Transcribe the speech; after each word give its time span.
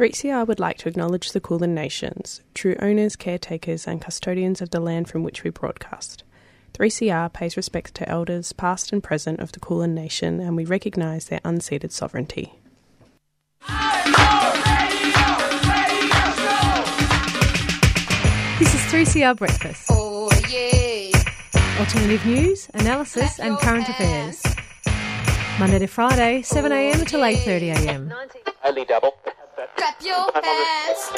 3CR 0.00 0.46
would 0.46 0.58
like 0.58 0.78
to 0.78 0.88
acknowledge 0.88 1.32
the 1.32 1.40
Kulin 1.40 1.74
Nations, 1.74 2.40
true 2.54 2.74
owners, 2.80 3.16
caretakers, 3.16 3.86
and 3.86 4.00
custodians 4.00 4.62
of 4.62 4.70
the 4.70 4.80
land 4.80 5.10
from 5.10 5.22
which 5.22 5.44
we 5.44 5.50
broadcast. 5.50 6.22
3CR 6.72 7.30
pays 7.30 7.54
respect 7.54 7.94
to 7.96 8.08
elders 8.08 8.54
past 8.54 8.94
and 8.94 9.02
present 9.02 9.40
of 9.40 9.52
the 9.52 9.60
Kulin 9.60 9.94
Nation, 9.94 10.40
and 10.40 10.56
we 10.56 10.64
recognise 10.64 11.26
their 11.26 11.40
unceded 11.40 11.92
sovereignty. 11.92 12.54
This 18.58 18.74
is 18.74 18.80
3CR 18.90 19.36
Breakfast. 19.36 19.86
Oh 19.90 20.30
yeah. 20.48 21.10
Alternative 21.78 22.24
news, 22.24 22.70
analysis, 22.72 23.38
and 23.38 23.58
current 23.58 23.86
affairs. 23.86 24.42
Monday 25.58 25.80
to 25.80 25.86
Friday, 25.86 26.40
7am 26.40 27.06
till 27.06 27.20
8.30am. 27.20 28.10
Only 28.64 28.86
double. 28.86 29.12
Clap 29.76 30.02
your 30.02 30.30
hands. 30.42 31.10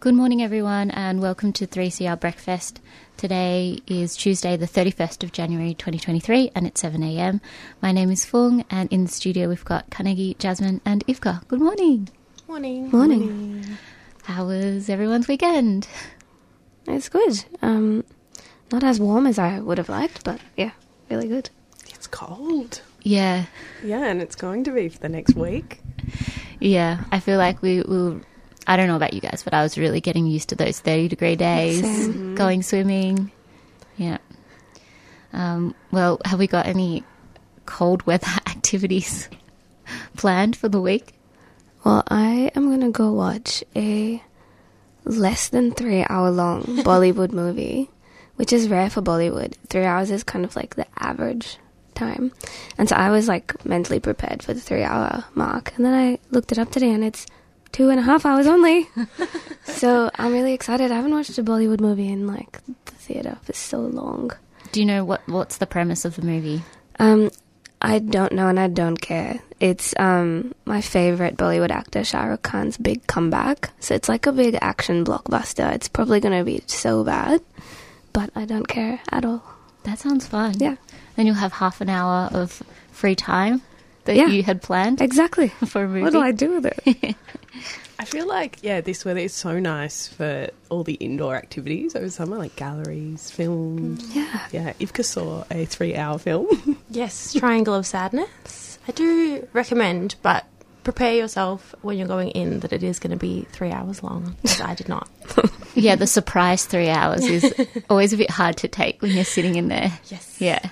Good 0.00 0.14
morning, 0.14 0.42
everyone, 0.42 0.90
and 0.90 1.20
welcome 1.20 1.52
to 1.52 1.66
3CR 1.68 2.18
Breakfast. 2.18 2.80
Today 3.16 3.78
is 3.86 4.16
Tuesday, 4.16 4.56
the 4.56 4.66
31st 4.66 5.22
of 5.22 5.30
January 5.30 5.74
2023, 5.74 6.50
and 6.56 6.66
it's 6.66 6.82
7am. 6.82 7.40
My 7.80 7.92
name 7.92 8.10
is 8.10 8.24
Fung, 8.24 8.64
and 8.68 8.92
in 8.92 9.04
the 9.04 9.12
studio 9.12 9.48
we've 9.48 9.64
got 9.64 9.90
Carnegie, 9.90 10.34
Jasmine, 10.40 10.80
and 10.84 11.06
Ivka. 11.06 11.46
Good 11.46 11.60
morning. 11.60 12.08
Morning. 12.48 12.90
Morning. 12.90 13.64
How 14.24 14.46
was 14.46 14.88
everyone's 14.88 15.28
weekend? 15.28 15.86
It's 16.88 17.08
good. 17.08 17.44
Um, 17.62 18.04
not 18.72 18.82
as 18.84 18.98
warm 19.00 19.26
as 19.26 19.38
I 19.38 19.58
would 19.60 19.78
have 19.78 19.88
liked, 19.88 20.24
but 20.24 20.40
yeah, 20.56 20.72
really 21.10 21.28
good. 21.28 21.50
It's 21.90 22.06
cold. 22.06 22.80
Yeah, 23.02 23.44
Yeah, 23.84 24.04
and 24.04 24.20
it's 24.20 24.34
going 24.34 24.64
to 24.64 24.72
be 24.72 24.88
for 24.88 24.98
the 24.98 25.08
next 25.08 25.36
week. 25.36 25.80
yeah. 26.58 27.04
I 27.12 27.20
feel 27.20 27.38
like 27.38 27.62
we 27.62 27.82
will. 27.82 28.20
I 28.66 28.76
don't 28.76 28.88
know 28.88 28.96
about 28.96 29.14
you 29.14 29.20
guys, 29.20 29.44
but 29.44 29.54
I 29.54 29.62
was 29.62 29.78
really 29.78 30.00
getting 30.00 30.26
used 30.26 30.48
to 30.48 30.56
those 30.56 30.80
30 30.80 31.06
degree 31.08 31.36
days, 31.36 31.80
Same. 31.82 32.34
going 32.34 32.62
swimming. 32.62 33.30
Yeah. 33.96 34.18
Um, 35.32 35.74
well, 35.92 36.20
have 36.24 36.38
we 36.40 36.48
got 36.48 36.66
any 36.66 37.04
cold 37.64 38.04
weather 38.06 38.26
activities 38.48 39.28
planned 40.16 40.56
for 40.56 40.68
the 40.68 40.80
week? 40.80 41.14
Well, 41.84 42.02
I 42.08 42.50
am 42.56 42.68
gonna 42.70 42.90
go 42.90 43.12
watch 43.12 43.62
a 43.76 44.20
less 45.04 45.48
than 45.50 45.70
three 45.70 46.04
hour 46.08 46.30
long 46.32 46.62
Bollywood 46.82 47.30
movie, 47.30 47.88
which 48.36 48.52
is 48.52 48.68
rare 48.68 48.90
for 48.90 49.02
Bollywood. 49.02 49.54
Three 49.68 49.84
hours 49.84 50.10
is 50.10 50.22
kind 50.24 50.44
of 50.44 50.56
like 50.56 50.76
the 50.76 50.86
average 50.98 51.58
time. 51.94 52.32
And 52.78 52.88
so 52.88 52.96
I 52.96 53.10
was 53.10 53.26
like 53.26 53.64
mentally 53.64 54.00
prepared 54.00 54.42
for 54.42 54.54
the 54.54 54.60
three 54.60 54.82
hour 54.82 55.24
mark. 55.34 55.72
And 55.76 55.84
then 55.84 55.94
I 55.94 56.18
looked 56.30 56.52
it 56.52 56.58
up 56.58 56.70
today 56.70 56.92
and 56.92 57.02
it's 57.02 57.26
two 57.72 57.90
and 57.90 57.98
a 57.98 58.02
half 58.02 58.24
hours 58.24 58.46
only. 58.46 58.88
so 59.64 60.10
I'm 60.14 60.32
really 60.32 60.52
excited. 60.52 60.92
I 60.92 60.96
haven't 60.96 61.12
watched 61.12 61.38
a 61.38 61.42
Bollywood 61.42 61.80
movie 61.80 62.08
in 62.08 62.26
like 62.26 62.60
the 62.64 62.94
theatre 62.94 63.38
for 63.42 63.52
so 63.52 63.80
long. 63.80 64.30
Do 64.72 64.80
you 64.80 64.86
know 64.86 65.04
what 65.04 65.26
what's 65.28 65.56
the 65.56 65.66
premise 65.66 66.04
of 66.04 66.16
the 66.16 66.22
movie? 66.22 66.62
Um, 66.98 67.30
I 67.80 67.98
don't 67.98 68.32
know 68.32 68.48
and 68.48 68.58
I 68.58 68.68
don't 68.68 69.00
care. 69.00 69.40
It's 69.60 69.94
um 69.98 70.54
my 70.64 70.80
favorite 70.80 71.36
Bollywood 71.36 71.70
actor 71.70 72.04
Shah 72.04 72.24
Rukh 72.24 72.42
Khan's 72.42 72.76
big 72.76 73.06
comeback. 73.06 73.70
So 73.80 73.94
it's 73.94 74.08
like 74.08 74.26
a 74.26 74.32
big 74.32 74.58
action 74.60 75.04
blockbuster. 75.04 75.74
It's 75.74 75.88
probably 75.88 76.20
going 76.20 76.38
to 76.38 76.44
be 76.44 76.62
so 76.66 77.04
bad, 77.04 77.40
but 78.16 78.30
I 78.34 78.44
don't 78.46 78.66
care 78.66 78.98
at 79.12 79.24
all. 79.26 79.42
That 79.84 79.98
sounds 79.98 80.26
fun. 80.26 80.54
Yeah. 80.58 80.76
Then 81.16 81.26
you'll 81.26 81.34
have 81.46 81.52
half 81.52 81.80
an 81.82 81.90
hour 81.90 82.30
of 82.32 82.62
free 82.90 83.14
time 83.14 83.60
that 84.06 84.16
Yeah. 84.16 84.28
you 84.28 84.42
had 84.42 84.62
planned 84.62 85.00
Exactly. 85.02 85.48
for 85.72 85.84
a 85.84 85.88
movie. 85.88 86.00
What 86.02 86.12
do 86.14 86.20
I 86.20 86.32
do 86.32 86.48
with 86.54 86.64
it? 86.72 87.14
I 87.98 88.04
feel 88.04 88.26
like, 88.26 88.58
yeah, 88.62 88.80
this 88.80 89.04
weather 89.04 89.20
is 89.20 89.34
so 89.34 89.58
nice 89.58 90.08
for 90.08 90.48
all 90.70 90.82
the 90.84 90.94
indoor 90.94 91.34
activities 91.36 91.94
over 91.96 92.08
summer, 92.10 92.36
like 92.38 92.54
galleries, 92.56 93.30
films. 93.30 94.02
Mm, 94.02 94.14
yeah. 94.16 94.40
Yeah, 94.52 94.72
Ivka 94.80 95.04
saw 95.04 95.44
a 95.50 95.64
three 95.66 95.94
hour 95.96 96.18
film. 96.18 96.48
Yes, 96.90 97.34
Triangle 97.34 97.74
of 97.74 97.86
Sadness. 97.86 98.78
I 98.88 98.92
do 98.92 99.46
recommend, 99.52 100.14
but 100.22 100.44
prepare 100.86 101.14
yourself 101.14 101.74
when 101.82 101.98
you're 101.98 102.06
going 102.06 102.28
in 102.28 102.60
that 102.60 102.72
it 102.72 102.80
is 102.84 103.00
going 103.00 103.10
to 103.10 103.16
be 103.16 103.44
three 103.50 103.72
hours 103.72 104.04
long, 104.04 104.36
I 104.62 104.74
did 104.74 104.88
not. 104.88 105.08
Yeah, 105.78 105.94
the 105.94 106.06
surprise 106.06 106.64
three 106.64 106.88
hours 106.88 107.22
is 107.26 107.52
always 107.90 108.14
a 108.14 108.16
bit 108.16 108.30
hard 108.30 108.56
to 108.58 108.68
take 108.68 109.02
when 109.02 109.10
you're 109.10 109.24
sitting 109.24 109.56
in 109.56 109.68
there. 109.68 109.92
Yes. 110.06 110.40
Yeah. 110.40 110.70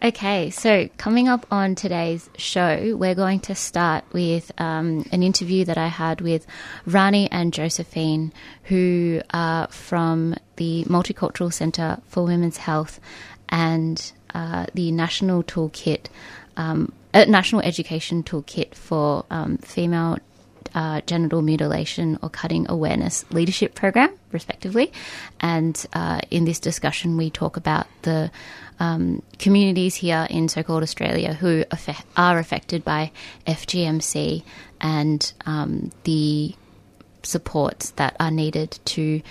Okay, 0.00 0.50
so 0.50 0.88
coming 0.96 1.26
up 1.26 1.44
on 1.50 1.74
today's 1.74 2.30
show, 2.38 2.94
we're 2.96 3.16
going 3.16 3.40
to 3.40 3.56
start 3.56 4.04
with 4.12 4.52
um, 4.58 5.04
an 5.10 5.24
interview 5.24 5.64
that 5.64 5.76
I 5.76 5.88
had 5.88 6.20
with 6.20 6.46
Rani 6.86 7.28
and 7.32 7.52
Josephine, 7.52 8.32
who 8.64 9.22
are 9.30 9.66
from 9.72 10.36
the 10.54 10.84
Multicultural 10.84 11.52
Centre 11.52 11.98
for 12.06 12.22
Women's 12.22 12.58
Health 12.58 13.00
and 13.48 14.12
uh, 14.34 14.66
the 14.72 14.92
National 14.92 15.42
Toolkit, 15.42 16.06
um, 16.56 16.92
uh, 17.14 17.24
National 17.24 17.62
Education 17.62 18.22
Toolkit 18.22 18.74
for 18.74 19.24
um, 19.30 19.58
Female 19.58 20.18
uh, 20.74 21.00
genital 21.06 21.42
mutilation 21.42 22.18
or 22.22 22.28
cutting 22.28 22.66
awareness 22.68 23.24
leadership 23.30 23.74
program, 23.74 24.12
respectively. 24.30 24.92
And 25.40 25.84
uh, 25.92 26.20
in 26.30 26.44
this 26.44 26.60
discussion, 26.60 27.16
we 27.16 27.30
talk 27.30 27.56
about 27.56 27.86
the 28.02 28.30
um, 28.78 29.22
communities 29.38 29.94
here 29.94 30.26
in 30.28 30.48
so-called 30.48 30.82
Australia 30.82 31.32
who 31.32 31.64
are 32.16 32.38
affected 32.38 32.84
by 32.84 33.10
FGMC 33.46 34.42
and 34.80 35.32
um, 35.46 35.90
the 36.04 36.54
supports 37.22 37.90
that 37.92 38.14
are 38.20 38.30
needed 38.30 38.78
to, 38.84 39.22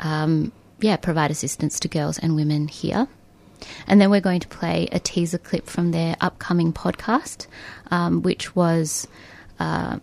um, 0.00 0.52
yeah, 0.80 0.96
provide 0.96 1.30
assistance 1.30 1.78
to 1.80 1.88
girls 1.88 2.18
and 2.18 2.34
women 2.34 2.66
here. 2.66 3.06
And 3.86 4.00
then 4.00 4.10
we're 4.10 4.20
going 4.20 4.40
to 4.40 4.48
play 4.48 4.88
a 4.92 4.98
teaser 4.98 5.38
clip 5.38 5.66
from 5.66 5.90
their 5.90 6.16
upcoming 6.20 6.72
podcast, 6.72 7.46
um, 7.90 8.22
which 8.22 8.54
was 8.54 9.06
uh, 9.58 9.98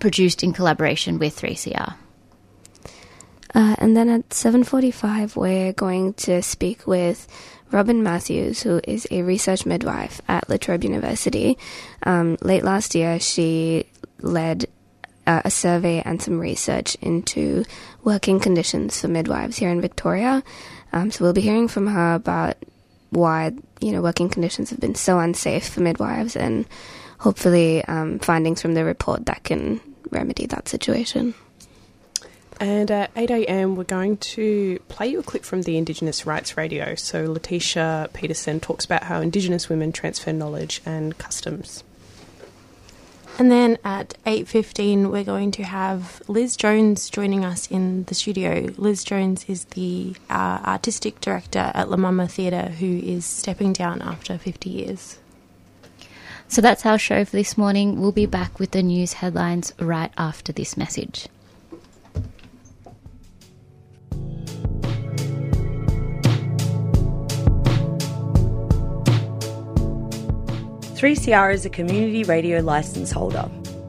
produced 0.00 0.42
in 0.42 0.52
collaboration 0.52 1.18
with 1.18 1.38
3CR. 1.38 1.94
Uh, 3.54 3.76
and 3.78 3.96
then 3.96 4.08
at 4.08 4.30
7:45, 4.30 5.36
we're 5.36 5.72
going 5.72 6.14
to 6.14 6.40
speak 6.42 6.86
with 6.86 7.28
Robin 7.70 8.02
Matthews, 8.02 8.62
who 8.62 8.80
is 8.84 9.06
a 9.10 9.22
research 9.22 9.66
midwife 9.66 10.20
at 10.28 10.48
La 10.48 10.56
Trobe 10.56 10.84
University. 10.84 11.58
Um, 12.02 12.38
late 12.40 12.64
last 12.64 12.94
year, 12.94 13.20
she 13.20 13.86
led 14.20 14.66
uh, 15.26 15.42
a 15.44 15.50
survey 15.50 16.02
and 16.04 16.20
some 16.20 16.38
research 16.38 16.96
into 17.00 17.64
working 18.02 18.40
conditions 18.40 19.00
for 19.00 19.08
midwives 19.08 19.58
here 19.58 19.70
in 19.70 19.80
Victoria. 19.80 20.42
Um, 20.92 21.10
so 21.10 21.24
we'll 21.24 21.32
be 21.32 21.40
hearing 21.40 21.68
from 21.68 21.86
her 21.86 22.14
about 22.14 22.56
why 23.12 23.52
you 23.80 23.92
know 23.92 24.02
working 24.02 24.28
conditions 24.28 24.70
have 24.70 24.80
been 24.80 24.94
so 24.94 25.18
unsafe 25.18 25.68
for 25.68 25.80
midwives, 25.80 26.34
and 26.34 26.66
hopefully 27.18 27.84
um, 27.84 28.18
findings 28.18 28.60
from 28.60 28.74
the 28.74 28.84
report 28.84 29.26
that 29.26 29.44
can 29.44 29.80
remedy 30.10 30.46
that 30.46 30.68
situation. 30.68 31.34
And 32.60 32.92
at 32.92 33.10
8 33.16 33.30
a.m., 33.30 33.74
we're 33.74 33.82
going 33.82 34.18
to 34.18 34.78
play 34.88 35.08
you 35.08 35.18
a 35.18 35.22
clip 35.22 35.44
from 35.44 35.62
the 35.62 35.76
Indigenous 35.76 36.26
Rights 36.26 36.56
Radio. 36.56 36.94
So, 36.94 37.24
Letitia 37.32 38.10
Peterson 38.12 38.60
talks 38.60 38.84
about 38.84 39.02
how 39.02 39.20
Indigenous 39.20 39.68
women 39.68 39.90
transfer 39.90 40.32
knowledge 40.32 40.80
and 40.86 41.18
customs. 41.18 41.82
And 43.38 43.50
then 43.50 43.78
at 43.82 44.14
8.15, 44.24 45.10
we're 45.10 45.24
going 45.24 45.50
to 45.52 45.64
have 45.64 46.22
Liz 46.28 46.54
Jones 46.54 47.08
joining 47.08 47.44
us 47.44 47.66
in 47.70 48.04
the 48.04 48.14
studio. 48.14 48.68
Liz 48.76 49.04
Jones 49.04 49.44
is 49.48 49.64
the 49.66 50.14
uh, 50.28 50.60
artistic 50.64 51.20
director 51.20 51.72
at 51.74 51.90
La 51.90 51.96
Mama 51.96 52.28
Theatre 52.28 52.68
who 52.68 52.98
is 52.98 53.24
stepping 53.24 53.72
down 53.72 54.02
after 54.02 54.38
50 54.38 54.70
years. 54.70 55.18
So 56.46 56.60
that's 56.60 56.84
our 56.84 56.98
show 56.98 57.24
for 57.24 57.34
this 57.34 57.56
morning. 57.56 58.00
We'll 58.00 58.12
be 58.12 58.26
back 58.26 58.58
with 58.58 58.72
the 58.72 58.82
news 58.82 59.14
headlines 59.14 59.72
right 59.78 60.12
after 60.18 60.52
this 60.52 60.76
message. 60.76 61.26
3CR 71.02 71.52
is 71.52 71.66
a 71.66 71.68
community 71.68 72.22
radio 72.22 72.60
licence 72.60 73.10
holder. 73.10 73.42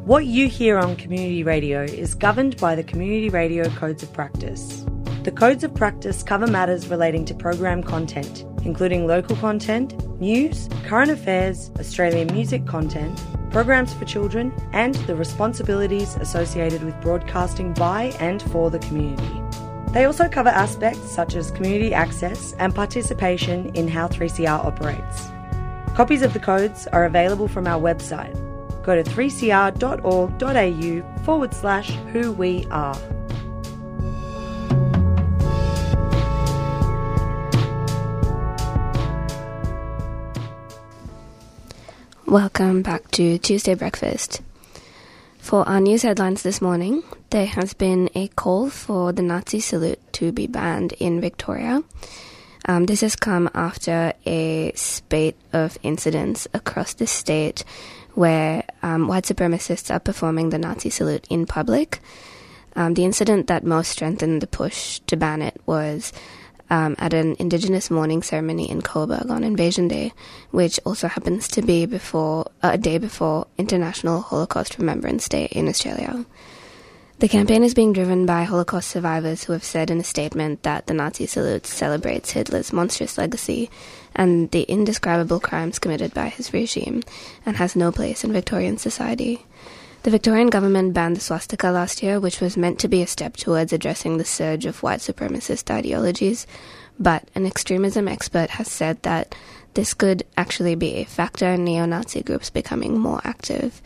What 0.04 0.26
you 0.26 0.48
hear 0.50 0.80
on 0.80 0.96
community 0.96 1.44
radio 1.44 1.84
is 1.84 2.16
governed 2.16 2.58
by 2.58 2.74
the 2.74 2.84
Community 2.84 3.30
Radio 3.30 3.70
Codes 3.76 4.02
of 4.02 4.12
Practice. 4.14 4.84
The 5.22 5.32
Codes 5.32 5.64
of 5.64 5.76
Practice 5.76 6.24
cover 6.24 6.48
matters 6.48 6.88
relating 6.88 7.24
to 7.26 7.36
program 7.36 7.84
content, 7.84 8.46
including 8.66 9.06
local 9.06 9.36
content, 9.36 9.94
news, 10.20 10.68
current 10.86 11.12
affairs, 11.12 11.70
Australian 11.78 12.34
music 12.34 12.66
content, 12.66 13.22
programs 13.52 13.94
for 13.94 14.06
children, 14.06 14.52
and 14.72 14.96
the 15.06 15.16
responsibilities 15.16 16.16
associated 16.16 16.82
with 16.82 17.00
broadcasting 17.00 17.74
by 17.74 18.06
and 18.20 18.42
for 18.42 18.72
the 18.72 18.80
community. 18.80 19.40
They 19.92 20.06
also 20.06 20.28
cover 20.28 20.50
aspects 20.50 21.12
such 21.12 21.36
as 21.36 21.52
community 21.52 21.94
access 21.94 22.54
and 22.58 22.74
participation 22.74 23.70
in 23.76 23.88
how 23.88 24.08
3CR 24.08 24.66
operates. 24.66 25.33
Copies 25.96 26.22
of 26.24 26.34
the 26.34 26.40
codes 26.40 26.88
are 26.88 27.06
available 27.06 27.48
from 27.48 27.68
our 27.68 27.80
website. 27.80 28.34
Go 28.84 28.96
to 28.96 29.04
3cr.org.au 29.04 31.24
forward 31.24 31.54
slash 31.54 31.92
who 32.12 32.32
we 32.32 32.66
are. 32.72 32.98
Welcome 42.26 42.82
back 42.82 43.12
to 43.12 43.38
Tuesday 43.38 43.76
Breakfast. 43.76 44.42
For 45.38 45.70
our 45.70 45.80
news 45.80 46.02
headlines 46.02 46.42
this 46.42 46.60
morning, 46.60 47.04
there 47.30 47.46
has 47.46 47.76
been 47.76 48.10
a 48.16 48.30
call 48.30 48.72
for 48.72 49.12
the 49.12 49.22
Nazi 49.22 49.60
salute 49.60 50.00
to 50.14 50.32
be 50.32 50.48
banned 50.48 50.94
in 50.94 51.22
Victoria. 51.22 51.84
Um, 52.66 52.86
this 52.86 53.02
has 53.02 53.16
come 53.16 53.50
after 53.54 54.14
a 54.26 54.72
spate 54.76 55.36
of 55.52 55.78
incidents 55.84 56.48
across 56.54 56.94
the 56.94 57.08
state 57.08 57.64
where 58.14 58.64
um, 58.82 59.08
white 59.08 59.26
supremacists 59.26 59.94
are 59.94 60.00
performing 60.00 60.50
the 60.50 60.58
Nazi 60.58 60.90
salute 60.90 61.28
in 61.30 61.46
public. 61.46 62.00
Um, 62.76 62.94
the 62.94 63.06
incident 63.06 63.48
that 63.48 63.64
most 63.64 63.90
strengthened 63.90 64.42
the 64.42 64.48
push 64.48 65.00
to 65.08 65.18
ban 65.18 65.42
it 65.42 65.60
was 65.66 66.14
um, 66.70 66.96
at 66.98 67.14
an 67.14 67.36
Indigenous 67.38 67.92
mourning 67.92 68.24
ceremony 68.24 68.70
in 68.70 68.82
Coburg 68.82 69.30
on 69.30 69.44
Invasion 69.44 69.88
Day, 69.88 70.14
which 70.52 70.80
also 70.86 71.08
happens 71.08 71.48
to 71.50 71.62
be 71.62 71.86
before 71.86 72.46
uh, 72.64 72.72
a 72.74 72.78
day 72.78 72.98
before 72.98 73.48
International 73.58 74.22
Holocaust 74.22 74.78
Remembrance 74.80 75.28
Day 75.28 75.46
in 75.52 75.68
Australia. 75.68 76.26
The 77.24 77.30
campaign 77.30 77.64
is 77.64 77.74
being 77.74 77.94
driven 77.94 78.26
by 78.26 78.44
Holocaust 78.44 78.90
survivors 78.90 79.46
who 79.46 79.54
have 79.54 79.64
said 79.64 79.90
in 79.90 79.98
a 79.98 80.04
statement 80.04 80.64
that 80.64 80.88
the 80.88 80.94
Nazi 80.94 81.26
salute 81.26 81.66
celebrates 81.66 82.32
Hitler's 82.32 82.74
monstrous 82.74 83.18
legacy 83.18 83.70
and 84.14 84.52
the 84.52 84.64
indescribable 84.64 85.40
crimes 85.40 85.80
committed 85.80 86.14
by 86.14 86.28
his 86.28 86.52
regime 86.52 87.02
and 87.46 87.56
has 87.56 87.78
no 87.78 87.94
place 87.94 88.26
in 88.26 88.34
Victorian 88.34 88.78
society. 88.78 89.46
The 90.02 90.12
Victorian 90.12 90.50
government 90.50 90.94
banned 90.94 91.16
the 91.16 91.22
swastika 91.22 91.70
last 91.70 92.04
year, 92.04 92.20
which 92.20 92.42
was 92.42 92.58
meant 92.58 92.78
to 92.80 92.90
be 92.90 93.02
a 93.02 93.08
step 93.08 93.38
towards 93.38 93.72
addressing 93.72 94.18
the 94.18 94.26
surge 94.26 94.66
of 94.66 94.84
white 94.84 95.00
supremacist 95.00 95.72
ideologies, 95.72 96.46
but 97.00 97.26
an 97.36 97.46
extremism 97.46 98.10
expert 98.10 98.50
has 98.50 98.70
said 98.70 99.02
that 99.04 99.34
this 99.76 99.94
could 99.94 100.24
actually 100.36 100.76
be 100.76 100.96
a 100.96 101.06
factor 101.06 101.54
in 101.54 101.64
neo 101.64 101.86
Nazi 101.86 102.22
groups 102.22 102.50
becoming 102.50 103.00
more 103.00 103.22
active. 103.24 103.82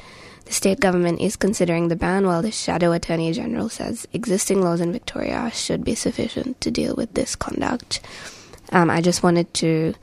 The 0.48 0.54
state 0.54 0.80
government 0.80 1.20
is 1.20 1.36
considering 1.36 1.90
the 1.90 1.98
ban, 1.98 2.26
while 2.26 2.42
the 2.42 2.52
Shadow 2.52 2.94
Attorney 2.94 3.34
General 3.34 3.68
says 3.68 4.08
existing 4.14 4.62
laws 4.62 4.80
in 4.80 4.94
Victoria 4.94 5.52
should 5.54 5.84
be 5.84 5.94
sufficient 5.94 6.62
to 6.62 6.72
deal 6.72 6.96
with 6.96 7.14
this 7.14 7.36
conduct. 7.36 8.00
Um, 8.72 8.90
I 8.90 9.02
just 9.02 9.24
wanted 9.24 9.54
to 9.56 9.94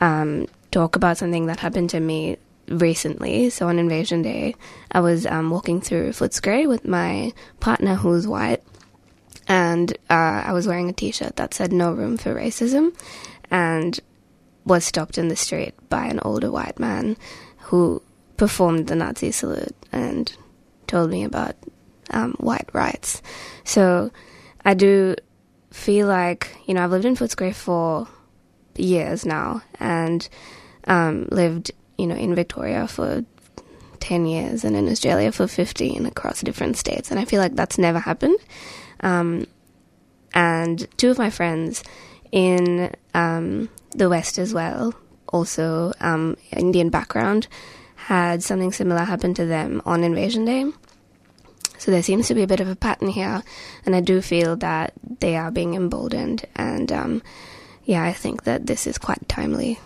um, 0.00 0.46
talk 0.70 0.96
about 0.96 1.18
something 1.18 1.46
that 1.46 1.60
happened 1.60 1.90
to 1.90 2.00
me 2.00 2.38
recently. 2.68 3.50
So 3.50 3.68
on 3.68 3.78
Invasion 3.78 4.22
Day, 4.22 4.54
I 4.90 5.00
was 5.00 5.26
um, 5.26 5.50
walking 5.50 5.82
through 5.82 6.10
Footscray 6.12 6.66
with 6.66 6.86
my 6.88 7.32
partner 7.60 7.94
who's 7.94 8.26
white, 8.26 8.62
and 9.48 9.92
uh, 10.08 10.44
I 10.46 10.54
was 10.54 10.66
wearing 10.66 10.88
a 10.88 10.94
T-shirt 10.94 11.36
that 11.36 11.52
said 11.52 11.74
"No 11.74 11.92
room 11.92 12.16
for 12.16 12.34
racism," 12.34 12.96
and 13.50 14.00
was 14.64 14.86
stopped 14.86 15.18
in 15.18 15.28
the 15.28 15.36
street 15.36 15.74
by 15.90 16.06
an 16.06 16.20
older 16.20 16.50
white 16.50 16.78
man 16.78 17.18
who 17.58 18.00
performed 18.42 18.88
the 18.88 18.96
Nazi 18.96 19.30
salute 19.30 19.76
and 19.92 20.36
told 20.88 21.08
me 21.08 21.22
about 21.22 21.54
um, 22.10 22.32
white 22.40 22.68
rights. 22.72 23.22
So 23.62 24.10
I 24.64 24.74
do 24.74 25.14
feel 25.70 26.08
like 26.08 26.48
you 26.66 26.74
know 26.74 26.82
I've 26.82 26.90
lived 26.90 27.04
in 27.04 27.14
Footscray 27.14 27.54
for 27.54 28.08
years 28.74 29.24
now 29.24 29.62
and 29.78 30.28
um, 30.88 31.28
lived 31.30 31.70
you 31.96 32.08
know 32.08 32.16
in 32.16 32.34
Victoria 32.34 32.88
for 32.88 33.24
10 34.00 34.26
years 34.26 34.64
and 34.64 34.74
in 34.74 34.88
Australia 34.88 35.30
for 35.30 35.46
15 35.46 36.04
across 36.06 36.40
different 36.40 36.76
states 36.76 37.12
and 37.12 37.20
I 37.20 37.24
feel 37.24 37.40
like 37.40 37.54
that's 37.54 37.78
never 37.78 38.00
happened 38.00 38.40
um, 39.04 39.46
and 40.34 40.84
two 40.96 41.12
of 41.12 41.18
my 41.18 41.30
friends 41.30 41.84
in 42.32 42.92
um, 43.14 43.68
the 43.92 44.08
West 44.08 44.36
as 44.36 44.52
well 44.52 44.94
also 45.28 45.92
um, 46.00 46.36
Indian 46.50 46.90
background 46.90 47.46
had 48.06 48.42
something 48.42 48.72
similar 48.72 49.04
happen 49.04 49.34
to 49.34 49.46
them 49.46 49.82
on 49.84 50.04
Invasion 50.04 50.44
Day 50.44 50.72
so 51.82 51.90
there 51.90 52.02
seems 52.04 52.28
to 52.28 52.34
be 52.34 52.44
a 52.44 52.46
bit 52.46 52.60
of 52.60 52.68
a 52.68 52.76
pattern 52.76 53.08
here, 53.08 53.42
and 53.84 53.96
I 53.96 54.00
do 54.00 54.20
feel 54.20 54.54
that 54.58 54.92
they 55.18 55.34
are 55.34 55.50
being 55.50 55.74
emboldened. 55.74 56.44
And 56.54 56.92
um, 56.92 57.22
yeah, 57.84 58.04
I 58.04 58.12
think 58.12 58.44
that 58.44 58.68
this 58.68 58.86
is 58.86 58.98
quite 58.98 59.28
timely. 59.28 59.80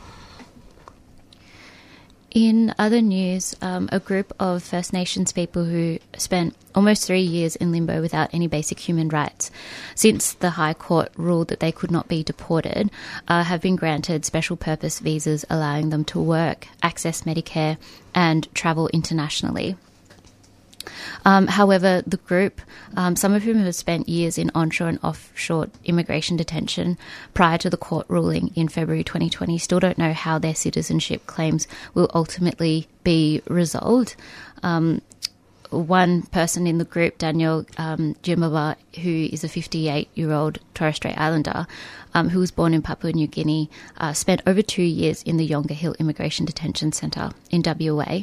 In 2.36 2.74
other 2.78 3.00
news, 3.00 3.56
um, 3.62 3.88
a 3.90 3.98
group 3.98 4.30
of 4.38 4.62
First 4.62 4.92
Nations 4.92 5.32
people 5.32 5.64
who 5.64 5.98
spent 6.18 6.54
almost 6.74 7.06
three 7.06 7.22
years 7.22 7.56
in 7.56 7.72
limbo 7.72 8.02
without 8.02 8.28
any 8.34 8.46
basic 8.46 8.78
human 8.78 9.08
rights, 9.08 9.50
since 9.94 10.34
the 10.34 10.50
High 10.50 10.74
Court 10.74 11.10
ruled 11.16 11.48
that 11.48 11.60
they 11.60 11.72
could 11.72 11.90
not 11.90 12.08
be 12.08 12.22
deported, 12.22 12.90
uh, 13.26 13.42
have 13.44 13.62
been 13.62 13.74
granted 13.74 14.26
special 14.26 14.54
purpose 14.54 14.98
visas 14.98 15.46
allowing 15.48 15.88
them 15.88 16.04
to 16.04 16.20
work, 16.20 16.68
access 16.82 17.22
Medicare, 17.22 17.78
and 18.14 18.54
travel 18.54 18.88
internationally. 18.88 19.76
Um, 21.24 21.46
however, 21.46 22.02
the 22.06 22.16
group, 22.18 22.60
um, 22.96 23.16
some 23.16 23.32
of 23.32 23.42
whom 23.42 23.58
have 23.58 23.74
spent 23.74 24.08
years 24.08 24.38
in 24.38 24.50
onshore 24.54 24.88
and 24.88 24.98
offshore 25.02 25.68
immigration 25.84 26.36
detention 26.36 26.98
prior 27.34 27.58
to 27.58 27.70
the 27.70 27.76
court 27.76 28.06
ruling 28.08 28.52
in 28.54 28.68
February 28.68 29.04
2020, 29.04 29.58
still 29.58 29.80
don't 29.80 29.98
know 29.98 30.12
how 30.12 30.38
their 30.38 30.54
citizenship 30.54 31.26
claims 31.26 31.66
will 31.94 32.10
ultimately 32.14 32.88
be 33.04 33.42
resolved. 33.46 34.16
Um, 34.62 35.02
one 35.70 36.22
person 36.22 36.66
in 36.66 36.78
the 36.78 36.84
group, 36.84 37.18
Daniel 37.18 37.66
um, 37.78 38.14
Jimaba, 38.22 38.76
who 39.02 39.28
is 39.32 39.44
a 39.44 39.48
58 39.48 40.08
year 40.14 40.32
old 40.32 40.58
Torres 40.74 40.96
Strait 40.96 41.18
Islander 41.18 41.66
um, 42.16 42.30
who 42.30 42.40
was 42.40 42.50
born 42.50 42.72
in 42.72 42.80
Papua 42.80 43.12
New 43.12 43.26
Guinea, 43.26 43.68
uh, 43.98 44.14
spent 44.14 44.40
over 44.46 44.62
two 44.62 44.82
years 44.82 45.22
in 45.24 45.36
the 45.36 45.46
Yongah 45.46 45.72
Hill 45.72 45.94
Immigration 45.98 46.46
Detention 46.46 46.90
Centre 46.92 47.30
in 47.50 47.62
WA. 47.62 48.20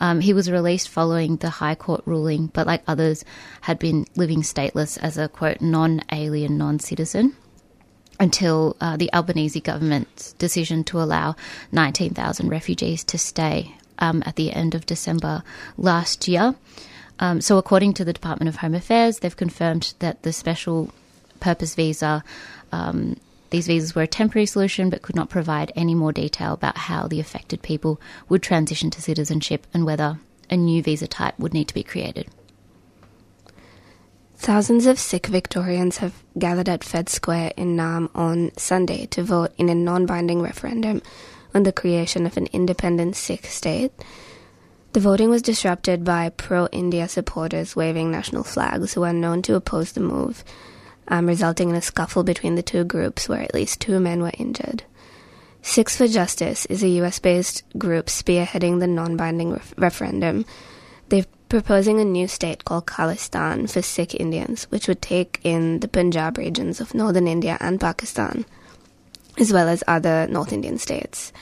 Um, 0.00 0.20
he 0.20 0.32
was 0.32 0.50
released 0.50 0.88
following 0.88 1.36
the 1.36 1.48
High 1.48 1.76
Court 1.76 2.02
ruling, 2.04 2.48
but 2.48 2.66
like 2.66 2.82
others, 2.88 3.24
had 3.60 3.78
been 3.78 4.06
living 4.16 4.42
stateless 4.42 4.98
as 4.98 5.16
a 5.16 5.28
quote 5.28 5.60
non 5.60 6.02
alien 6.10 6.58
non 6.58 6.80
citizen 6.80 7.36
until 8.18 8.76
uh, 8.80 8.96
the 8.96 9.12
Albanese 9.12 9.60
government's 9.60 10.32
decision 10.32 10.82
to 10.82 11.00
allow 11.00 11.36
19,000 11.70 12.48
refugees 12.48 13.04
to 13.04 13.18
stay 13.18 13.76
um, 13.98 14.22
at 14.26 14.36
the 14.36 14.52
end 14.52 14.74
of 14.74 14.86
December 14.86 15.42
last 15.76 16.28
year. 16.28 16.54
Um, 17.20 17.40
so, 17.40 17.58
according 17.58 17.94
to 17.94 18.04
the 18.04 18.12
Department 18.12 18.48
of 18.48 18.56
Home 18.56 18.74
Affairs, 18.74 19.18
they've 19.18 19.36
confirmed 19.36 19.94
that 19.98 20.22
the 20.22 20.32
special 20.32 20.90
purpose 21.40 21.74
visa, 21.74 22.22
um, 22.72 23.16
these 23.50 23.66
visas 23.66 23.94
were 23.94 24.02
a 24.02 24.06
temporary 24.06 24.46
solution 24.46 24.90
but 24.90 25.02
could 25.02 25.16
not 25.16 25.30
provide 25.30 25.72
any 25.74 25.94
more 25.94 26.12
detail 26.12 26.52
about 26.52 26.76
how 26.76 27.08
the 27.08 27.20
affected 27.20 27.62
people 27.62 28.00
would 28.28 28.42
transition 28.42 28.90
to 28.90 29.02
citizenship 29.02 29.66
and 29.72 29.84
whether 29.84 30.18
a 30.50 30.56
new 30.56 30.82
visa 30.82 31.06
type 31.06 31.38
would 31.38 31.54
need 31.54 31.68
to 31.68 31.74
be 31.74 31.82
created. 31.82 32.28
Thousands 34.36 34.86
of 34.86 35.00
Sikh 35.00 35.26
Victorians 35.26 35.96
have 35.98 36.22
gathered 36.38 36.68
at 36.68 36.84
Fed 36.84 37.08
Square 37.08 37.52
in 37.56 37.76
Naarm 37.76 38.08
on 38.14 38.52
Sunday 38.56 39.06
to 39.06 39.24
vote 39.24 39.52
in 39.58 39.68
a 39.68 39.74
non 39.74 40.06
binding 40.06 40.40
referendum 40.40 41.02
on 41.54 41.62
the 41.62 41.72
creation 41.72 42.26
of 42.26 42.36
an 42.36 42.46
independent 42.52 43.16
Sikh 43.16 43.46
state. 43.46 43.92
The 44.92 45.00
voting 45.00 45.30
was 45.30 45.42
disrupted 45.42 46.04
by 46.04 46.30
pro 46.30 46.66
India 46.68 47.08
supporters 47.08 47.76
waving 47.76 48.10
national 48.10 48.44
flags 48.44 48.94
who 48.94 49.02
are 49.04 49.12
known 49.12 49.42
to 49.42 49.54
oppose 49.54 49.92
the 49.92 50.00
move, 50.00 50.42
um, 51.08 51.26
resulting 51.26 51.70
in 51.70 51.76
a 51.76 51.82
scuffle 51.82 52.24
between 52.24 52.54
the 52.54 52.62
two 52.62 52.84
groups 52.84 53.28
where 53.28 53.42
at 53.42 53.54
least 53.54 53.80
two 53.80 54.00
men 54.00 54.22
were 54.22 54.32
injured. 54.38 54.84
Sikhs 55.60 55.96
for 55.96 56.08
Justice 56.08 56.64
is 56.66 56.82
a 56.82 56.88
US 57.00 57.18
based 57.18 57.62
group 57.76 58.06
spearheading 58.06 58.80
the 58.80 58.86
non 58.86 59.16
binding 59.16 59.52
ref- 59.52 59.74
referendum. 59.76 60.46
They're 61.08 61.26
proposing 61.48 62.00
a 62.00 62.04
new 62.04 62.28
state 62.28 62.64
called 62.64 62.86
Khalistan 62.86 63.70
for 63.70 63.82
Sikh 63.82 64.14
Indians, 64.14 64.64
which 64.64 64.88
would 64.88 65.02
take 65.02 65.40
in 65.42 65.80
the 65.80 65.88
Punjab 65.88 66.38
regions 66.38 66.80
of 66.80 66.94
northern 66.94 67.26
India 67.26 67.56
and 67.60 67.80
Pakistan, 67.80 68.44
as 69.38 69.52
well 69.52 69.68
as 69.68 69.84
other 69.86 70.26
North 70.28 70.52
Indian 70.52 70.78
states. 70.78 71.32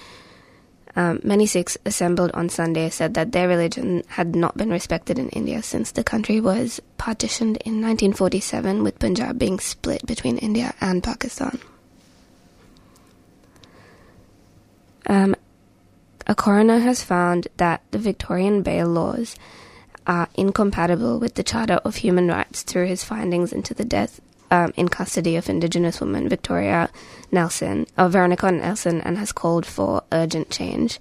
Um, 0.96 1.20
many 1.22 1.44
Sikhs 1.44 1.76
assembled 1.84 2.30
on 2.32 2.48
Sunday 2.48 2.88
said 2.88 3.14
that 3.14 3.32
their 3.32 3.48
religion 3.48 4.02
had 4.08 4.34
not 4.34 4.56
been 4.56 4.70
respected 4.70 5.18
in 5.18 5.28
India 5.28 5.62
since 5.62 5.92
the 5.92 6.02
country 6.02 6.40
was 6.40 6.80
partitioned 6.96 7.58
in 7.58 7.82
1947, 7.82 8.82
with 8.82 8.98
Punjab 8.98 9.38
being 9.38 9.60
split 9.60 10.06
between 10.06 10.38
India 10.38 10.74
and 10.80 11.04
Pakistan. 11.04 11.58
Um, 15.06 15.36
a 16.26 16.34
coroner 16.34 16.78
has 16.78 17.04
found 17.04 17.48
that 17.58 17.82
the 17.90 17.98
Victorian 17.98 18.62
bail 18.62 18.88
laws 18.88 19.36
are 20.06 20.28
incompatible 20.34 21.18
with 21.18 21.34
the 21.34 21.42
Charter 21.42 21.80
of 21.84 21.96
Human 21.96 22.28
Rights 22.28 22.62
through 22.62 22.86
his 22.86 23.04
findings 23.04 23.52
into 23.52 23.74
the 23.74 23.84
death 23.84 24.20
um, 24.50 24.72
in 24.76 24.88
custody 24.88 25.36
of 25.36 25.48
Indigenous 25.48 26.00
woman 26.00 26.28
Victoria 26.28 26.88
Nelson, 27.30 27.86
or 27.96 28.08
Veronica 28.08 28.50
Nelson, 28.50 29.00
and 29.00 29.18
has 29.18 29.32
called 29.32 29.66
for 29.66 30.02
urgent 30.12 30.50
change. 30.50 30.98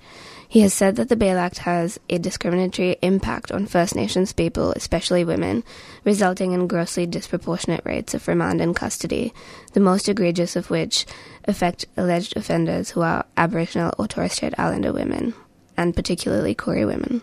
He 0.47 0.61
has 0.61 0.73
said 0.73 0.95
that 0.95 1.09
the 1.09 1.15
Bail 1.15 1.37
Act 1.37 1.57
has 1.59 1.99
a 2.09 2.17
discriminatory 2.17 2.97
impact 3.01 3.51
on 3.51 3.65
First 3.65 3.95
Nations 3.95 4.31
people, 4.31 4.71
especially 4.71 5.25
women, 5.25 5.63
resulting 6.03 6.51
in 6.53 6.67
grossly 6.67 7.05
disproportionate 7.05 7.81
rates 7.83 8.13
of 8.13 8.27
remand 8.27 8.61
and 8.61 8.75
custody, 8.75 9.33
the 9.73 9.79
most 9.79 10.07
egregious 10.07 10.55
of 10.55 10.69
which 10.69 11.05
affect 11.45 11.85
alleged 11.97 12.37
offenders 12.37 12.91
who 12.91 13.01
are 13.01 13.25
Aboriginal 13.35 13.93
or 13.97 14.07
Torres 14.07 14.33
Strait 14.33 14.53
Islander 14.57 14.93
women, 14.93 15.33
and 15.75 15.95
particularly 15.95 16.55
Koori 16.55 16.85
women. 16.85 17.21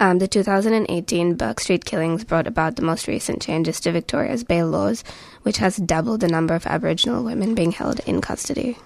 Um, 0.00 0.20
the 0.20 0.28
2018 0.28 1.34
Bourke 1.34 1.58
Street 1.58 1.84
killings 1.84 2.22
brought 2.22 2.46
about 2.46 2.76
the 2.76 2.82
most 2.82 3.08
recent 3.08 3.42
changes 3.42 3.80
to 3.80 3.90
Victoria's 3.90 4.44
bail 4.44 4.68
laws, 4.68 5.02
which 5.48 5.56
has 5.56 5.78
doubled 5.78 6.20
the 6.20 6.28
number 6.28 6.54
of 6.54 6.66
Aboriginal 6.66 7.24
women 7.24 7.54
being 7.54 7.72
held 7.72 8.00
in 8.00 8.20
custody. 8.20 8.76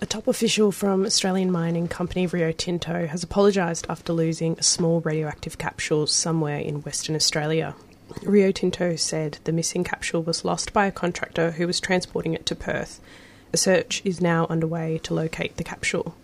A 0.00 0.06
top 0.06 0.26
official 0.26 0.72
from 0.72 1.06
Australian 1.06 1.52
mining 1.52 1.86
company 1.86 2.26
Rio 2.26 2.50
Tinto 2.50 3.06
has 3.06 3.22
apologised 3.22 3.86
after 3.88 4.12
losing 4.12 4.58
a 4.58 4.64
small 4.64 5.00
radioactive 5.00 5.56
capsule 5.56 6.08
somewhere 6.08 6.58
in 6.58 6.82
Western 6.82 7.14
Australia. 7.14 7.76
Rio 8.24 8.50
Tinto 8.50 8.96
said 8.96 9.38
the 9.44 9.52
missing 9.52 9.84
capsule 9.84 10.24
was 10.24 10.44
lost 10.44 10.72
by 10.72 10.86
a 10.86 10.90
contractor 10.90 11.52
who 11.52 11.68
was 11.68 11.78
transporting 11.78 12.34
it 12.34 12.44
to 12.46 12.56
Perth. 12.56 12.98
A 13.52 13.56
search 13.56 14.02
is 14.04 14.20
now 14.20 14.48
underway 14.50 14.98
to 15.04 15.14
locate 15.14 15.58
the 15.58 15.62
capsule. 15.62 16.16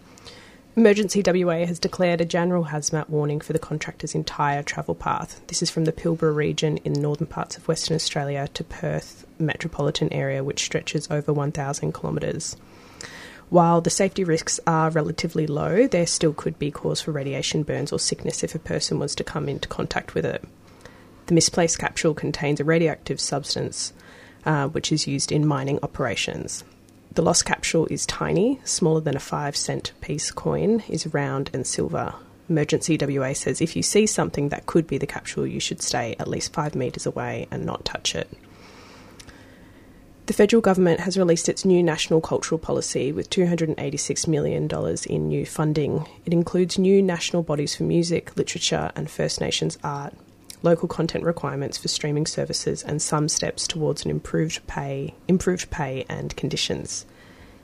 Emergency 0.79 1.25
WA 1.27 1.67
has 1.67 1.81
declared 1.81 2.21
a 2.21 2.25
general 2.25 2.67
hazmat 2.67 3.09
warning 3.09 3.41
for 3.41 3.53
the 3.53 3.59
contractor's 3.59 4.15
entire 4.15 4.63
travel 4.63 4.95
path. 4.95 5.41
This 5.49 5.61
is 5.61 5.71
from 5.71 5.87
the 5.87 5.93
Pilbara 5.93 6.33
region 6.33 6.77
in 6.85 6.93
the 6.93 7.01
northern 7.01 7.27
parts 7.27 7.57
of 7.57 7.67
Western 7.67 7.97
Australia 7.97 8.47
to 8.55 8.63
Perth 8.63 9.27
metropolitan 9.41 10.13
area, 10.13 10.45
which 10.45 10.63
stretches 10.63 11.11
over 11.11 11.33
1,000 11.33 11.93
kilometres. 11.93 12.57
While 13.51 13.81
the 13.81 13.91
safety 13.91 14.23
risks 14.23 14.61
are 14.69 14.89
relatively 14.91 15.49
low, 15.49 15.89
there 15.89 16.07
still 16.07 16.33
could 16.33 16.61
be 16.61 16.71
cause 16.71 17.01
for 17.01 17.11
radiation 17.11 17.65
burns 17.65 17.93
or 17.93 17.99
sickness 17.99 18.45
if 18.45 18.55
a 18.55 18.61
person 18.61 19.01
was 19.01 19.17
to 19.17 19.25
come 19.25 19.49
into 19.49 19.67
contact 19.67 20.15
with 20.15 20.25
it. 20.25 20.45
The 21.27 21.35
misplaced 21.35 21.81
capsule 21.81 22.15
contains 22.15 22.61
a 22.61 22.65
radioactive 22.65 23.21
substance 23.21 23.93
uh, 24.47 24.69
which 24.69 24.93
is 24.93 25.09
used 25.09 25.33
in 25.33 25.45
mining 25.45 25.81
operations. 25.83 26.63
The 27.19 27.25
lost 27.25 27.47
capsule 27.47 27.89
is 27.91 28.07
tiny, 28.07 28.61
smaller 28.63 29.01
than 29.01 29.17
a 29.17 29.19
5 29.19 29.57
cent 29.57 29.91
piece 30.01 30.31
coin, 30.31 30.85
is 30.89 31.13
round 31.13 31.51
and 31.53 31.67
silver. 31.67 32.15
Emergency 32.49 32.97
WA 32.97 33.33
says 33.33 33.61
if 33.61 33.75
you 33.75 33.83
see 33.83 34.07
something 34.07 34.51
that 34.51 34.67
could 34.67 34.87
be 34.87 34.99
the 34.99 35.07
capsule, 35.09 35.45
you 35.45 35.59
should 35.59 35.83
stay 35.83 36.15
at 36.21 36.29
least 36.29 36.53
5 36.53 36.77
metres 36.77 37.07
away 37.07 37.49
and 37.51 37.67
not 37.67 37.85
touch 37.85 38.15
it. 38.15 38.31
The 40.27 40.33
federal 40.33 40.63
government 40.63 41.01
has 41.01 41.19
released 41.19 41.49
its 41.49 41.65
new 41.65 41.83
national 41.83 42.21
cultural 42.21 42.61
policy 42.61 43.11
with 43.11 43.31
$286 43.31 44.29
million 44.29 44.69
in 45.09 45.27
new 45.27 45.45
funding. 45.45 46.07
It 46.25 46.33
includes 46.33 46.79
new 46.79 47.03
national 47.03 47.43
bodies 47.43 47.75
for 47.75 47.83
music, 47.83 48.37
literature, 48.37 48.93
and 48.95 49.11
First 49.11 49.41
Nations 49.41 49.77
art, 49.83 50.15
local 50.63 50.89
content 50.89 51.25
requirements 51.25 51.79
for 51.79 51.89
streaming 51.89 52.27
services, 52.27 52.83
and 52.83 53.01
some 53.01 53.29
steps 53.29 53.67
towards 53.67 54.05
an 54.05 54.11
improved 54.11 54.67
pay, 54.67 55.15
improved 55.27 55.71
pay 55.71 56.05
and 56.09 56.37
conditions. 56.37 57.07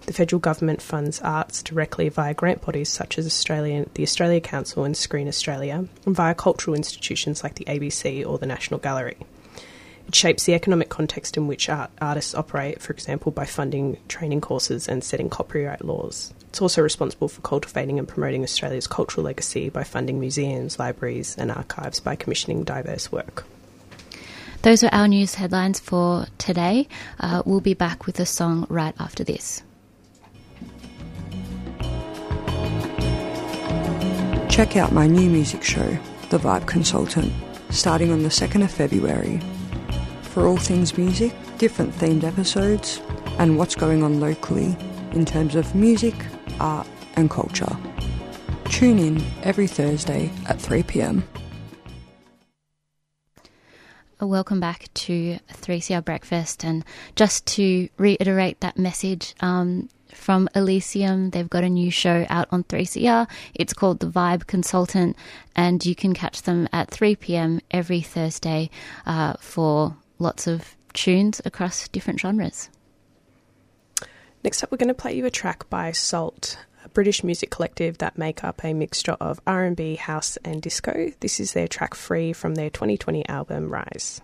The 0.07 0.13
federal 0.13 0.39
government 0.39 0.83
funds 0.83 1.21
arts 1.23 1.63
directly 1.63 2.11
via 2.11 2.35
grant 2.35 2.61
bodies 2.61 2.91
such 2.91 3.19
as 3.19 3.27
Australian, 3.27 3.89
the 3.95 4.03
Australia 4.03 4.41
Council 4.41 4.85
and 4.85 4.95
Screen 4.95 5.29
Australia, 5.29 5.89
and 6.05 6.15
via 6.15 6.35
cultural 6.35 6.77
institutions 6.77 7.43
like 7.43 7.55
the 7.55 7.65
ABC 7.65 8.27
or 8.27 8.37
the 8.39 8.47
National 8.47 8.79
Gallery. 8.79 9.17
It 10.07 10.15
shapes 10.15 10.45
the 10.45 10.53
economic 10.53 10.91
context 10.91 11.39
in 11.39 11.47
which 11.47 11.71
art, 11.71 11.91
artists 12.03 12.35
operate, 12.35 12.83
for 12.83 12.93
example, 12.93 13.33
by 13.33 13.47
funding 13.47 13.97
training 14.07 14.43
courses 14.43 14.89
and 14.89 15.03
setting 15.03 15.31
copyright 15.31 15.83
laws. 15.83 16.34
It's 16.55 16.63
also 16.63 16.83
responsible 16.83 17.27
for 17.27 17.41
cultivating 17.41 17.99
and 17.99 18.07
promoting 18.07 18.45
Australia's 18.45 18.87
cultural 18.87 19.25
legacy 19.25 19.71
by 19.71 19.83
funding 19.83 20.21
museums, 20.21 20.79
libraries, 20.79 21.35
and 21.37 21.51
archives 21.51 21.99
by 21.99 22.15
commissioning 22.15 22.63
diverse 22.63 23.11
work. 23.11 23.45
Those 24.63 24.85
are 24.85 24.95
our 24.95 25.09
news 25.09 25.35
headlines 25.35 25.81
for 25.81 26.27
today. 26.39 26.87
Uh, 27.19 27.43
we'll 27.45 27.61
be 27.61 27.75
back 27.75 28.07
with 28.07 28.21
a 28.21 28.25
song 28.25 28.69
right 28.71 28.95
after 29.01 29.25
this. 29.25 29.65
Check 34.49 34.77
out 34.77 34.93
my 34.93 35.09
new 35.09 35.29
music 35.29 35.65
show, 35.65 35.99
The 36.31 36.39
Vibe 36.39 36.69
Consultant, 36.69 37.33
starting 37.71 38.13
on 38.13 38.23
the 38.23 38.29
2nd 38.29 38.63
of 38.63 38.71
February 38.71 39.41
for 40.23 40.47
all 40.47 40.57
things 40.57 40.97
music, 40.97 41.35
different 41.59 41.93
themed 41.95 42.23
episodes, 42.23 43.01
and 43.41 43.59
what's 43.59 43.75
going 43.75 44.05
on 44.05 44.21
locally 44.21 44.77
in 45.15 45.25
terms 45.25 45.57
of 45.57 45.75
music, 45.75 46.15
art, 46.61 46.87
and 47.17 47.31
culture. 47.31 47.77
Tune 48.71 48.99
in 48.99 49.23
every 49.43 49.67
Thursday 49.67 50.31
at 50.49 50.61
3 50.61 50.83
pm. 50.83 51.25
Welcome 54.21 54.59
back 54.59 54.89
to 54.95 55.39
3CR 55.53 56.05
Breakfast. 56.05 56.65
And 56.65 56.85
just 57.15 57.47
to 57.47 57.89
reiterate 57.99 58.61
that 58.61 58.79
message 58.79 59.35
um, 59.41 59.89
from 60.13 60.49
Elysium, 60.55 61.31
they've 61.31 61.51
got 61.51 61.65
a 61.65 61.69
new 61.69 61.91
show 61.91 62.25
out 62.29 62.49
on 62.51 62.65
3CR. 62.65 63.29
It's 63.55 63.75
called 63.75 64.01
The 64.01 64.07
Vibe 64.07 64.47
Consultant, 64.47 65.17
and 65.55 65.85
you 65.85 65.95
can 65.95 66.15
catch 66.15 66.43
them 66.43 66.69
at 66.73 66.91
3 66.91 67.17
pm 67.17 67.61
every 67.71 68.01
Thursday 68.01 68.71
uh, 69.05 69.35
for 69.41 69.97
lots 70.19 70.47
of 70.47 70.75
tunes 70.95 71.41
across 71.45 71.89
different 71.89 72.21
genres. 72.21 72.71
Next 74.45 74.63
up, 74.63 74.71
we're 74.71 74.77
going 74.77 74.89
to 74.89 74.95
play 74.95 75.15
you 75.15 75.25
a 75.25 75.31
track 75.31 75.71
by 75.71 75.91
SAULT, 75.91 76.59
a 76.85 76.91
British 76.91 77.25
music 77.25 77.51
collective 77.51 77.97
that 77.99 78.19
make 78.19 78.45
up 78.45 78.63
a 78.63 78.75
mixture 78.75 79.17
of 79.19 79.41
R&B, 79.47 79.97
house, 79.97 80.37
and 80.45 80.61
disco. 80.61 81.13
This 81.21 81.41
is 81.41 81.55
their 81.55 81.67
track 81.67 81.95
"Free" 81.95 82.35
from 82.35 82.55
their 82.55 82.69
2020 82.69 83.27
album 83.27 83.71
Rise. 83.71 84.21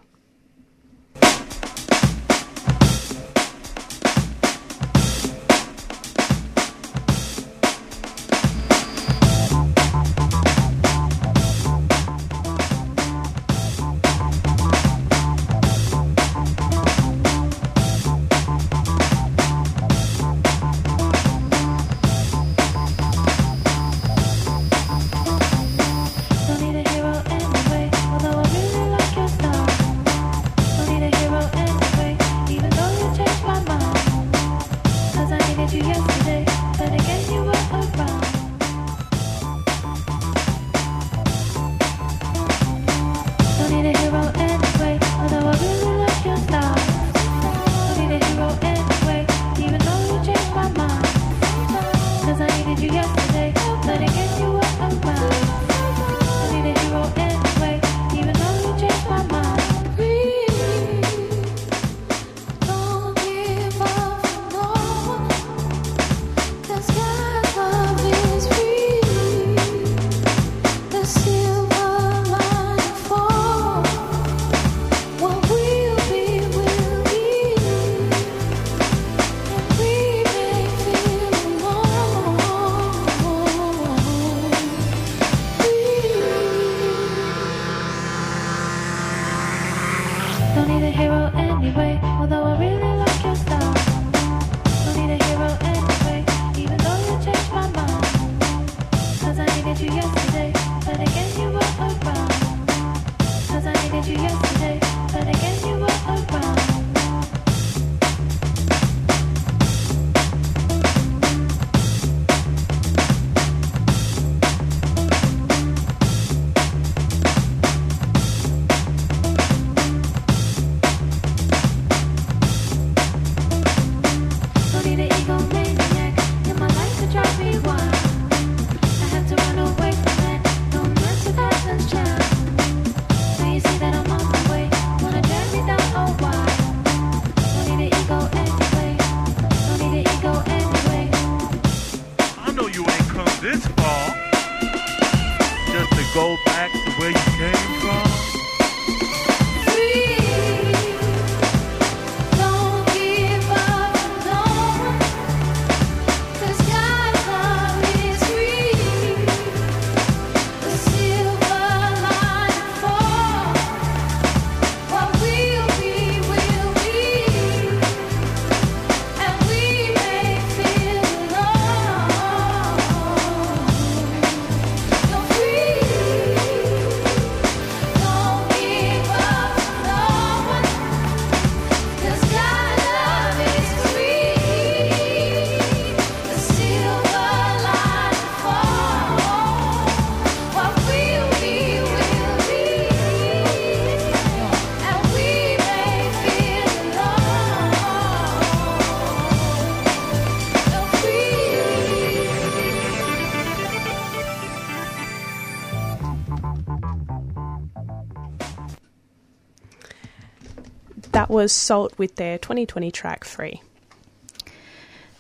Was 211.30 211.52
SAULT 211.52 211.96
with 211.96 212.16
their 212.16 212.38
2020 212.38 212.90
track 212.90 213.22
Free. 213.22 213.62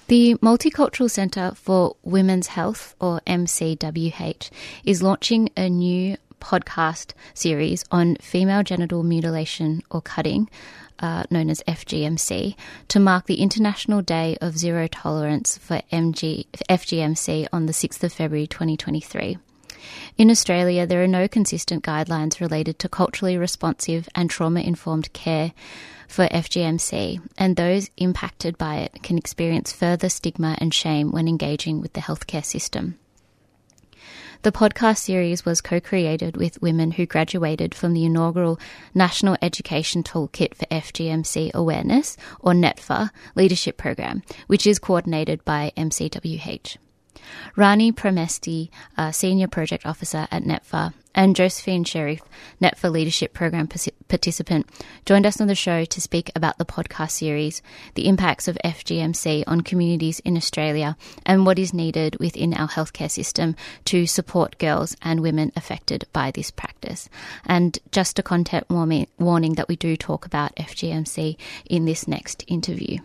The 0.08 0.34
Multicultural 0.42 1.08
Centre 1.08 1.52
for 1.54 1.94
Women's 2.02 2.48
Health, 2.48 2.96
or 3.00 3.20
MCWH, 3.28 4.50
is 4.84 5.04
launching 5.04 5.50
a 5.56 5.70
new 5.70 6.16
podcast 6.40 7.12
series 7.32 7.84
on 7.92 8.16
female 8.16 8.64
genital 8.64 9.04
mutilation 9.04 9.84
or 9.88 10.02
cutting, 10.02 10.50
uh, 10.98 11.22
known 11.30 11.48
as 11.48 11.62
FGMC, 11.68 12.56
to 12.88 12.98
mark 12.98 13.26
the 13.26 13.40
International 13.40 14.02
Day 14.02 14.36
of 14.40 14.58
Zero 14.58 14.88
Tolerance 14.88 15.58
for 15.58 15.80
MG, 15.92 16.46
FGMC 16.68 17.46
on 17.52 17.66
the 17.66 17.72
6th 17.72 18.02
of 18.02 18.12
February 18.12 18.48
2023. 18.48 19.38
In 20.16 20.30
Australia, 20.30 20.86
there 20.86 21.02
are 21.02 21.08
no 21.08 21.28
consistent 21.28 21.84
guidelines 21.84 22.40
related 22.40 22.78
to 22.80 22.88
culturally 22.88 23.36
responsive 23.36 24.08
and 24.14 24.28
trauma 24.28 24.60
informed 24.60 25.12
care 25.12 25.52
for 26.08 26.26
FGMC, 26.28 27.20
and 27.38 27.56
those 27.56 27.90
impacted 27.96 28.58
by 28.58 28.76
it 28.76 29.02
can 29.02 29.16
experience 29.16 29.72
further 29.72 30.08
stigma 30.08 30.56
and 30.58 30.74
shame 30.74 31.12
when 31.12 31.28
engaging 31.28 31.80
with 31.80 31.92
the 31.92 32.00
healthcare 32.00 32.44
system. 32.44 32.98
The 34.42 34.52
podcast 34.52 34.98
series 34.98 35.44
was 35.44 35.60
co 35.60 35.80
created 35.80 36.36
with 36.36 36.62
women 36.62 36.92
who 36.92 37.04
graduated 37.04 37.74
from 37.74 37.92
the 37.92 38.06
inaugural 38.06 38.58
National 38.94 39.36
Education 39.42 40.02
Toolkit 40.02 40.54
for 40.54 40.64
FGMC 40.66 41.52
Awareness, 41.52 42.16
or 42.40 42.54
NETFA, 42.54 43.10
leadership 43.34 43.76
program, 43.76 44.22
which 44.46 44.66
is 44.66 44.78
coordinated 44.78 45.44
by 45.44 45.72
MCWH. 45.76 46.78
Rani 47.56 47.92
Pramesti, 47.92 48.70
Senior 49.12 49.48
Project 49.48 49.86
Officer 49.86 50.28
at 50.30 50.44
NETFA, 50.44 50.92
and 51.12 51.34
Josephine 51.34 51.82
Sherif, 51.82 52.20
NETFA 52.62 52.88
Leadership 52.88 53.32
Program 53.32 53.68
participant, 54.08 54.68
joined 55.04 55.26
us 55.26 55.40
on 55.40 55.48
the 55.48 55.56
show 55.56 55.84
to 55.84 56.00
speak 56.00 56.30
about 56.36 56.58
the 56.58 56.64
podcast 56.64 57.10
series, 57.10 57.62
the 57.94 58.06
impacts 58.06 58.46
of 58.46 58.56
FGMC 58.64 59.42
on 59.46 59.62
communities 59.62 60.20
in 60.20 60.36
Australia, 60.36 60.96
and 61.26 61.44
what 61.44 61.58
is 61.58 61.74
needed 61.74 62.16
within 62.20 62.54
our 62.54 62.68
healthcare 62.68 63.10
system 63.10 63.56
to 63.86 64.06
support 64.06 64.58
girls 64.58 64.96
and 65.02 65.20
women 65.20 65.50
affected 65.56 66.06
by 66.12 66.30
this 66.30 66.52
practice. 66.52 67.08
And 67.44 67.76
just 67.90 68.20
a 68.20 68.22
content 68.22 68.70
warning 68.70 69.54
that 69.54 69.68
we 69.68 69.74
do 69.74 69.96
talk 69.96 70.24
about 70.24 70.54
FGMC 70.54 71.36
in 71.66 71.86
this 71.86 72.06
next 72.06 72.44
interview. 72.46 72.98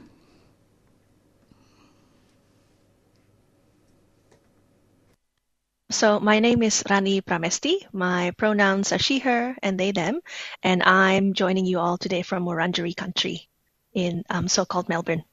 So 5.91 6.19
my 6.19 6.39
name 6.39 6.63
is 6.63 6.83
Rani 6.89 7.21
Pramesti. 7.21 7.85
My 7.93 8.31
pronouns 8.31 8.91
are 8.91 8.97
she, 8.97 9.19
her, 9.19 9.55
and 9.61 9.79
they, 9.79 9.91
them. 9.91 10.19
And 10.63 10.81
I'm 10.81 11.33
joining 11.33 11.65
you 11.65 11.79
all 11.79 11.97
today 11.97 12.23
from 12.23 12.45
Wurundjeri 12.45 12.95
country 12.95 13.47
in 13.93 14.23
um, 14.29 14.47
so-called 14.47 14.89
Melbourne. 14.89 15.23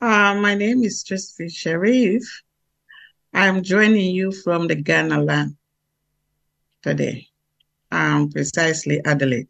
Uh, 0.00 0.34
my 0.34 0.54
name 0.54 0.84
is 0.84 1.02
Josephine 1.02 1.48
Sherif. 1.48 2.24
I'm 3.32 3.62
joining 3.62 4.14
you 4.14 4.32
from 4.32 4.68
the 4.68 4.76
Kaurna 4.76 5.24
land 5.24 5.56
today, 6.82 7.28
um, 7.90 8.30
precisely 8.30 9.00
Adelaide. 9.04 9.48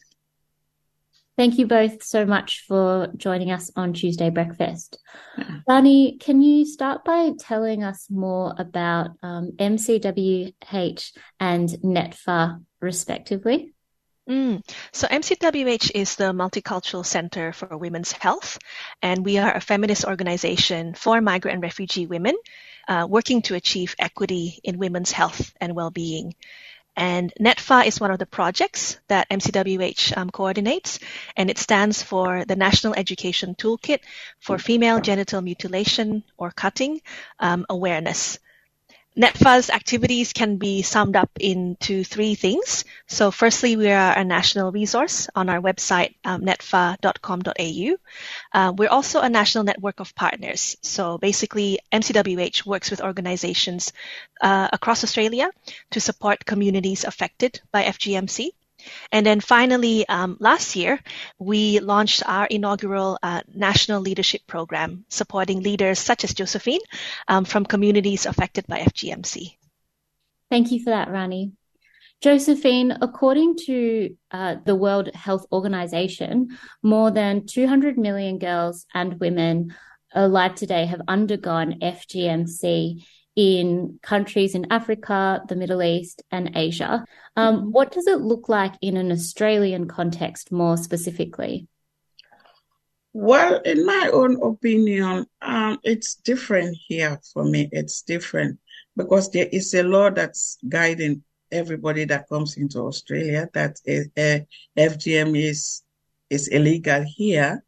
Thank 1.38 1.56
you 1.56 1.68
both 1.68 2.02
so 2.02 2.26
much 2.26 2.64
for 2.66 3.12
joining 3.16 3.52
us 3.52 3.70
on 3.76 3.92
Tuesday 3.92 4.28
Breakfast. 4.28 4.98
Rani, 5.68 6.18
can 6.18 6.42
you 6.42 6.66
start 6.66 7.04
by 7.04 7.30
telling 7.38 7.84
us 7.84 8.08
more 8.10 8.52
about 8.58 9.10
um, 9.22 9.52
MCWH 9.56 11.12
and 11.38 11.68
NETFA, 11.68 12.60
respectively? 12.80 13.72
Mm. 14.28 14.68
So 14.92 15.06
MCWH 15.06 15.92
is 15.94 16.16
the 16.16 16.32
Multicultural 16.32 17.06
Center 17.06 17.52
for 17.52 17.76
Women's 17.76 18.10
Health, 18.10 18.58
and 19.00 19.24
we 19.24 19.38
are 19.38 19.54
a 19.54 19.60
feminist 19.60 20.06
organization 20.06 20.94
for 20.94 21.20
migrant 21.20 21.54
and 21.54 21.62
refugee 21.62 22.08
women 22.08 22.34
uh, 22.88 23.06
working 23.08 23.42
to 23.42 23.54
achieve 23.54 23.94
equity 24.00 24.58
in 24.64 24.76
women's 24.76 25.12
health 25.12 25.52
and 25.60 25.76
well-being. 25.76 26.34
And 26.98 27.32
NETFA 27.38 27.86
is 27.86 28.00
one 28.00 28.10
of 28.10 28.18
the 28.18 28.26
projects 28.26 28.98
that 29.06 29.30
MCWH 29.30 30.16
um, 30.16 30.30
coordinates, 30.30 30.98
and 31.36 31.48
it 31.48 31.56
stands 31.56 32.02
for 32.02 32.44
the 32.44 32.56
National 32.56 32.92
Education 32.92 33.54
Toolkit 33.54 34.00
for 34.40 34.58
Female 34.58 35.00
Genital 35.00 35.40
Mutilation 35.40 36.24
or 36.36 36.50
Cutting 36.50 37.00
um, 37.38 37.64
Awareness. 37.70 38.40
NETFA's 39.18 39.68
activities 39.68 40.32
can 40.32 40.58
be 40.58 40.82
summed 40.82 41.16
up 41.16 41.30
into 41.40 42.04
three 42.04 42.36
things. 42.36 42.84
So 43.08 43.32
firstly, 43.32 43.76
we 43.76 43.90
are 43.90 44.16
a 44.16 44.22
national 44.22 44.70
resource 44.70 45.28
on 45.34 45.48
our 45.48 45.60
website, 45.60 46.14
um, 46.24 46.42
netfa.com.au. 46.42 47.96
Uh, 48.52 48.72
we're 48.76 48.88
also 48.88 49.20
a 49.20 49.28
national 49.28 49.64
network 49.64 49.98
of 49.98 50.14
partners. 50.14 50.76
So 50.82 51.18
basically, 51.18 51.80
MCWH 51.92 52.64
works 52.64 52.92
with 52.92 53.00
organizations 53.00 53.92
uh, 54.40 54.68
across 54.72 55.02
Australia 55.02 55.50
to 55.90 56.00
support 56.00 56.46
communities 56.46 57.02
affected 57.02 57.60
by 57.72 57.82
FGMC. 57.82 58.50
And 59.12 59.24
then 59.24 59.40
finally, 59.40 60.08
um, 60.08 60.36
last 60.40 60.76
year, 60.76 61.00
we 61.38 61.80
launched 61.80 62.22
our 62.26 62.46
inaugural 62.46 63.18
uh, 63.22 63.42
national 63.52 64.00
leadership 64.00 64.42
program 64.46 65.04
supporting 65.08 65.62
leaders 65.62 65.98
such 65.98 66.24
as 66.24 66.34
Josephine 66.34 66.80
um, 67.26 67.44
from 67.44 67.64
communities 67.64 68.26
affected 68.26 68.66
by 68.66 68.80
FGMC. 68.80 69.56
Thank 70.50 70.70
you 70.72 70.82
for 70.82 70.90
that, 70.90 71.10
Rani. 71.10 71.52
Josephine, 72.20 72.98
according 73.00 73.56
to 73.66 74.16
uh, 74.32 74.56
the 74.64 74.74
World 74.74 75.14
Health 75.14 75.46
Organization, 75.52 76.58
more 76.82 77.12
than 77.12 77.46
200 77.46 77.96
million 77.96 78.38
girls 78.38 78.86
and 78.92 79.20
women 79.20 79.74
alive 80.12 80.56
today 80.56 80.86
have 80.86 81.02
undergone 81.06 81.78
FGMC 81.80 83.04
in 83.38 84.00
countries 84.02 84.56
in 84.56 84.66
Africa, 84.72 85.40
the 85.48 85.54
Middle 85.54 85.80
East, 85.80 86.24
and 86.32 86.50
Asia. 86.56 87.04
Um, 87.36 87.56
mm-hmm. 87.56 87.70
what 87.70 87.92
does 87.92 88.08
it 88.08 88.20
look 88.20 88.48
like 88.48 88.74
in 88.82 88.96
an 88.96 89.12
Australian 89.12 89.86
context 89.86 90.50
more 90.50 90.76
specifically? 90.76 91.68
Well, 93.12 93.60
in 93.60 93.86
my 93.86 94.10
own 94.12 94.42
opinion, 94.42 95.26
um, 95.40 95.78
it's 95.84 96.16
different 96.16 96.76
here 96.88 97.20
for 97.32 97.44
me. 97.44 97.68
It's 97.70 98.02
different 98.02 98.58
because 98.96 99.30
there 99.30 99.48
is 99.52 99.72
a 99.72 99.84
law 99.84 100.10
that's 100.10 100.58
guiding 100.68 101.22
everybody 101.52 102.06
that 102.06 102.28
comes 102.28 102.56
into 102.56 102.80
Australia 102.80 103.48
that 103.54 103.76
a, 103.86 104.06
a 104.18 104.46
FGM 104.76 105.38
is 105.38 105.84
is 106.28 106.48
illegal 106.48 107.04
here. 107.06 107.64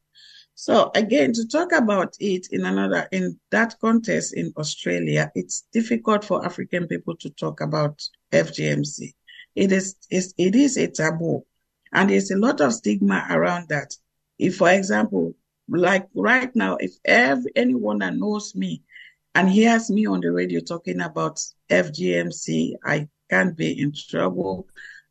So 0.63 0.91
again, 0.95 1.33
to 1.33 1.49
talk 1.49 1.73
about 1.73 2.17
it 2.21 2.49
in 2.53 2.67
another, 2.67 3.09
in 3.13 3.41
that 3.51 3.81
context 3.81 4.35
in 4.35 4.53
Australia, 4.59 5.33
it's 5.35 5.65
difficult 5.73 6.23
for 6.23 6.45
African 6.45 6.87
people 6.87 7.17
to 7.17 7.31
talk 7.31 7.63
about 7.63 8.07
FGMC. 8.31 9.15
It 9.55 9.73
is, 9.73 9.97
it 10.11 10.55
is 10.55 10.77
a 10.77 10.89
taboo 10.89 11.47
and 11.95 12.11
there's 12.11 12.31
a 12.31 12.37
lot 12.37 12.61
of 12.61 12.75
stigma 12.75 13.27
around 13.31 13.71
that. 13.71 13.97
If, 14.39 14.59
for 14.59 14.71
example, 14.71 15.35
like 15.67 16.09
right 16.15 16.55
now, 16.55 16.77
if 16.77 16.93
every, 17.07 17.53
anyone 17.57 18.01
that 18.01 18.15
knows 18.15 18.55
me 18.55 18.83
and 19.35 19.49
hears 19.49 19.91
me 19.91 20.05
on 20.05 20.21
the 20.21 20.31
radio 20.31 20.61
talking 20.61 21.01
about 21.01 21.43
FGMC, 21.71 22.75
I 22.85 23.09
can't 23.31 23.57
be 23.57 23.81
in 23.81 23.95
trouble. 23.95 24.67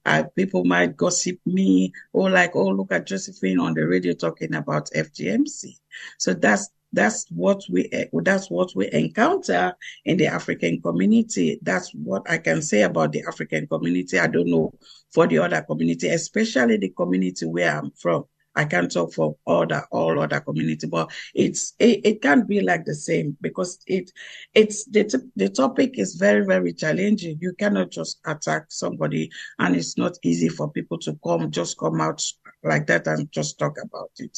Uh, 0.10 0.24
people 0.36 0.66
might 0.66 0.98
gossip 0.98 1.38
me 1.46 1.92
or 2.14 2.32
like, 2.32 2.56
oh, 2.56 2.70
look 2.70 2.92
at 2.92 3.06
Josephine 3.06 3.60
on 3.60 3.76
the 3.76 3.86
radio 3.86 4.14
talking 4.14 4.56
about 4.56 4.90
FGMC. 4.96 5.78
So 6.18 6.34
that's 6.34 6.70
that's 6.92 7.28
what 7.30 7.62
we 7.70 7.88
that's 8.24 8.50
what 8.50 8.72
we 8.76 8.92
encounter 8.92 9.74
in 10.06 10.18
the 10.18 10.26
African 10.26 10.82
community. 10.82 11.60
That's 11.62 11.92
what 11.94 12.28
I 12.28 12.40
can 12.40 12.64
say 12.64 12.82
about 12.82 13.12
the 13.12 13.24
African 13.28 13.68
community. 13.68 14.18
I 14.18 14.26
don't 14.26 14.50
know 14.50 14.74
for 15.12 15.28
the 15.28 15.38
other 15.40 15.62
community, 15.62 16.08
especially 16.10 16.78
the 16.78 16.90
community 16.90 17.46
where 17.46 17.78
I'm 17.78 17.92
from. 17.92 18.26
I 18.60 18.66
can't 18.66 18.92
talk 18.92 19.14
for 19.14 19.38
other 19.48 19.86
all 19.90 20.20
other 20.20 20.42
community, 20.42 20.86
but 20.86 21.10
it's 21.34 21.76
it, 21.80 22.02
it 22.04 22.22
can't 22.22 22.46
be 22.46 22.60
like 22.60 22.84
the 22.84 22.94
same 22.94 23.38
because 23.40 23.80
it 23.88 24.12
it's 24.54 24.84
the 24.84 25.04
the 25.38 25.48
topic 25.48 25.98
is 25.98 26.16
very 26.16 26.46
very 26.46 26.74
challenging. 26.74 27.38
You 27.40 27.54
cannot 27.54 27.90
just 27.90 28.20
attack 28.26 28.66
somebody, 28.68 29.32
and 29.60 29.78
it's 29.78 29.98
not 29.98 30.18
easy 30.24 30.50
for 30.50 30.70
people 30.70 30.98
to 31.00 31.18
come 31.24 31.52
just 31.52 31.78
come 31.78 32.02
out 32.02 32.22
like 32.66 32.86
that 32.88 33.08
and 33.08 33.32
just 33.32 33.58
talk 33.60 33.78
about 33.82 34.12
it. 34.18 34.38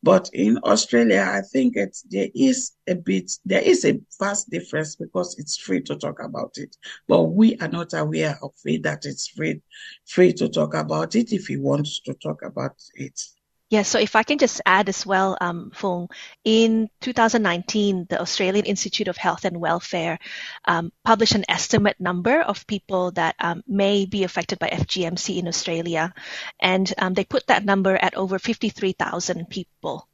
But 0.00 0.30
in 0.32 0.58
Australia, 0.58 1.28
I 1.28 1.40
think 1.40 1.74
it's 1.74 2.02
there 2.02 2.28
is 2.36 2.70
a 2.86 2.94
bit 2.94 3.32
there 3.44 3.62
is 3.62 3.84
a 3.84 4.00
vast 4.20 4.48
difference 4.48 4.94
because 4.94 5.36
it's 5.40 5.56
free 5.56 5.80
to 5.82 5.96
talk 5.96 6.22
about 6.22 6.52
it, 6.56 6.76
but 7.08 7.24
we 7.24 7.56
are 7.56 7.68
not 7.68 7.94
aware 7.94 8.38
of 8.44 8.52
it 8.64 8.84
that 8.84 9.06
it's 9.06 9.26
free 9.26 9.60
free 10.06 10.32
to 10.34 10.48
talk 10.48 10.74
about 10.74 11.16
it 11.16 11.32
if 11.32 11.50
you 11.50 11.60
want 11.62 11.88
to 12.04 12.14
talk 12.14 12.42
about 12.42 12.76
it. 12.94 13.20
Yeah, 13.68 13.82
so 13.82 13.98
if 13.98 14.14
I 14.14 14.22
can 14.22 14.38
just 14.38 14.60
add 14.64 14.88
as 14.88 15.04
well, 15.04 15.36
um, 15.40 15.72
Fung, 15.74 16.08
in 16.44 16.88
2019, 17.00 18.06
the 18.08 18.20
Australian 18.20 18.64
Institute 18.64 19.08
of 19.08 19.16
Health 19.16 19.44
and 19.44 19.60
Welfare 19.60 20.20
um, 20.66 20.92
published 21.04 21.34
an 21.34 21.44
estimate 21.48 21.96
number 21.98 22.40
of 22.40 22.64
people 22.68 23.10
that 23.12 23.34
um, 23.40 23.64
may 23.66 24.06
be 24.06 24.22
affected 24.22 24.60
by 24.60 24.68
FGMC 24.68 25.38
in 25.38 25.48
Australia, 25.48 26.14
and 26.60 26.94
um, 26.98 27.14
they 27.14 27.24
put 27.24 27.48
that 27.48 27.64
number 27.64 27.96
at 27.96 28.14
over 28.14 28.38
53,000 28.38 29.50
people. 29.50 30.06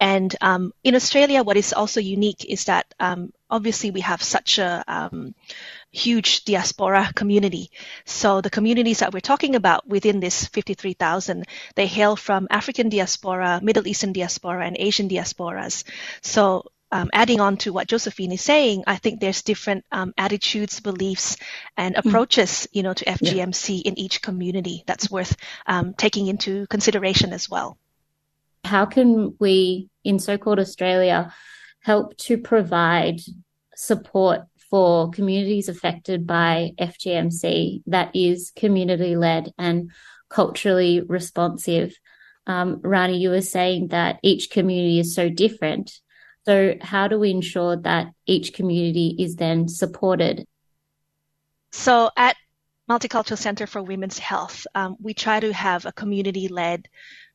And 0.00 0.34
um, 0.40 0.72
in 0.82 0.96
Australia, 0.96 1.44
what 1.44 1.58
is 1.58 1.72
also 1.72 2.00
unique 2.00 2.44
is 2.44 2.64
that 2.64 2.92
um, 2.98 3.32
obviously 3.50 3.92
we 3.92 4.00
have 4.00 4.22
such 4.22 4.58
a 4.58 4.82
um, 4.88 5.34
huge 5.90 6.44
diaspora 6.44 7.12
community. 7.14 7.70
So 8.04 8.40
the 8.40 8.50
communities 8.50 9.00
that 9.00 9.12
we're 9.12 9.20
talking 9.20 9.56
about 9.56 9.86
within 9.88 10.20
this 10.20 10.46
53,000, 10.46 11.46
they 11.74 11.86
hail 11.86 12.16
from 12.16 12.46
African 12.50 12.88
diaspora, 12.88 13.60
Middle 13.62 13.86
Eastern 13.86 14.12
diaspora, 14.12 14.66
and 14.66 14.76
Asian 14.78 15.08
diasporas. 15.08 15.84
So 16.22 16.70
um, 16.92 17.10
adding 17.12 17.40
on 17.40 17.56
to 17.58 17.72
what 17.72 17.86
Josephine 17.86 18.32
is 18.32 18.42
saying, 18.42 18.84
I 18.86 18.96
think 18.96 19.20
there's 19.20 19.42
different 19.42 19.84
um, 19.92 20.12
attitudes, 20.18 20.80
beliefs, 20.80 21.36
and 21.76 21.96
approaches, 21.96 22.66
you 22.72 22.82
know, 22.82 22.92
to 22.92 23.04
FGMC 23.04 23.82
in 23.82 23.98
each 23.98 24.22
community. 24.22 24.82
That's 24.86 25.10
worth 25.10 25.36
um, 25.66 25.94
taking 25.94 26.26
into 26.26 26.66
consideration 26.66 27.32
as 27.32 27.48
well. 27.48 27.78
How 28.64 28.86
can 28.86 29.36
we 29.38 29.88
in 30.04 30.18
so-called 30.18 30.58
Australia 30.58 31.32
help 31.82 32.16
to 32.16 32.36
provide 32.36 33.20
support 33.74 34.42
for 34.70 35.10
communities 35.10 35.68
affected 35.68 36.26
by 36.26 36.70
FGMC 36.78 37.82
that 37.86 38.14
is 38.14 38.52
community 38.54 39.16
led 39.16 39.52
and 39.58 39.90
culturally 40.28 41.00
responsive. 41.00 41.92
Um, 42.46 42.80
Rani, 42.82 43.18
you 43.18 43.30
were 43.30 43.42
saying 43.42 43.88
that 43.88 44.20
each 44.22 44.50
community 44.50 45.00
is 45.00 45.14
so 45.14 45.28
different. 45.28 45.92
So, 46.46 46.76
how 46.80 47.08
do 47.08 47.18
we 47.18 47.30
ensure 47.30 47.76
that 47.76 48.12
each 48.26 48.54
community 48.54 49.14
is 49.18 49.36
then 49.36 49.68
supported? 49.68 50.46
So, 51.72 52.10
at 52.16 52.36
Multicultural 52.88 53.38
Center 53.38 53.66
for 53.66 53.82
Women's 53.82 54.18
Health, 54.18 54.66
um, 54.74 54.96
we 55.00 55.14
try 55.14 55.38
to 55.40 55.52
have 55.52 55.84
a 55.84 55.92
community 55.92 56.48
led 56.48 56.88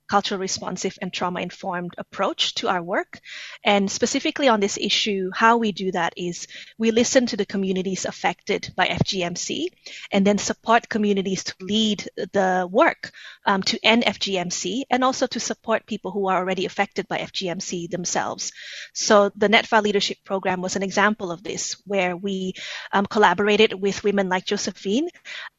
cultural 0.08 0.40
responsive 0.40 0.98
and 1.02 1.12
trauma 1.12 1.42
informed 1.42 1.96
approach 1.98 2.56
to 2.56 2.68
our 2.68 2.82
work. 2.82 3.20
And 3.64 3.90
specifically 3.90 4.48
on 4.48 4.60
this 4.60 4.78
issue, 4.78 5.32
how 5.34 5.58
we 5.58 5.72
do 5.72 5.92
that 5.92 6.14
is 6.18 6.48
we 6.78 6.92
listen 6.92 7.26
to 7.28 7.38
the 7.38 7.46
communities 7.46 8.06
affected 8.06 8.72
by 8.76 8.88
FGMC 8.88 9.68
and 10.12 10.26
then 10.26 10.38
support 10.38 10.90
communities 10.90 11.44
to 11.46 11.56
lead 11.60 12.08
the 12.16 12.68
work 12.72 13.12
um, 13.46 13.64
to 13.64 13.80
end 13.84 14.04
FGMC 14.04 14.84
and 14.90 15.04
also 15.04 15.28
to 15.28 15.40
support 15.40 15.86
people 15.86 16.12
who 16.12 16.28
are 16.28 16.38
already 16.38 16.66
affected 16.66 17.08
by 17.08 17.20
FGMC 17.20 17.90
themselves. 17.90 18.52
So 18.94 19.32
the 19.36 19.50
NETFA 19.50 19.82
Leadership 19.82 20.18
Program 20.24 20.62
was 20.62 20.76
an 20.76 20.84
example 20.84 21.32
of 21.32 21.44
this, 21.44 21.76
where 21.86 22.16
we 22.16 22.54
um, 22.92 23.06
collaborated 23.06 23.74
with 23.74 24.04
women 24.04 24.30
like 24.30 24.46
Josephine, 24.46 25.10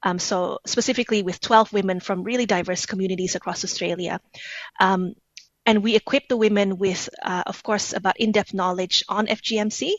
um, 0.02 0.18
so 0.18 0.58
specifically 0.66 1.22
with 1.22 1.40
12 1.40 1.72
women 1.72 2.00
from 2.00 2.22
really 2.22 2.46
diverse 2.46 2.86
communities 2.86 3.34
across 3.34 3.64
Australia 3.64 4.20
um, 4.80 5.14
and 5.66 5.82
we 5.82 5.96
equip 5.96 6.28
the 6.28 6.36
women 6.36 6.78
with, 6.78 7.08
uh, 7.22 7.42
of 7.44 7.62
course, 7.64 7.92
about 7.92 8.16
in-depth 8.18 8.54
knowledge 8.54 9.02
on 9.08 9.26
FGMC, 9.26 9.94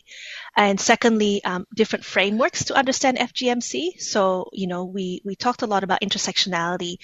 and 0.56 0.80
secondly, 0.80 1.43
um, 1.43 1.65
different 1.76 2.06
frameworks 2.06 2.63
to 2.65 2.73
understand 2.73 3.17
FGMC. 3.17 4.00
So, 4.00 4.50
you 4.54 4.67
know, 4.67 4.86
we 4.86 5.21
we 5.26 5.36
talked 5.36 5.63
a 5.63 5.67
lot 5.67 5.84
about 5.84 6.02
intersectionality, 6.02 6.95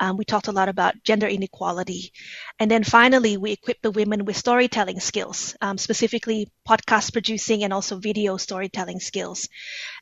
um, 0.00 0.18
we 0.18 0.24
talked 0.26 0.48
a 0.48 0.52
lot 0.52 0.68
about 0.68 1.02
gender 1.02 1.26
inequality, 1.26 2.12
and 2.58 2.70
then 2.70 2.84
finally, 2.84 3.38
we 3.38 3.52
equip 3.52 3.80
the 3.80 3.90
women 3.90 4.26
with 4.26 4.36
storytelling 4.36 5.00
skills, 5.00 5.56
um, 5.62 5.78
specifically 5.78 6.46
podcast 6.68 7.12
producing 7.12 7.64
and 7.64 7.72
also 7.72 7.98
video 7.98 8.36
storytelling 8.36 9.00
skills. 9.00 9.48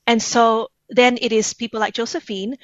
And 0.09 0.21
so, 0.21 0.69
then 0.89 1.19
it 1.21 1.33
is 1.33 1.55
people 1.55 1.79
like 1.79 1.95
Josephine, 1.95 2.57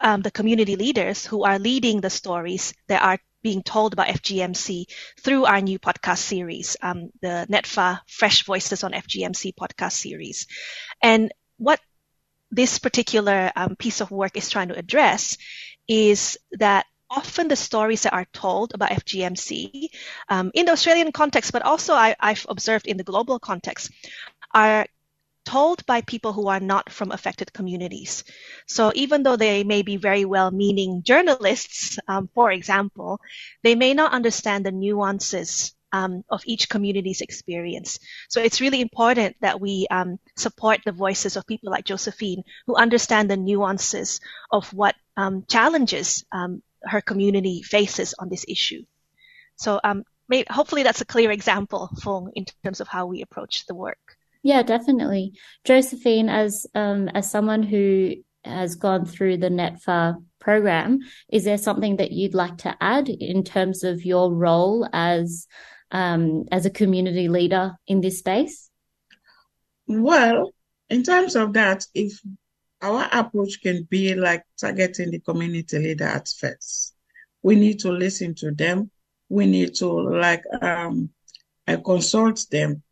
um, 0.00 0.22
the 0.22 0.30
community 0.30 0.76
leaders, 0.76 1.26
who 1.26 1.44
are 1.44 1.58
leading 1.58 2.00
the 2.00 2.10
stories 2.10 2.72
that 2.88 3.02
are 3.02 3.18
being 3.44 3.62
told 3.62 3.92
about 3.92 4.08
FGMC 4.08 4.86
through 5.20 5.44
our 5.44 5.60
new 5.60 5.78
podcast 5.78 6.18
series, 6.18 6.76
um, 6.82 7.10
the 7.20 7.46
NETFA 7.48 8.00
Fresh 8.08 8.44
Voices 8.44 8.82
on 8.82 8.92
FGMC 8.92 9.54
podcast 9.54 9.92
series. 9.92 10.46
And 11.02 11.30
what 11.58 11.78
this 12.50 12.78
particular 12.78 13.52
um, 13.54 13.76
piece 13.76 14.00
of 14.00 14.10
work 14.10 14.36
is 14.36 14.48
trying 14.48 14.68
to 14.68 14.78
address 14.78 15.36
is 15.86 16.38
that 16.52 16.86
often 17.10 17.48
the 17.48 17.56
stories 17.56 18.02
that 18.02 18.14
are 18.14 18.26
told 18.32 18.72
about 18.74 18.90
FGMC 18.90 19.88
um, 20.30 20.50
in 20.54 20.64
the 20.64 20.72
Australian 20.72 21.12
context, 21.12 21.52
but 21.52 21.62
also 21.62 21.92
I, 21.92 22.16
have 22.18 22.46
observed 22.48 22.86
in 22.86 22.96
the 22.96 23.04
global 23.04 23.38
context, 23.38 23.90
are 24.54 24.86
told 25.44 25.84
by 25.86 26.00
people 26.00 26.32
who 26.32 26.48
are 26.48 26.60
not 26.60 26.90
from 26.90 27.12
affected 27.12 27.52
communities. 27.52 28.24
So 28.66 28.92
even 28.94 29.22
though 29.22 29.36
they 29.36 29.64
may 29.64 29.82
be 29.82 29.96
very 29.96 30.24
well 30.24 30.50
meaning 30.50 31.02
journalists, 31.02 31.98
um, 32.08 32.28
for 32.34 32.50
example, 32.50 33.20
they 33.62 33.74
may 33.74 33.94
not 33.94 34.12
understand 34.12 34.64
the 34.64 34.72
nuances 34.72 35.74
um, 35.92 36.24
of 36.28 36.42
each 36.44 36.68
community's 36.68 37.20
experience. 37.20 38.00
So 38.28 38.42
it's 38.42 38.60
really 38.60 38.80
important 38.80 39.36
that 39.40 39.60
we 39.60 39.86
um, 39.90 40.18
support 40.36 40.80
the 40.84 40.90
voices 40.90 41.36
of 41.36 41.46
people 41.46 41.70
like 41.70 41.84
Josephine 41.84 42.42
who 42.66 42.74
understand 42.74 43.30
the 43.30 43.36
nuances 43.36 44.20
of 44.50 44.72
what 44.74 44.96
um, 45.16 45.44
challenges 45.48 46.24
um, 46.32 46.62
her 46.82 47.00
community 47.00 47.62
faces 47.62 48.14
on 48.18 48.28
this 48.28 48.44
issue. 48.48 48.82
So 49.56 49.80
um, 49.84 50.02
may, 50.28 50.44
hopefully 50.50 50.82
that's 50.82 51.00
a 51.00 51.06
clear 51.06 51.30
example, 51.30 51.88
Fung, 52.02 52.32
in 52.34 52.44
terms 52.64 52.80
of 52.80 52.88
how 52.88 53.06
we 53.06 53.22
approach 53.22 53.66
the 53.66 53.74
work. 53.74 54.16
Yeah, 54.44 54.62
definitely. 54.62 55.32
Josephine, 55.64 56.28
as 56.28 56.66
um, 56.74 57.08
as 57.08 57.30
someone 57.30 57.62
who 57.62 58.16
has 58.44 58.74
gone 58.74 59.06
through 59.06 59.38
the 59.38 59.48
NETFA 59.48 60.22
program, 60.38 60.98
is 61.32 61.44
there 61.44 61.56
something 61.56 61.96
that 61.96 62.12
you'd 62.12 62.34
like 62.34 62.58
to 62.58 62.76
add 62.78 63.08
in 63.08 63.42
terms 63.42 63.84
of 63.84 64.04
your 64.04 64.30
role 64.30 64.86
as 64.92 65.46
um, 65.90 66.44
as 66.52 66.66
a 66.66 66.70
community 66.70 67.28
leader 67.28 67.72
in 67.86 68.02
this 68.02 68.18
space? 68.18 68.68
Well, 69.86 70.52
in 70.90 71.04
terms 71.04 71.36
of 71.36 71.54
that, 71.54 71.86
if 71.94 72.20
our 72.82 73.08
approach 73.12 73.62
can 73.62 73.84
be 73.84 74.14
like 74.14 74.44
targeting 74.60 75.10
the 75.10 75.20
community 75.20 75.78
leader 75.78 76.04
at 76.04 76.28
first, 76.28 76.94
we 77.42 77.56
need 77.56 77.78
to 77.78 77.90
listen 77.90 78.34
to 78.34 78.50
them. 78.50 78.90
We 79.30 79.46
need 79.46 79.74
to 79.76 79.88
like 79.88 80.44
um, 80.60 81.08
consult 81.66 82.44
them 82.50 82.82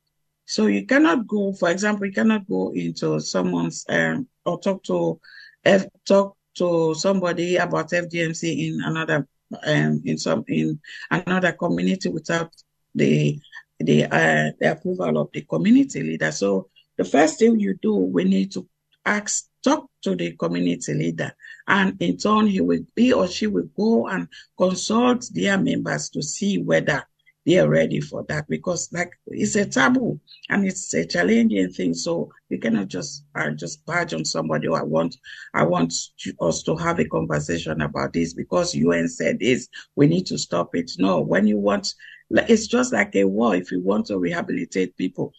so 0.52 0.66
you 0.66 0.84
cannot 0.84 1.26
go, 1.26 1.54
for 1.54 1.70
example, 1.70 2.04
you 2.04 2.12
cannot 2.12 2.46
go 2.46 2.74
into 2.74 3.18
someone's 3.20 3.86
um, 3.88 4.28
or 4.44 4.60
talk 4.60 4.82
to 4.84 5.18
F, 5.64 5.86
talk 6.06 6.36
to 6.56 6.94
somebody 6.94 7.56
about 7.56 7.88
FGMC 7.88 8.68
in 8.68 8.82
another 8.84 9.26
um, 9.66 10.02
in 10.04 10.18
some 10.18 10.44
in 10.48 10.78
another 11.10 11.52
community 11.52 12.10
without 12.10 12.52
the 12.94 13.40
the 13.80 14.04
uh, 14.04 14.50
the 14.60 14.72
approval 14.72 15.16
of 15.22 15.32
the 15.32 15.40
community 15.40 16.02
leader. 16.02 16.30
So 16.30 16.68
the 16.98 17.04
first 17.04 17.38
thing 17.38 17.58
you 17.58 17.78
do, 17.80 17.94
we 17.94 18.24
need 18.24 18.52
to 18.52 18.68
ask 19.06 19.46
talk 19.64 19.88
to 20.02 20.14
the 20.14 20.32
community 20.32 20.92
leader 20.92 21.32
and 21.66 21.96
in 22.02 22.18
turn 22.18 22.46
he 22.46 22.60
will 22.60 22.84
he 22.94 23.14
or 23.14 23.26
she 23.26 23.46
will 23.46 23.70
go 23.74 24.06
and 24.06 24.28
consult 24.58 25.26
their 25.32 25.56
members 25.56 26.10
to 26.10 26.22
see 26.22 26.58
whether 26.58 27.06
they 27.44 27.58
are 27.58 27.68
ready 27.68 28.00
for 28.00 28.24
that 28.28 28.48
because 28.48 28.88
like 28.92 29.12
it's 29.26 29.56
a 29.56 29.66
taboo 29.66 30.18
and 30.48 30.66
it's 30.66 30.94
a 30.94 31.04
challenging 31.04 31.70
thing. 31.70 31.92
So 31.94 32.30
you 32.48 32.58
cannot 32.58 32.88
just 32.88 33.24
uh, 33.34 33.50
just 33.50 33.84
barge 33.84 34.14
on 34.14 34.24
somebody. 34.24 34.68
Oh, 34.68 34.74
I 34.74 34.82
want 34.82 35.16
I 35.54 35.64
want 35.64 35.92
us 36.40 36.62
to 36.62 36.76
have 36.76 37.00
a 37.00 37.04
conversation 37.04 37.80
about 37.80 38.12
this 38.12 38.32
because 38.32 38.74
UN 38.74 39.08
said 39.08 39.40
this. 39.40 39.68
We 39.96 40.06
need 40.06 40.26
to 40.26 40.38
stop 40.38 40.74
it. 40.74 40.92
No, 40.98 41.20
when 41.20 41.46
you 41.46 41.58
want, 41.58 41.94
it's 42.30 42.68
just 42.68 42.92
like 42.92 43.14
a 43.16 43.24
war. 43.24 43.56
If 43.56 43.72
you 43.72 43.80
want 43.80 44.06
to 44.06 44.18
rehabilitate 44.18 44.96
people, 44.96 45.32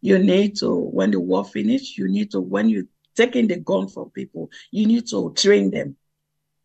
you 0.00 0.18
need 0.18 0.56
to 0.58 0.74
when 0.74 1.10
the 1.10 1.20
war 1.20 1.44
finish, 1.44 1.98
you 1.98 2.08
need 2.08 2.30
to 2.30 2.40
when 2.40 2.70
you 2.70 2.88
taking 3.16 3.48
the 3.48 3.58
gun 3.58 3.86
from 3.86 4.10
people, 4.10 4.48
you 4.70 4.86
need 4.86 5.06
to 5.08 5.32
train 5.34 5.70
them. 5.70 5.96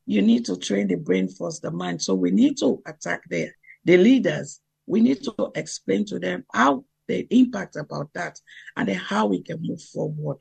You 0.06 0.22
need 0.22 0.46
to 0.46 0.56
train 0.56 0.88
the 0.88 0.96
brain 0.96 1.28
first, 1.28 1.64
the 1.64 1.72
mind. 1.72 2.02
So 2.02 2.14
we 2.14 2.32
need 2.32 2.58
to 2.60 2.82
attack 2.86 3.24
the 3.30 3.50
the 3.84 3.98
leaders 3.98 4.62
we 4.88 5.02
need 5.02 5.24
to 5.24 5.52
explain 5.56 6.06
to 6.06 6.20
them 6.20 6.46
how 6.54 6.86
the 7.08 7.28
impact 7.30 7.76
about 7.76 8.10
that 8.14 8.40
and 8.76 8.88
then 8.88 8.96
how 8.96 9.28
we 9.28 9.42
can 9.42 9.62
move 9.62 9.82
forward. 9.82 10.38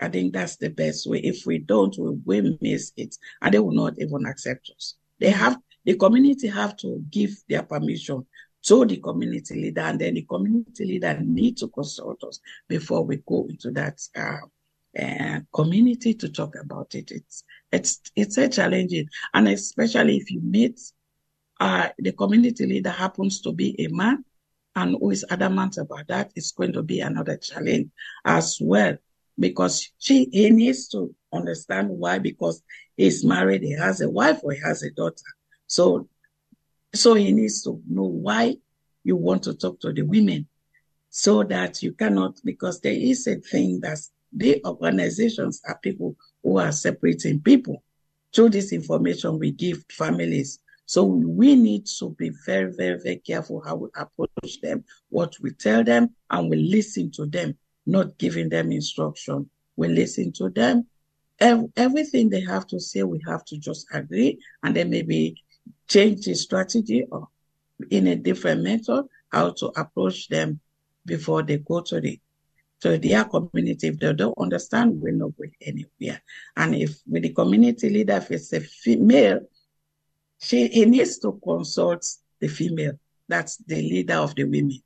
I 0.00 0.08
think 0.08 0.32
that's 0.32 0.56
the 0.56 0.70
best 0.70 1.08
way. 1.08 1.18
If 1.18 1.46
we 1.46 1.58
don't, 1.58 1.96
we 1.98 2.16
will 2.24 2.58
miss 2.60 2.92
it 2.96 3.16
and 3.40 3.54
they 3.54 3.58
will 3.58 3.72
not 3.72 3.94
even 3.98 4.26
accept 4.26 4.70
us. 4.76 4.96
They 5.20 5.30
have, 5.30 5.58
the 5.84 5.96
community 5.96 6.48
have 6.48 6.76
to 6.78 7.02
give 7.10 7.30
their 7.48 7.62
permission 7.62 8.26
to 8.64 8.84
the 8.84 8.96
community 8.96 9.54
leader 9.54 9.82
and 9.82 10.00
then 10.00 10.14
the 10.14 10.22
community 10.22 10.84
leader 10.84 11.18
need 11.20 11.56
to 11.58 11.68
consult 11.68 12.24
us 12.24 12.40
before 12.68 13.04
we 13.04 13.22
go 13.26 13.46
into 13.48 13.70
that 13.72 14.00
uh, 14.16 14.38
uh, 15.00 15.40
community 15.52 16.14
to 16.14 16.28
talk 16.28 16.54
about 16.60 16.94
it. 16.94 17.10
It's, 17.10 17.44
it's, 17.70 18.00
it's 18.16 18.38
a 18.38 18.48
challenging 18.48 19.08
and 19.34 19.48
especially 19.48 20.16
if 20.16 20.30
you 20.30 20.40
meet 20.40 20.80
uh, 21.60 21.88
the 21.98 22.12
community 22.12 22.66
leader 22.66 22.90
happens 22.90 23.40
to 23.42 23.52
be 23.52 23.74
a 23.84 23.88
man 23.88 24.24
and 24.76 24.96
who 24.98 25.10
is 25.10 25.24
adamant 25.30 25.78
about 25.78 26.06
that, 26.08 26.32
it's 26.34 26.52
going 26.52 26.72
to 26.72 26.82
be 26.82 27.00
another 27.00 27.36
challenge 27.36 27.88
as 28.24 28.58
well 28.60 28.96
because 29.38 29.90
she 29.98 30.28
he 30.32 30.50
needs 30.50 30.88
to 30.88 31.14
understand 31.32 31.88
why 31.88 32.18
because 32.18 32.62
he's 32.96 33.24
married, 33.24 33.62
he 33.62 33.72
has 33.72 34.00
a 34.00 34.10
wife 34.10 34.40
or 34.42 34.52
he 34.52 34.60
has 34.60 34.82
a 34.82 34.90
daughter. 34.90 35.24
So 35.66 36.08
so 36.92 37.14
he 37.14 37.32
needs 37.32 37.62
to 37.62 37.80
know 37.88 38.04
why 38.04 38.56
you 39.02 39.16
want 39.16 39.42
to 39.44 39.54
talk 39.54 39.80
to 39.80 39.92
the 39.92 40.02
women 40.02 40.46
so 41.10 41.42
that 41.44 41.82
you 41.82 41.92
cannot 41.92 42.40
because 42.44 42.80
there 42.80 42.92
is 42.92 43.26
a 43.26 43.36
thing 43.36 43.80
that 43.80 43.98
the 44.32 44.60
organizations 44.64 45.60
are 45.66 45.78
people 45.78 46.16
who 46.42 46.58
are 46.58 46.72
separating 46.72 47.40
people 47.40 47.82
through 48.34 48.50
this 48.50 48.72
information 48.72 49.38
we 49.38 49.52
give 49.52 49.84
families. 49.90 50.58
So 50.86 51.04
we 51.04 51.56
need 51.56 51.86
to 51.98 52.10
be 52.10 52.30
very, 52.44 52.72
very, 52.72 52.98
very 53.00 53.16
careful 53.16 53.62
how 53.64 53.76
we 53.76 53.88
approach 53.96 54.60
them, 54.60 54.84
what 55.08 55.34
we 55.40 55.52
tell 55.52 55.82
them, 55.82 56.10
and 56.30 56.50
we 56.50 56.56
listen 56.56 57.10
to 57.12 57.26
them, 57.26 57.56
not 57.86 58.18
giving 58.18 58.48
them 58.48 58.70
instruction. 58.70 59.48
We 59.76 59.88
listen 59.88 60.32
to 60.34 60.50
them. 60.50 60.86
Ev- 61.40 61.70
everything 61.76 62.28
they 62.28 62.42
have 62.42 62.66
to 62.68 62.78
say, 62.78 63.02
we 63.02 63.20
have 63.26 63.44
to 63.46 63.58
just 63.58 63.86
agree, 63.92 64.38
and 64.62 64.76
then 64.76 64.90
maybe 64.90 65.42
change 65.88 66.26
the 66.26 66.34
strategy 66.34 67.04
or 67.10 67.28
in 67.90 68.06
a 68.06 68.16
different 68.16 68.62
method, 68.62 69.06
how 69.32 69.50
to 69.50 69.66
approach 69.76 70.28
them 70.28 70.60
before 71.04 71.42
they 71.42 71.58
go 71.58 71.80
to 71.80 72.00
the 72.00 72.20
to 72.80 72.98
their 72.98 73.24
community. 73.24 73.88
If 73.88 73.98
they 73.98 74.12
don't 74.12 74.36
understand, 74.38 75.00
we're 75.00 75.12
not 75.12 75.36
going 75.36 75.54
anywhere. 75.60 76.22
And 76.56 76.74
if 76.74 77.00
with 77.06 77.22
the 77.22 77.32
community 77.32 77.88
leader, 77.88 78.16
if 78.16 78.30
it's 78.30 78.52
a 78.52 78.60
female, 78.60 79.40
she 80.40 80.68
he 80.68 80.84
needs 80.86 81.18
to 81.20 81.38
consult 81.42 82.06
the 82.40 82.48
female. 82.48 82.98
That's 83.28 83.56
the 83.58 83.76
leader 83.76 84.14
of 84.14 84.34
the 84.34 84.44
women. 84.44 84.82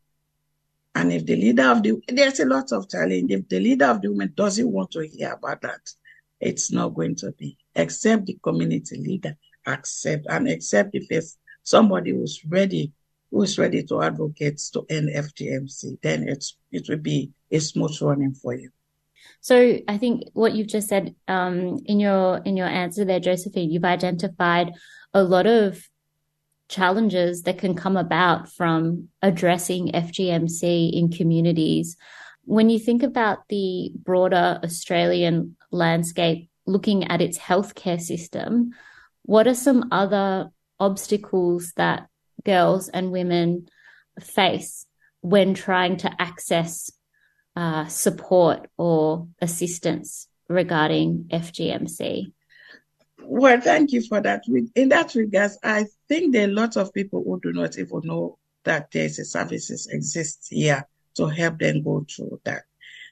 And 0.95 1.13
if 1.13 1.27
the 1.27 1.37
leader 1.37 1.71
of 1.71 1.83
the 1.83 2.01
there's 2.09 2.41
a 2.41 2.47
lot 2.47 2.73
of 2.73 2.89
challenge. 2.89 3.31
If 3.31 3.49
the 3.49 3.61
leader 3.61 3.87
of 3.87 4.01
the 4.01 4.09
women 4.09 4.33
doesn't 4.35 4.71
want 4.71 4.91
to 4.93 5.07
hear 5.07 5.33
about 5.33 5.63
that, 5.63 5.81
it's 6.41 6.73
not 6.73 6.95
going 6.95 7.17
to 7.17 7.33
be. 7.33 7.57
Except 7.75 8.27
the 8.27 8.39
community 8.43 8.97
leader 8.97 9.37
accept 9.67 10.27
and 10.29 10.49
accept 10.49 10.95
if 10.95 11.07
it's 11.11 11.39
somebody 11.63 12.13
who's 12.13 12.45
ready, 12.47 12.93
who's 13.31 13.59
ready 13.59 13.83
to 13.85 14.03
advocate 14.03 14.59
to 14.73 14.87
end 14.89 15.11
FGMC, 15.15 16.01
then 16.03 16.29
it's 16.29 16.57
it 16.73 16.89
will 16.89 16.99
be 16.99 17.31
a 17.51 17.59
smooth 17.59 18.01
running 18.01 18.35
for 18.35 18.55
you. 18.55 18.71
So 19.41 19.79
I 19.87 19.99
think 19.99 20.25
what 20.33 20.55
you've 20.55 20.69
just 20.69 20.89
said 20.89 21.15
um, 21.29 21.79
in 21.85 22.01
your 22.01 22.39
in 22.39 22.57
your 22.57 22.67
answer 22.67 23.05
there, 23.05 23.21
Josephine, 23.21 23.71
you've 23.71 23.85
identified 23.85 24.73
a 25.19 25.23
lot 25.23 25.47
of 25.47 25.89
challenges 26.69 27.43
that 27.43 27.59
can 27.59 27.75
come 27.75 27.97
about 27.97 28.51
from 28.53 29.09
addressing 29.23 29.93
FGMC 29.93 30.93
in 30.93 31.11
communities. 31.11 31.97
When 32.45 32.71
you 32.71 32.79
think 32.79 33.03
about 33.03 33.49
the 33.49 33.93
broader 33.95 34.61
Australian 34.63 35.57
landscape, 35.71 36.51
looking 36.67 37.05
at 37.09 37.21
its 37.21 37.39
healthcare 37.39 38.01
system, 38.01 38.71
what 39.23 39.49
are 39.49 39.55
some 39.55 39.89
other 39.91 40.51
obstacles 40.79 41.73
that 41.77 42.09
girls 42.45 42.89
and 42.89 43.11
women 43.11 43.69
face 44.21 44.87
when 45.21 45.55
trying 45.55 45.97
to 45.99 46.11
access 46.21 46.91
uh, 47.57 47.87
support 47.87 48.69
or 48.77 49.27
assistance 49.41 50.29
regarding 50.49 51.25
FGMC? 51.31 52.33
Well, 53.21 53.61
thank 53.61 53.93
you 53.93 54.03
for 54.03 54.21
that. 54.21 54.45
In 54.75 54.89
that 54.91 55.15
regards, 55.15 55.59
I 55.63 55.87
think 56.09 56.33
there 56.33 56.49
are 56.49 56.53
lots 56.53 56.77
of 56.77 56.93
people 56.93 57.23
who 57.25 57.41
do 57.41 57.53
not 57.53 57.79
even 57.79 58.01
know 58.05 58.39
that 58.65 58.91
there's 58.93 59.19
a 59.19 59.25
services 59.25 59.87
exist 59.89 60.49
here 60.51 60.87
to 61.15 61.27
help 61.27 61.59
them 61.59 61.83
go 61.83 62.07
through 62.09 62.41
that. 62.45 62.63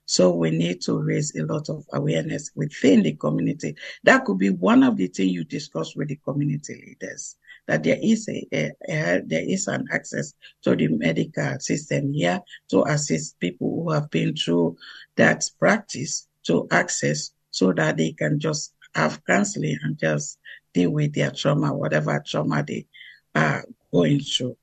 So 0.04 0.30
we 0.30 0.52
need 0.52 0.80
to 0.82 0.98
raise 1.00 1.34
a 1.34 1.44
lot 1.44 1.68
of 1.68 1.84
awareness 1.92 2.52
within 2.54 3.02
the 3.02 3.14
community. 3.14 3.74
That 4.04 4.24
could 4.24 4.38
be 4.38 4.50
one 4.50 4.84
of 4.84 4.96
the 4.96 5.08
things 5.08 5.32
you 5.32 5.44
discuss 5.44 5.96
with 5.96 6.08
the 6.08 6.16
community 6.16 6.74
leaders. 6.86 7.36
That 7.66 7.82
there 7.82 7.98
is 8.00 8.28
a, 8.28 8.46
a, 8.52 8.72
a 8.88 9.22
there 9.26 9.42
is 9.44 9.66
an 9.66 9.88
access 9.92 10.32
to 10.62 10.76
the 10.76 10.86
medical 10.86 11.58
system 11.58 12.12
here 12.12 12.40
to 12.68 12.84
assist 12.84 13.40
people 13.40 13.82
who 13.82 13.90
have 13.90 14.08
been 14.10 14.36
through 14.36 14.76
that 15.16 15.50
practice 15.58 16.28
to 16.44 16.68
access 16.70 17.32
so 17.50 17.72
that 17.72 17.96
they 17.96 18.12
can 18.12 18.38
just 18.38 18.74
have 18.96 19.24
counseling 19.24 19.78
and 19.82 19.98
just 19.98 20.38
deal 20.72 20.90
with 20.90 21.14
their 21.14 21.30
trauma, 21.30 21.74
whatever 21.74 22.22
trauma 22.26 22.64
they 22.66 22.86
are 23.34 23.64
going 23.92 24.20
through. 24.20 24.56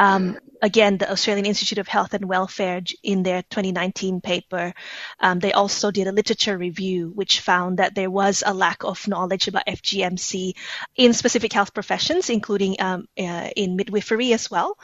Um, 0.00 0.38
again, 0.62 0.96
the 0.96 1.12
Australian 1.12 1.44
Institute 1.44 1.76
of 1.76 1.86
Health 1.86 2.14
and 2.14 2.24
Welfare, 2.24 2.80
in 3.02 3.22
their 3.22 3.42
2019 3.42 4.22
paper, 4.22 4.72
um, 5.20 5.40
they 5.40 5.52
also 5.52 5.90
did 5.90 6.06
a 6.06 6.12
literature 6.12 6.56
review 6.56 7.12
which 7.14 7.40
found 7.40 7.78
that 7.78 7.94
there 7.94 8.10
was 8.10 8.42
a 8.44 8.54
lack 8.54 8.82
of 8.82 9.06
knowledge 9.06 9.46
about 9.46 9.66
FGMC 9.66 10.54
in 10.96 11.12
specific 11.12 11.52
health 11.52 11.74
professions, 11.74 12.30
including 12.30 12.80
um, 12.80 13.08
uh, 13.18 13.50
in 13.54 13.76
midwifery 13.76 14.32
as 14.32 14.50
well. 14.50 14.78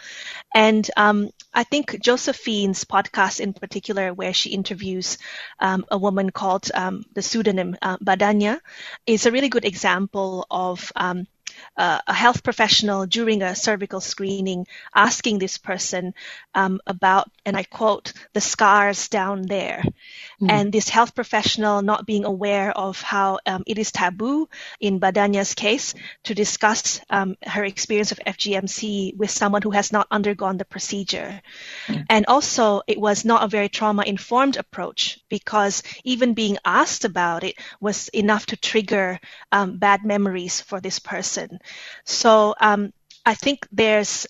And 0.55 0.89
um, 0.99 1.31
I 1.55 1.65
think 1.65 1.99
Josephine's 1.99 2.85
podcast, 2.85 3.41
in 3.41 3.55
particular, 3.55 4.13
where 4.13 4.35
she 4.35 4.51
interviews 4.51 5.17
um, 5.61 5.87
a 5.91 5.97
woman 5.97 6.29
called 6.29 6.71
um, 6.75 7.05
the 7.15 7.23
pseudonym 7.23 7.75
uh, 7.81 7.97
is 9.07 9.25
a 9.25 9.33
really 9.33 9.49
good 9.49 9.65
example 9.65 10.47
of 10.51 10.93
uh, 11.77 12.01
a 12.07 12.13
health 12.13 12.43
professional 12.43 13.07
during 13.07 13.43
a 13.43 13.55
cervical 13.55 14.01
screening 14.01 14.67
asking 14.95 15.39
this 15.39 15.59
person 15.59 16.15
um, 16.55 16.81
about, 16.87 17.31
and 17.45 17.57
I 17.57 17.65
quote, 17.65 18.13
the 18.33 18.41
scars 18.41 19.09
down 19.09 19.43
there. 19.43 19.83
Mm. 20.41 20.51
And 20.51 20.73
this 20.73 20.89
health 20.89 21.15
professional 21.15 21.83
not 21.83 22.07
being 22.07 22.25
aware 22.25 22.71
of 22.71 23.01
how 23.01 23.39
um, 23.47 23.65
it 23.67 23.79
is 23.79 23.93
taboo 23.93 24.49
in 24.81 25.01
Badanya's 25.01 25.55
case 25.55 25.95
to 26.25 26.35
discuss 26.35 27.01
um, 27.11 27.37
her 27.43 27.65
experience 27.65 28.13
of 28.13 28.21
FGMC 28.27 29.17
with 29.17 29.31
someone 29.31 29.63
who 29.63 29.71
has 29.71 29.93
not 29.93 30.07
undergone 30.11 30.57
the 30.57 30.65
procedure. 30.65 31.41
Mm. 31.87 32.07
And 32.09 32.27
also, 32.27 32.83
it 32.87 32.99
was 32.99 33.25
not 33.25 33.45
a 33.45 33.49
very 33.49 33.69
trauma 33.69 34.05
informed 34.07 34.57
approach 34.57 35.19
because 35.29 35.83
even 36.05 36.35
being 36.35 36.59
asked 36.65 37.05
about 37.05 37.45
it 37.45 37.57
was 37.81 38.09
enough 38.09 38.47
to 38.47 38.57
trigger 38.57 39.21
um, 39.53 39.79
bad 39.79 40.05
memories 40.05 40.61
for 40.61 40.81
this 40.81 40.99
person. 40.99 41.59
So 42.05 42.55
um, 42.61 42.93
I 43.25 43.35
think 43.35 43.67
there's 43.73 44.27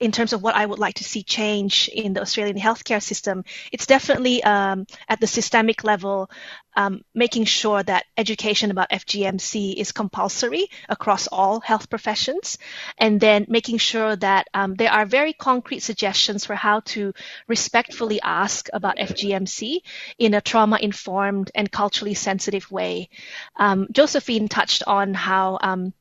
in 0.00 0.12
terms 0.12 0.32
of 0.32 0.42
what 0.42 0.54
I 0.54 0.64
would 0.64 0.78
like 0.78 0.94
to 0.96 1.04
see 1.04 1.22
change 1.22 1.88
in 1.92 2.12
the 2.12 2.20
Australian 2.20 2.56
healthcare 2.56 3.02
system, 3.02 3.44
it's 3.72 3.86
definitely 3.86 4.42
um, 4.44 4.86
at 5.08 5.20
the 5.20 5.26
systemic 5.26 5.82
level, 5.82 6.30
um, 6.76 7.02
making 7.14 7.44
sure 7.44 7.82
that 7.82 8.04
education 8.16 8.70
about 8.70 8.90
FGMC 8.90 9.74
is 9.74 9.90
compulsory 9.90 10.68
across 10.88 11.26
all 11.26 11.58
health 11.60 11.90
professions, 11.90 12.58
and 12.96 13.20
then 13.20 13.46
making 13.48 13.78
sure 13.78 14.14
that 14.14 14.46
um, 14.54 14.76
there 14.76 14.92
are 14.92 15.04
very 15.04 15.32
concrete 15.32 15.80
suggestions 15.80 16.44
for 16.44 16.54
how 16.54 16.80
to 16.80 17.12
respectfully 17.48 18.20
ask 18.20 18.68
about 18.72 18.98
FGMC 18.98 19.80
in 20.18 20.34
a 20.34 20.40
trauma 20.40 20.78
informed 20.80 21.50
and 21.56 21.72
culturally 21.72 22.14
sensitive 22.14 22.70
way. 22.70 23.08
Um, 23.56 23.88
Josephine 23.90 24.46
touched 24.46 24.84
on 24.86 25.12
how 25.14 25.58
um, 25.60 25.92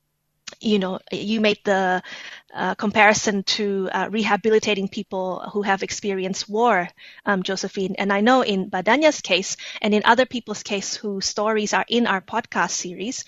you 0.62 0.80
know, 0.80 1.00
you 1.12 1.42
made 1.42 1.60
the 1.66 2.02
uh, 2.54 2.76
comparison 2.76 3.44
to 3.44 3.90
uh, 3.92 4.08
rehabilitating 4.10 4.88
people 4.88 5.40
who 5.54 5.62
have 5.62 5.84
experienced 5.84 6.48
war, 6.50 6.88
um, 7.26 7.44
Josephine. 7.44 7.96
And 7.98 8.12
I 8.12 8.22
know 8.22 8.42
in 8.42 8.70
Badanya's 8.70 9.22
case 9.22 9.58
and 9.82 9.94
in 9.94 10.04
other 10.06 10.26
people's 10.26 10.64
case 10.64 10.96
whose 10.96 11.26
stories 11.26 11.74
are 11.74 11.86
in 11.88 12.08
our 12.08 12.22
podcast 12.22 12.72
series, 12.72 13.26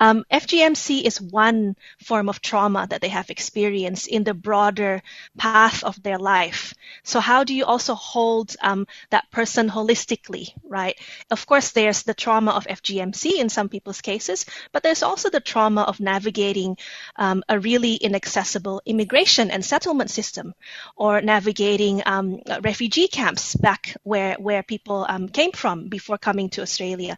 um, 0.00 0.24
FGMC 0.32 1.02
is 1.04 1.20
one 1.20 1.76
form 2.02 2.28
of 2.28 2.40
trauma 2.40 2.86
that 2.88 3.00
they 3.00 3.08
have 3.08 3.30
experienced 3.30 4.08
in 4.08 4.24
the 4.24 4.34
broader 4.34 5.02
path 5.36 5.84
of 5.84 6.02
their 6.02 6.18
life. 6.18 6.74
So 7.04 7.20
how 7.20 7.44
do 7.44 7.54
you 7.54 7.66
also 7.66 7.94
hold 7.94 8.56
um, 8.62 8.86
that 9.10 9.30
person 9.30 9.68
holistically, 9.68 10.54
right? 10.64 10.98
Of 11.30 11.46
course, 11.46 11.72
there's 11.72 12.04
the 12.04 12.14
trauma 12.14 12.52
of 12.52 12.66
FGMC 12.66 13.38
in 13.38 13.48
some 13.48 13.68
people's 13.68 14.00
cases, 14.00 14.46
but 14.72 14.82
there's 14.82 15.02
also 15.02 15.28
the 15.30 15.40
trauma 15.40 15.82
of 15.82 16.00
navigating 16.00 16.76
um, 17.16 17.42
a 17.48 17.58
really 17.58 17.94
inaccessible 17.94 18.61
immigration 18.86 19.50
and 19.50 19.64
settlement 19.64 20.10
system, 20.10 20.54
or 20.96 21.20
navigating 21.20 22.02
um, 22.06 22.40
refugee 22.62 23.08
camps 23.08 23.54
back 23.56 23.96
where 24.02 24.34
where 24.34 24.62
people 24.62 25.06
um, 25.08 25.28
came 25.28 25.52
from 25.52 25.88
before 25.88 26.18
coming 26.18 26.50
to 26.50 26.62
Australia. 26.62 27.16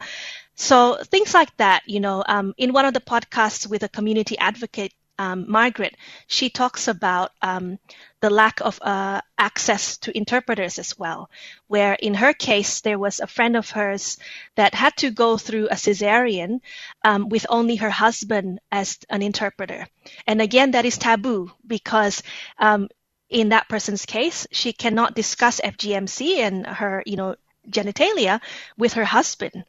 So 0.56 0.96
things 1.10 1.34
like 1.34 1.54
that, 1.56 1.82
you 1.86 2.00
know, 2.00 2.22
um, 2.26 2.54
in 2.56 2.72
one 2.72 2.84
of 2.84 2.94
the 2.94 3.00
podcasts 3.00 3.68
with 3.68 3.82
a 3.82 3.88
community 3.88 4.38
advocate 4.38 4.92
um, 5.18 5.50
Margaret, 5.50 5.96
she 6.26 6.50
talks 6.50 6.88
about 6.88 7.30
um, 7.42 7.78
the 8.20 8.30
lack 8.30 8.60
of 8.60 8.78
uh, 8.82 9.20
access 9.38 9.98
to 9.98 10.16
interpreters 10.16 10.78
as 10.78 10.98
well, 10.98 11.30
where 11.66 11.94
in 11.94 12.14
her 12.14 12.32
case, 12.32 12.80
there 12.80 12.98
was 12.98 13.20
a 13.20 13.26
friend 13.26 13.56
of 13.56 13.70
hers 13.70 14.18
that 14.56 14.74
had 14.74 14.96
to 14.98 15.10
go 15.10 15.36
through 15.36 15.68
a 15.68 15.74
cesarean 15.76 16.60
um, 17.04 17.28
with 17.28 17.46
only 17.48 17.76
her 17.76 17.90
husband 17.90 18.60
as 18.72 18.98
an 19.10 19.22
interpreter. 19.22 19.86
And 20.26 20.40
again, 20.42 20.72
that 20.72 20.84
is 20.84 20.98
taboo 20.98 21.50
because 21.66 22.22
um, 22.58 22.88
in 23.28 23.50
that 23.50 23.68
person's 23.68 24.06
case, 24.06 24.46
she 24.52 24.72
cannot 24.72 25.14
discuss 25.14 25.60
FGMC 25.60 26.38
and 26.38 26.66
her, 26.66 27.02
you 27.06 27.16
know, 27.16 27.36
genitalia 27.68 28.40
with 28.76 28.94
her 28.94 29.04
husband, 29.04 29.64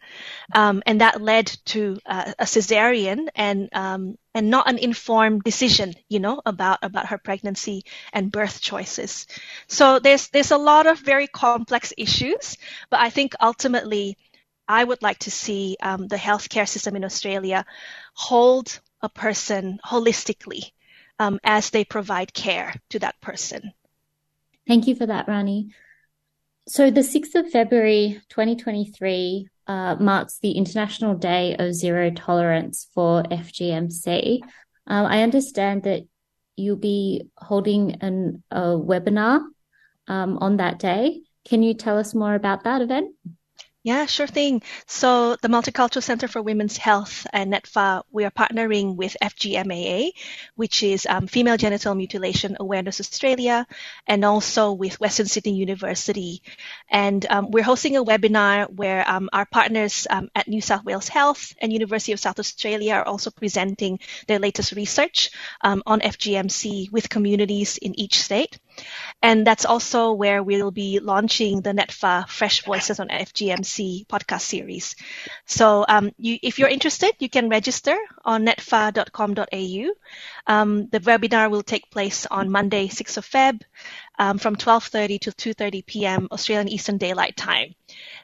um, 0.54 0.84
and 0.86 1.02
that 1.02 1.22
led 1.22 1.48
to 1.66 1.98
uh, 2.06 2.34
a 2.40 2.46
cesarean 2.46 3.28
and 3.36 3.70
um, 3.74 4.18
and 4.34 4.50
not 4.50 4.70
an 4.70 4.78
informed 4.78 5.44
decision, 5.44 5.94
you 6.10 6.20
know, 6.20 6.42
about 6.46 6.80
about 6.82 7.08
her 7.08 7.18
pregnancy 7.18 7.84
and 8.14 8.32
birth 8.32 8.62
choices. 8.62 9.28
So 9.68 10.00
there's 10.00 10.30
there's 10.30 10.52
a 10.52 10.58
lot 10.58 10.88
of 10.88 11.00
very 11.00 11.28
complex 11.28 11.94
issues, 11.98 12.58
but 12.90 13.00
I 13.00 13.10
think 13.10 13.34
ultimately, 13.42 14.18
I 14.68 14.84
would 14.84 15.02
like 15.02 15.20
to 15.20 15.32
see 15.32 15.78
um, 15.82 16.08
the 16.08 16.18
healthcare 16.18 16.68
system 16.68 16.96
in 16.96 17.06
Australia 17.06 17.66
hold 18.14 18.80
a 19.02 19.10
person 19.10 19.80
holistically 19.86 20.72
um, 21.20 21.40
as 21.44 21.70
they 21.70 21.86
provide 21.86 22.34
care 22.34 22.74
to 22.90 23.00
that 23.00 23.20
person. 23.22 23.74
Thank 24.68 24.88
you 24.88 24.96
for 24.96 25.06
that, 25.06 25.28
Rani. 25.28 25.70
So, 26.68 26.90
the 26.90 27.02
6th 27.02 27.36
of 27.36 27.52
February 27.52 28.20
2023 28.30 29.48
uh, 29.68 29.96
marks 30.00 30.40
the 30.40 30.54
International 30.54 31.14
Day 31.14 31.56
of 31.60 31.76
Zero 31.76 32.10
Tolerance 32.10 32.88
for 32.94 33.22
FGMC. 33.22 34.40
Um, 34.88 35.06
I 35.06 35.22
understand 35.22 35.84
that 35.84 36.08
you'll 36.56 36.76
be 36.78 37.30
holding 37.38 38.02
an, 38.02 38.44
a 38.50 38.62
webinar 38.62 39.42
um, 40.08 40.40
on 40.40 40.58
that 40.58 40.80
day. 40.80 41.22
Can 41.48 41.62
you 41.62 41.76
tell 41.76 42.00
us 42.00 42.16
more 42.16 42.34
about 42.34 42.64
that 42.64 42.82
event? 42.82 43.14
Yeah, 43.86 44.08
sure 44.08 44.26
thing. 44.26 44.64
So 44.88 45.36
the 45.44 45.48
Multicultural 45.48 46.02
Center 46.02 46.28
for 46.28 46.42
Women's 46.42 46.76
Health 46.76 47.28
and 47.32 47.54
NETFA, 47.54 48.02
we 48.12 48.26
are 48.26 48.32
partnering 48.32 48.96
with 48.96 49.16
FGMAA, 49.22 50.10
which 50.56 50.82
is 50.82 51.06
um, 51.06 51.28
Female 51.28 51.56
Genital 51.56 51.94
Mutilation 51.94 52.58
Awareness 52.60 53.00
Australia, 53.00 53.68
and 54.08 54.26
also 54.26 54.72
with 54.72 55.00
Western 55.00 55.28
Sydney 55.28 55.54
University. 55.54 56.42
And 56.90 57.28
um, 57.30 57.52
we're 57.52 57.62
hosting 57.62 57.96
a 57.96 58.04
webinar 58.04 58.68
where 58.74 59.08
um, 59.08 59.30
our 59.32 59.46
partners 59.46 60.08
um, 60.10 60.30
at 60.34 60.48
New 60.48 60.62
South 60.62 60.84
Wales 60.84 61.08
Health 61.08 61.54
and 61.62 61.72
University 61.72 62.12
of 62.12 62.20
South 62.20 62.40
Australia 62.40 62.96
are 62.96 63.08
also 63.08 63.30
presenting 63.30 64.00
their 64.26 64.40
latest 64.40 64.72
research 64.72 65.30
um, 65.62 65.84
on 65.86 66.00
FGMC 66.00 66.92
with 66.92 67.08
communities 67.08 67.78
in 67.78 67.94
each 68.00 68.20
state. 68.20 68.58
And 69.22 69.46
that's 69.46 69.66
also 69.66 70.14
where 70.14 70.44
we'll 70.44 70.72
be 70.72 71.00
launching 71.00 71.62
the 71.62 71.72
NETFA 71.72 72.28
Fresh 72.28 72.64
Voices 72.64 73.00
on 73.00 73.08
FGMC 73.08 74.06
podcast 74.08 74.42
series. 74.42 74.96
So 75.46 75.86
um, 75.88 76.12
you, 76.18 76.38
if 76.42 76.60
you're 76.60 76.70
interested, 76.70 77.14
you 77.20 77.30
can 77.30 77.50
register 77.50 77.98
on 78.24 78.46
netfa.com.au. 78.46 79.94
Um, 80.48 80.88
the 80.90 81.00
webinar 81.00 81.50
will 81.50 81.64
take 81.64 81.90
place 81.90 82.26
on 82.26 82.52
Monday, 82.52 82.88
6th 82.88 83.18
of 83.18 83.26
Feb, 83.26 83.62
um, 84.20 84.38
from 84.38 84.56
12:30 84.56 85.20
to 85.22 85.32
2:30 85.32 85.86
p.m. 85.86 86.28
Australian 86.32 86.70
Eastern 86.70 86.98
Daylight 86.98 87.36
Time. 87.36 87.74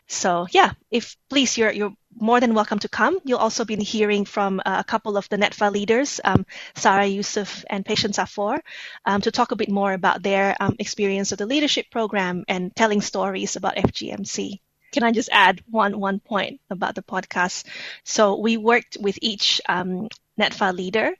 So 0.07 0.45
yeah, 0.51 0.73
if 0.91 1.17
please, 1.29 1.57
you're 1.57 1.71
you're 1.71 1.93
more 2.19 2.39
than 2.39 2.53
welcome 2.53 2.79
to 2.79 2.89
come. 2.89 3.19
You'll 3.23 3.39
also 3.39 3.65
be 3.65 3.75
hearing 3.77 4.25
from 4.25 4.59
uh, 4.59 4.77
a 4.79 4.83
couple 4.83 5.17
of 5.17 5.27
the 5.29 5.37
NETFA 5.37 5.71
leaders, 5.71 6.19
um, 6.23 6.45
Sarah 6.75 7.05
Yusuf 7.05 7.63
and 7.69 7.85
Patience 7.85 8.17
Afor, 8.17 8.59
um, 9.05 9.21
to 9.21 9.31
talk 9.31 9.51
a 9.51 9.55
bit 9.55 9.69
more 9.69 9.93
about 9.93 10.21
their 10.21 10.55
um, 10.59 10.75
experience 10.79 11.31
of 11.31 11.37
the 11.37 11.45
leadership 11.45 11.89
program 11.91 12.43
and 12.47 12.75
telling 12.75 13.01
stories 13.01 13.55
about 13.55 13.75
FGMC. 13.75 14.59
Can 14.91 15.03
I 15.03 15.11
just 15.11 15.29
add 15.31 15.63
one 15.69 15.99
one 15.99 16.19
point 16.19 16.59
about 16.69 16.95
the 16.95 17.01
podcast? 17.01 17.65
So 18.03 18.39
we 18.39 18.57
worked 18.57 18.97
with 18.99 19.17
each 19.21 19.61
um, 19.67 20.09
NETFA 20.39 20.75
leader 20.75 21.13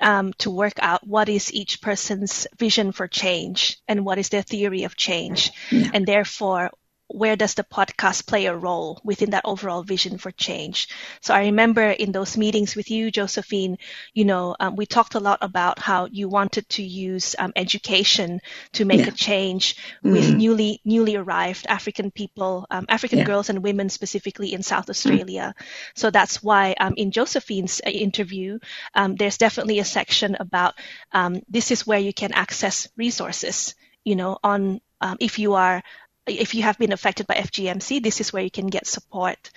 um, 0.00 0.32
to 0.38 0.50
work 0.50 0.74
out 0.80 1.06
what 1.06 1.28
is 1.28 1.52
each 1.52 1.80
person's 1.80 2.46
vision 2.58 2.92
for 2.92 3.06
change 3.06 3.78
and 3.86 4.04
what 4.04 4.18
is 4.18 4.30
their 4.30 4.42
theory 4.42 4.84
of 4.84 4.96
change, 4.96 5.52
yeah. 5.70 5.90
and 5.94 6.06
therefore 6.06 6.70
where 7.12 7.36
does 7.36 7.54
the 7.54 7.64
podcast 7.64 8.26
play 8.26 8.46
a 8.46 8.56
role 8.56 9.00
within 9.04 9.30
that 9.30 9.44
overall 9.44 9.82
vision 9.82 10.18
for 10.18 10.30
change? 10.30 10.88
So 11.20 11.34
I 11.34 11.44
remember 11.44 11.82
in 11.82 12.12
those 12.12 12.36
meetings 12.36 12.74
with 12.74 12.90
you, 12.90 13.10
Josephine, 13.10 13.78
you 14.14 14.24
know, 14.24 14.56
um, 14.58 14.76
we 14.76 14.86
talked 14.86 15.14
a 15.14 15.20
lot 15.20 15.38
about 15.42 15.78
how 15.78 16.06
you 16.06 16.28
wanted 16.28 16.68
to 16.70 16.82
use 16.82 17.36
um, 17.38 17.52
education 17.54 18.40
to 18.72 18.84
make 18.84 19.00
yeah. 19.00 19.08
a 19.08 19.12
change 19.12 19.76
with 20.02 20.24
mm. 20.24 20.36
newly 20.36 20.80
newly 20.84 21.16
arrived 21.16 21.66
African 21.68 22.10
people, 22.10 22.66
um, 22.70 22.86
African 22.88 23.18
yeah. 23.18 23.24
girls 23.24 23.50
and 23.50 23.62
women 23.62 23.88
specifically 23.88 24.52
in 24.52 24.62
South 24.62 24.88
Australia. 24.88 25.54
Mm. 25.56 25.64
So 25.94 26.10
that's 26.10 26.42
why 26.42 26.74
um, 26.80 26.94
in 26.96 27.10
Josephine's 27.10 27.80
uh, 27.86 27.90
interview, 27.90 28.58
um, 28.94 29.16
there's 29.16 29.38
definitely 29.38 29.78
a 29.78 29.84
section 29.84 30.36
about 30.40 30.74
um, 31.12 31.42
this 31.48 31.70
is 31.70 31.86
where 31.86 31.98
you 32.00 32.12
can 32.12 32.32
access 32.32 32.88
resources 32.96 33.74
you 34.04 34.16
know, 34.16 34.38
on 34.42 34.80
um, 35.00 35.16
if 35.20 35.38
you 35.38 35.54
are 35.54 35.82
if 36.26 36.54
you 36.54 36.62
have 36.62 36.78
been 36.78 36.92
affected 36.92 37.26
by 37.26 37.34
FGMC, 37.34 38.02
this 38.02 38.20
is 38.20 38.32
where 38.32 38.42
you 38.42 38.50
can 38.50 38.68
get 38.68 38.86
support. 38.86 39.50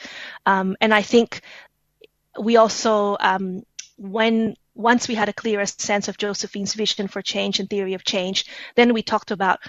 Um, 0.45 0.75
and 0.81 0.93
I 0.93 1.01
think 1.01 1.41
we 2.39 2.57
also, 2.57 3.17
um, 3.19 3.63
when 3.97 4.55
once 4.73 5.07
we 5.07 5.15
had 5.15 5.29
a 5.29 5.33
clearer 5.33 5.65
sense 5.65 6.07
of 6.07 6.17
Josephine's 6.17 6.73
vision 6.73 7.07
for 7.07 7.21
change 7.21 7.59
and 7.59 7.69
theory 7.69 7.93
of 7.93 8.03
change, 8.03 8.45
then 8.75 8.93
we 8.93 9.01
talked 9.01 9.31
about 9.31 9.59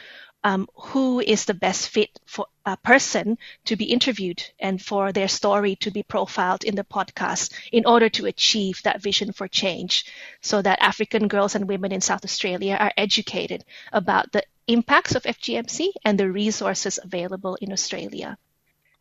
um, 0.43 0.69
who 0.75 1.21
is 1.21 1.45
the 1.45 1.55
best 1.55 1.89
fit 1.89 2.21
for 2.25 2.47
a 2.65 2.77
person 2.77 3.39
to 3.65 3.77
be 3.77 3.87
interviewed 3.87 4.43
and 4.61 4.81
for 4.81 5.13
their 5.13 5.29
story 5.29 5.77
to 5.77 5.91
be 5.91 6.03
profiled 6.03 6.65
in 6.65 6.77
the 6.77 6.85
podcast 6.85 7.53
in 7.73 7.85
order 7.87 8.09
to 8.09 8.27
achieve 8.27 8.81
that 8.83 9.03
vision 9.03 9.33
for 9.33 9.49
change 9.49 10.05
so 10.41 10.63
that 10.63 10.81
African 10.81 11.29
girls 11.29 11.55
and 11.55 11.69
women 11.69 11.93
in 11.93 12.01
South 12.01 12.25
Australia 12.25 12.77
are 12.79 12.93
educated 12.97 13.65
about 13.93 14.31
the 14.33 14.45
impacts 14.67 15.15
of 15.15 15.23
FGMC 15.23 15.89
and 16.05 16.19
the 16.19 16.31
resources 16.31 16.99
available 17.03 17.57
in 17.61 17.73
Australia. 17.73 18.37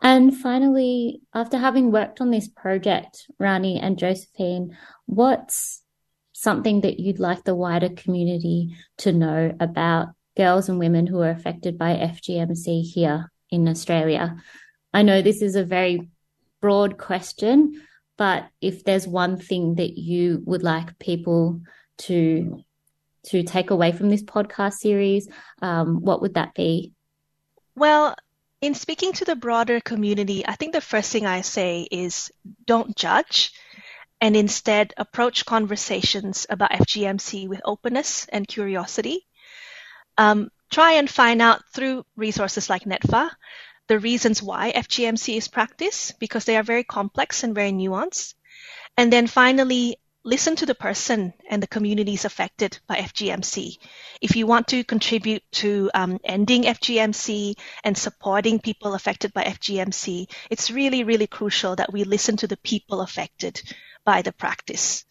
And 0.02 0.38
finally, 0.38 1.22
after 1.34 1.58
having 1.58 1.92
worked 1.92 2.22
on 2.22 2.30
this 2.30 2.48
project, 2.48 3.28
Rani 3.40 3.80
and 3.80 3.98
Josephine, 3.98 4.78
what's 5.06 5.82
something 6.34 6.82
that 6.82 7.00
you'd 7.00 7.20
like 7.20 7.44
the 7.44 7.56
wider 7.56 7.90
community 7.90 8.76
to 8.98 9.12
know 9.12 9.56
about 9.60 10.10
girls 10.36 10.70
and 10.70 10.78
women 10.78 11.08
who 11.08 11.22
are 11.22 11.30
affected 11.30 11.78
by 11.78 11.96
FGMC 11.96 12.84
here 12.84 13.32
in 13.50 13.68
Australia? 13.68 14.36
I 14.94 15.02
know 15.02 15.22
this 15.22 15.42
is 15.42 15.56
a 15.56 15.64
very 15.64 16.10
broad 16.62 16.98
question, 16.98 17.82
but 18.18 18.48
if 18.62 18.84
there's 18.84 19.08
one 19.08 19.38
thing 19.38 19.76
that 19.76 19.98
you 19.98 20.42
would 20.46 20.64
like 20.64 21.00
people 21.00 21.62
to 21.98 22.64
to 23.28 23.44
take 23.44 23.72
away 23.72 23.92
from 23.92 24.10
this 24.10 24.24
podcast 24.24 24.74
series, 24.74 25.28
um, 25.62 26.02
what 26.02 26.22
would 26.22 26.36
that 26.36 26.54
be? 26.54 26.94
Well, 27.76 28.16
in 28.62 28.74
speaking 28.74 29.14
to 29.14 29.26
the 29.26 29.36
broader 29.36 29.80
community, 29.80 30.46
I 30.46 30.56
think 30.56 30.74
the 30.74 30.82
first 30.82 31.12
thing 31.12 31.26
I 31.26 31.42
say 31.42 31.88
is 31.92 32.32
don't 32.66 32.96
judge 32.96 33.52
and 34.22 34.36
instead 34.36 34.94
approach 34.98 35.46
conversations 35.46 36.48
about 36.50 36.72
FGMC 36.72 37.48
with 37.48 37.62
openness 37.66 38.26
and 38.30 38.48
curiosity. 38.48 39.26
Um, 40.18 40.50
try 40.72 40.94
and 40.94 41.10
find 41.10 41.42
out 41.42 41.62
through 41.74 42.06
resources 42.16 42.70
like 42.70 42.84
NETFA 42.84 43.30
the 43.88 44.00
reasons 44.00 44.42
why 44.42 44.72
FGMC 44.72 45.38
is 45.38 45.48
practiced 45.48 46.20
because 46.20 46.46
they 46.46 46.58
are 46.58 46.64
very 46.64 46.84
complex 46.84 47.44
and 47.44 47.54
very 47.54 47.72
nuanced. 47.72 48.34
And 48.98 49.12
then 49.12 49.28
finally, 49.28 49.98
listen 50.26 50.56
to 50.56 50.66
the 50.66 50.76
person 50.76 51.34
and 51.50 51.62
the 51.62 51.68
communities 51.68 52.26
affected 52.26 52.80
by 52.88 52.96
FGMC. 52.96 53.78
If 54.22 54.36
you 54.36 54.48
want 54.48 54.68
to 54.70 54.84
contribute 54.84 55.44
to 55.54 55.92
um, 55.94 56.20
ending 56.24 56.64
FGMC 56.64 57.54
and 57.84 57.96
supporting 57.96 58.60
people 58.60 58.96
affected 58.96 59.34
by 59.34 59.44
FGMC, 59.44 60.28
it's 60.50 60.72
really, 60.72 61.04
really 61.04 61.28
crucial 61.28 61.76
that 61.76 61.94
we 61.94 62.04
listen 62.04 62.38
to 62.38 62.48
the 62.48 62.58
people 62.58 63.02
affected 63.02 63.62
by 64.04 64.24
the 64.24 64.34
practice. 64.34 65.06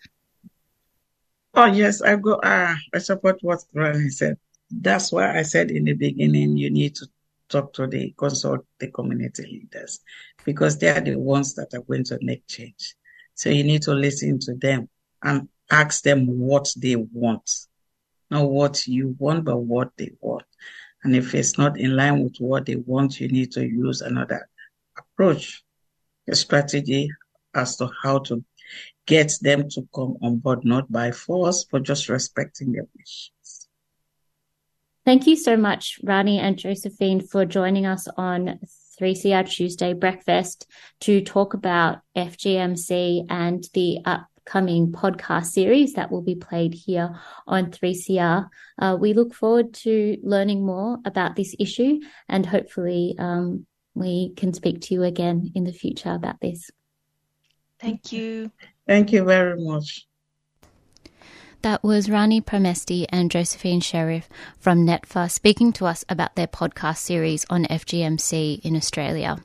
Oh 1.55 1.67
yes, 1.67 2.03
I 2.03 2.17
go. 2.17 2.35
Uh, 2.35 2.75
I 2.93 2.99
support 2.99 3.39
what 3.43 3.61
Rani 3.73 4.11
said. 4.11 4.39
That's 4.69 5.13
why 5.13 5.39
I 5.39 5.43
said 5.43 5.71
in 5.71 5.85
the 5.85 5.93
beginning 5.93 6.57
you 6.57 6.71
need 6.71 6.97
to 6.97 7.07
talk 7.49 7.73
to 7.75 7.87
the 7.87 8.13
consult 8.19 8.67
the 8.81 8.91
community 8.91 9.45
leaders 9.45 10.01
because 10.45 10.79
they 10.79 10.89
are 10.89 11.01
the 11.01 11.15
ones 11.15 11.55
that 11.55 11.73
are 11.75 11.83
going 11.83 12.03
to 12.05 12.19
make 12.23 12.45
change. 12.49 12.97
So 13.37 13.51
you 13.51 13.63
need 13.63 13.83
to 13.83 13.95
listen 13.95 14.41
to 14.41 14.55
them 14.55 14.89
and 15.25 15.49
ask 15.71 16.05
them 16.05 16.27
what 16.27 16.73
they 16.77 16.95
want. 16.95 17.67
Not 18.31 18.49
what 18.49 18.87
you 18.87 19.17
want, 19.19 19.45
but 19.45 19.57
what 19.57 19.91
they 19.97 20.11
want. 20.21 20.45
And 21.03 21.17
if 21.17 21.35
it's 21.35 21.59
not 21.59 21.79
in 21.79 21.97
line 21.97 22.23
with 22.23 22.37
what 22.39 22.67
they 22.67 22.77
want, 22.77 23.21
you 23.21 23.29
need 23.29 23.53
to 23.53 23.67
use 23.67 24.01
another 24.01 24.49
approach, 24.97 25.63
a 26.29 26.35
strategy 26.35 27.11
as 27.55 27.77
to 27.77 27.91
how 28.03 28.19
to 28.21 28.45
get 29.07 29.33
them 29.43 29.69
to 29.71 29.87
come 29.95 30.17
on 30.23 30.39
board, 30.39 30.65
not 30.65 30.91
by 30.91 31.11
force, 31.11 31.65
but 31.65 31.83
just 31.83 32.09
respecting 32.09 32.73
their 32.73 32.87
wishes. 32.97 33.69
Thank 35.05 35.27
you 35.27 35.37
so 35.37 35.57
much, 35.57 36.01
Rani 36.03 36.39
and 36.39 36.57
Josephine, 36.57 37.21
for 37.21 37.45
joining 37.45 37.85
us 37.85 38.09
on 38.17 38.59
3CR 38.99 39.47
Tuesday 39.47 39.93
Breakfast 39.93 40.67
to 41.01 41.21
talk 41.21 41.53
about 41.53 41.99
FGMC 42.17 43.27
and 43.29 43.63
the 43.75 43.99
upcoming 44.45 44.93
podcast 44.93 45.47
series 45.47 45.95
that 45.95 46.11
will 46.11 46.23
be 46.23 46.35
played 46.35 46.75
here 46.75 47.19
on 47.47 47.71
3CR. 47.71 48.49
Uh, 48.79 48.97
we 49.01 49.15
look 49.15 49.35
forward 49.35 49.73
to 49.73 50.19
learning 50.23 50.65
more 50.65 50.99
about 51.05 51.35
this 51.35 51.55
issue 51.59 52.01
and 52.29 52.45
hopefully 52.45 53.15
um, 53.19 53.67
we 53.95 54.35
can 54.37 54.53
speak 54.53 54.83
to 54.83 54.95
you 54.95 55.03
again 55.03 55.51
in 55.55 55.65
the 55.65 55.73
future 55.73 56.13
about 56.13 56.41
this. 56.41 56.71
Thank 57.81 58.13
you. 58.13 58.51
Thank 58.87 59.13
you 59.13 59.25
very 59.25 59.59
much. 59.59 60.07
That 61.63 61.83
was 61.83 62.11
Rani 62.11 62.43
Pramesti 62.43 63.07
and 63.09 63.31
Josephine 63.31 63.81
Sheriff 63.81 64.29
from 64.59 64.87
NETFA 64.87 65.31
speaking 65.31 65.73
to 65.75 65.87
us 65.87 66.05
about 66.11 66.37
their 66.37 66.47
podcast 66.47 66.99
series 66.99 67.47
on 67.49 67.65
FGMC 67.65 68.61
in 68.61 68.77
Australia. 68.77 69.39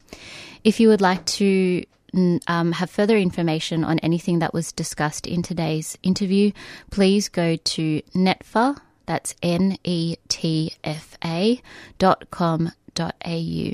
If 0.65 0.81
you 0.81 0.89
would 0.89 0.99
like 0.99 1.23
to 1.25 1.85
um, 2.47 2.71
have 2.73 2.89
further 2.89 3.17
information 3.17 3.83
on 3.83 3.99
anything 3.99 4.39
that 4.39 4.53
was 4.53 4.71
discussed 4.71 5.27
in 5.27 5.41
today's 5.41 5.97
interview, 6.03 6.51
please 6.91 7.29
go 7.29 7.55
to 7.55 8.01
netfa, 8.13 8.79
that's 9.05 9.35
N 9.41 9.77
E 9.83 10.17
T 10.27 10.73
F 10.83 11.17
A 11.23 11.61
dot 11.97 12.29
com 12.29 12.71
dot 12.93 13.15
au. 13.25 13.71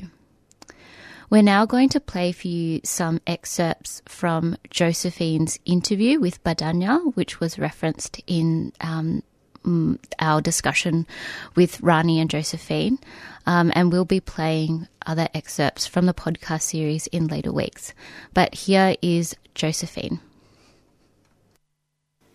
We're 1.28 1.42
now 1.42 1.66
going 1.66 1.88
to 1.90 2.00
play 2.00 2.30
for 2.30 2.46
you 2.46 2.80
some 2.84 3.20
excerpts 3.26 4.00
from 4.06 4.56
Josephine's 4.70 5.58
interview 5.64 6.20
with 6.20 6.42
Badanya, 6.44 7.14
which 7.16 7.40
was 7.40 7.58
referenced 7.58 8.22
in 8.28 8.72
um, 8.80 9.24
our 10.18 10.40
discussion 10.40 11.06
with 11.54 11.80
Rani 11.80 12.20
and 12.20 12.30
Josephine. 12.30 12.98
Um, 13.46 13.72
and 13.74 13.92
we'll 13.92 14.04
be 14.04 14.20
playing 14.20 14.88
other 15.06 15.28
excerpts 15.34 15.86
from 15.86 16.06
the 16.06 16.14
podcast 16.14 16.62
series 16.62 17.06
in 17.08 17.28
later 17.28 17.52
weeks. 17.52 17.94
But 18.34 18.54
here 18.54 18.96
is 19.02 19.36
Josephine. 19.54 20.20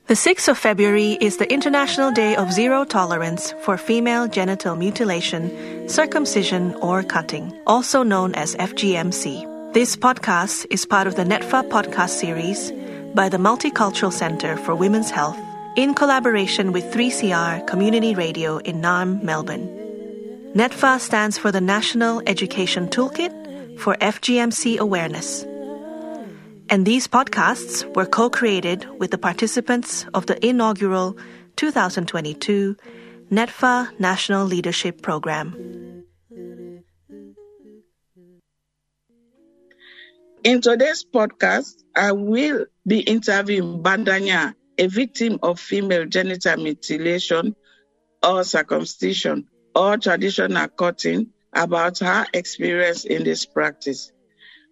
The 0.07 0.15
6th 0.15 0.49
of 0.49 0.57
February 0.57 1.17
is 1.21 1.37
the 1.37 1.51
International 1.51 2.11
Day 2.11 2.35
of 2.35 2.51
Zero 2.51 2.83
Tolerance 2.83 3.53
for 3.61 3.77
Female 3.77 4.27
Genital 4.27 4.75
Mutilation, 4.75 5.87
Circumcision, 5.87 6.75
or 6.75 7.01
Cutting, 7.01 7.57
also 7.65 8.03
known 8.03 8.35
as 8.35 8.55
FGMC. 8.55 9.73
This 9.73 9.95
podcast 9.95 10.65
is 10.69 10.85
part 10.85 11.07
of 11.07 11.15
the 11.15 11.23
NETFA 11.23 11.69
podcast 11.69 12.09
series 12.09 12.73
by 13.15 13.29
the 13.29 13.37
Multicultural 13.37 14.11
Center 14.11 14.57
for 14.57 14.75
Women's 14.75 15.11
Health 15.11 15.39
in 15.75 15.93
collaboration 15.93 16.71
with 16.71 16.91
3CR 16.93 17.65
Community 17.67 18.15
Radio 18.15 18.57
in 18.57 18.81
Naarm, 18.81 19.23
Melbourne. 19.23 19.67
NETFA 20.55 20.99
stands 20.99 21.37
for 21.37 21.51
the 21.51 21.61
National 21.61 22.21
Education 22.27 22.87
Toolkit 22.89 23.79
for 23.79 23.95
FGMC 23.95 24.77
Awareness 24.77 25.45
and 26.71 26.85
these 26.85 27.05
podcasts 27.05 27.83
were 27.95 28.05
co 28.05 28.29
created 28.29 28.87
with 28.97 29.11
the 29.11 29.17
participants 29.17 30.05
of 30.13 30.25
the 30.25 30.43
inaugural 30.43 31.17
2022 31.57 32.77
NETFA 33.29 33.99
National 33.99 34.45
Leadership 34.45 35.01
Program. 35.01 35.53
In 40.43 40.61
today's 40.61 41.05
podcast, 41.05 41.83
I 41.93 42.13
will 42.13 42.65
be 42.87 43.01
interviewing 43.01 43.83
Bandanya, 43.83 44.55
a 44.77 44.87
victim 44.87 45.39
of 45.43 45.59
female 45.59 46.05
genital 46.05 46.57
mutilation 46.57 47.55
or 48.23 48.43
circumcision 48.43 49.47
or 49.75 49.97
traditional 49.97 50.67
cutting, 50.67 51.31
about 51.53 51.99
her 51.99 52.25
experience 52.33 53.05
in 53.05 53.23
this 53.23 53.45
practice. 53.45 54.11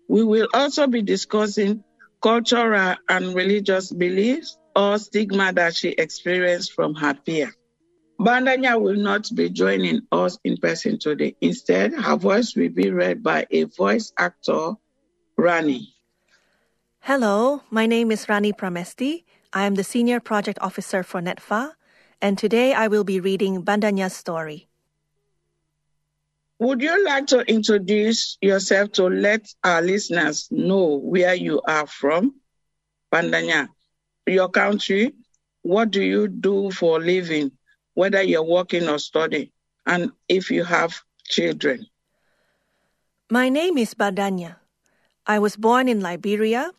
We 0.07 0.23
will 0.23 0.47
also 0.53 0.87
be 0.87 1.01
discussing 1.01 1.83
cultural 2.21 2.95
and 3.07 3.35
religious 3.35 3.91
beliefs 3.91 4.57
or 4.75 4.97
stigma 4.97 5.53
that 5.53 5.75
she 5.75 5.89
experienced 5.89 6.73
from 6.73 6.95
her 6.95 7.13
peer. 7.13 7.53
Bandanya 8.19 8.81
will 8.81 8.95
not 8.95 9.29
be 9.33 9.49
joining 9.49 10.01
us 10.11 10.37
in 10.43 10.57
person 10.57 10.99
today. 10.99 11.35
Instead, 11.39 11.93
her 11.93 12.17
voice 12.17 12.53
will 12.55 12.69
be 12.69 12.91
read 12.91 13.23
by 13.23 13.45
a 13.49 13.63
voice 13.63 14.11
actor, 14.17 14.73
Rani. 15.37 15.93
Hello, 17.01 17.61
my 17.69 17.85
name 17.85 18.11
is 18.11 18.27
Rani 18.27 18.51
Pramesti. 18.51 19.23
I 19.51 19.65
am 19.65 19.73
the 19.73 19.83
Senior 19.83 20.19
Project 20.19 20.59
Officer 20.61 21.01
for 21.01 21.21
NETFA, 21.21 21.73
and 22.21 22.37
today 22.37 22.73
I 22.73 22.87
will 22.87 23.03
be 23.03 23.19
reading 23.19 23.63
Bandanya's 23.63 24.13
story. 24.13 24.67
Would 26.59 26.83
you 26.83 27.03
like 27.03 27.25
to 27.27 27.39
introduce 27.39 28.37
yourself 28.41 28.91
to 28.93 29.07
let 29.09 29.51
our 29.63 29.81
listeners 29.81 30.49
know 30.51 30.97
where 31.01 31.33
you 31.33 31.61
are 31.65 31.87
from? 31.87 32.35
Bandanya, 33.11 33.69
your 34.27 34.49
country, 34.49 35.15
what 35.63 35.89
do 35.89 36.03
you 36.03 36.27
do 36.27 36.69
for 36.69 37.01
a 37.01 37.03
living, 37.03 37.51
whether 37.95 38.21
you're 38.21 38.43
working 38.43 38.87
or 38.87 38.99
studying, 38.99 39.49
and 39.87 40.11
if 40.27 40.51
you 40.51 40.63
have 40.63 41.01
children? 41.25 41.87
My 43.31 43.49
name 43.49 43.79
is 43.79 43.95
Badanya. 43.95 44.57
I 45.25 45.39
was 45.39 45.55
born 45.55 45.87
in 45.87 46.01
Liberia, 46.01 46.69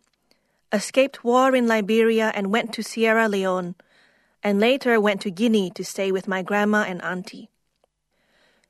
escaped 0.72 1.24
war 1.24 1.54
in 1.54 1.66
Liberia, 1.66 2.32
and 2.34 2.52
went 2.52 2.72
to 2.74 2.82
Sierra 2.82 3.28
Leone, 3.28 3.74
and 4.42 4.60
later 4.60 5.00
went 5.00 5.20
to 5.22 5.30
Guinea 5.30 5.70
to 5.70 5.84
stay 5.84 6.12
with 6.12 6.28
my 6.28 6.42
grandma 6.42 6.84
and 6.86 7.02
auntie. 7.02 7.50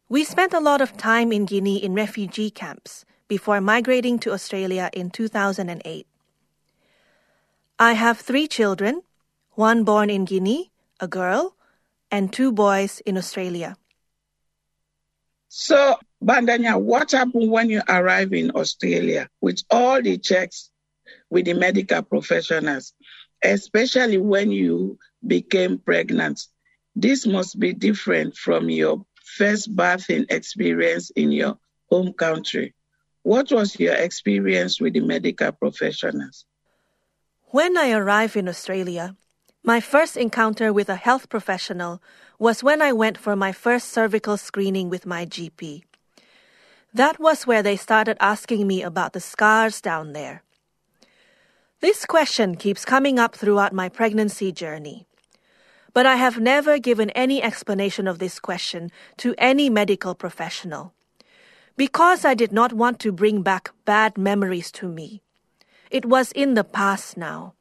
We 0.09 0.25
spent 0.25 0.53
a 0.53 0.61
lot 0.61 0.81
of 0.81 0.97
time 0.97 1.33
in 1.33 1.45
Guinea 1.45 1.83
in 1.85 1.95
refugee 1.95 2.51
camps 2.51 3.05
before 3.29 3.61
migrating 3.61 4.19
to 4.21 4.33
Australia 4.33 4.91
in 4.93 5.11
2008. 5.11 6.07
I 7.79 7.93
have 7.93 8.19
three 8.19 8.49
children 8.49 9.03
one 9.55 9.85
born 9.85 10.11
in 10.11 10.25
Guinea, 10.25 10.71
a 11.01 11.07
girl, 11.07 11.55
and 12.11 12.33
two 12.33 12.51
boys 12.51 13.01
in 13.01 13.17
Australia. 13.17 13.77
So, 15.49 15.97
Bandanya, 16.25 16.81
what 16.81 17.11
happened 17.11 17.51
when 17.51 17.69
you 17.69 17.83
arrived 17.89 18.33
in 18.33 18.51
Australia 18.53 19.29
with 19.41 19.63
all 19.71 20.01
the 20.01 20.17
checks 20.17 20.71
with 21.31 21.47
the 21.47 21.55
medical 21.55 22.03
professionals, 22.03 22.93
especially 23.43 24.19
when 24.19 24.51
you 24.51 24.99
became 25.27 25.79
pregnant? 25.79 26.41
This 26.95 27.27
must 27.27 27.59
be 27.59 27.73
different 27.73 28.37
from 28.37 28.69
your 28.69 29.05
first 29.25 29.75
birthing 29.75 30.31
experience 30.31 31.11
in 31.11 31.33
your 31.33 31.59
home 31.89 32.13
country. 32.13 32.75
What 33.23 33.53
was 33.53 33.79
your 33.79 33.95
experience 33.95 34.81
with 34.81 34.95
the 34.95 35.01
medical 35.01 35.53
professionals? 35.53 36.45
When 37.53 37.77
I 37.77 37.93
arrived 37.93 38.37
in 38.37 38.49
Australia, 38.49 39.17
my 39.63 39.81
first 39.81 40.17
encounter 40.17 40.73
with 40.73 40.89
a 40.89 40.97
health 40.97 41.29
professional 41.29 42.03
was 42.39 42.63
when 42.63 42.81
I 42.81 42.93
went 42.93 43.19
for 43.19 43.37
my 43.37 43.53
first 43.53 43.91
cervical 43.91 44.37
screening 44.37 44.89
with 44.89 45.05
my 45.05 45.27
GP. 45.27 45.83
That 46.95 47.21
was 47.21 47.47
where 47.47 47.63
they 47.63 47.77
started 47.77 48.17
asking 48.21 48.67
me 48.67 48.83
about 48.83 49.13
the 49.13 49.21
scars 49.21 49.81
down 49.81 50.13
there. 50.13 50.43
This 51.81 52.05
question 52.07 52.57
keeps 52.57 52.85
coming 52.85 53.19
up 53.19 53.35
throughout 53.35 53.73
my 53.73 53.89
pregnancy 53.89 54.53
journey 54.53 55.07
but 55.93 56.07
I 56.07 56.17
have 56.17 56.39
never 56.39 56.79
given 56.79 57.11
any 57.11 57.43
explanation 57.43 58.07
of 58.07 58.19
this 58.19 58.39
question 58.39 58.91
to 59.19 59.35
any 59.39 59.69
medical 59.69 60.15
professional. 60.15 60.95
Because 61.77 62.25
I 62.25 62.35
did 62.35 62.53
not 62.53 62.73
want 62.73 63.01
to 63.01 63.13
bring 63.13 63.43
back 63.43 63.71
bad 63.85 64.19
memories 64.19 64.71
to 64.73 64.89
me. 64.89 65.23
It 65.91 66.05
was 66.05 66.31
in 66.33 66.55
the 66.55 66.65
past 66.65 67.17
now. 67.17 67.55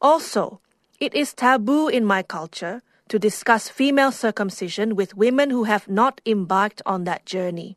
Also, 0.00 0.60
it 1.00 1.14
is 1.14 1.34
taboo 1.34 1.88
in 1.88 2.04
my 2.04 2.22
culture 2.22 2.82
to 3.08 3.18
discuss 3.18 3.68
female 3.68 4.12
circumcision 4.12 4.96
with 4.96 5.16
women 5.16 5.50
who 5.50 5.64
have 5.64 5.88
not 5.88 6.20
embarked 6.24 6.80
on 6.86 7.04
that 7.04 7.26
journey. 7.26 7.76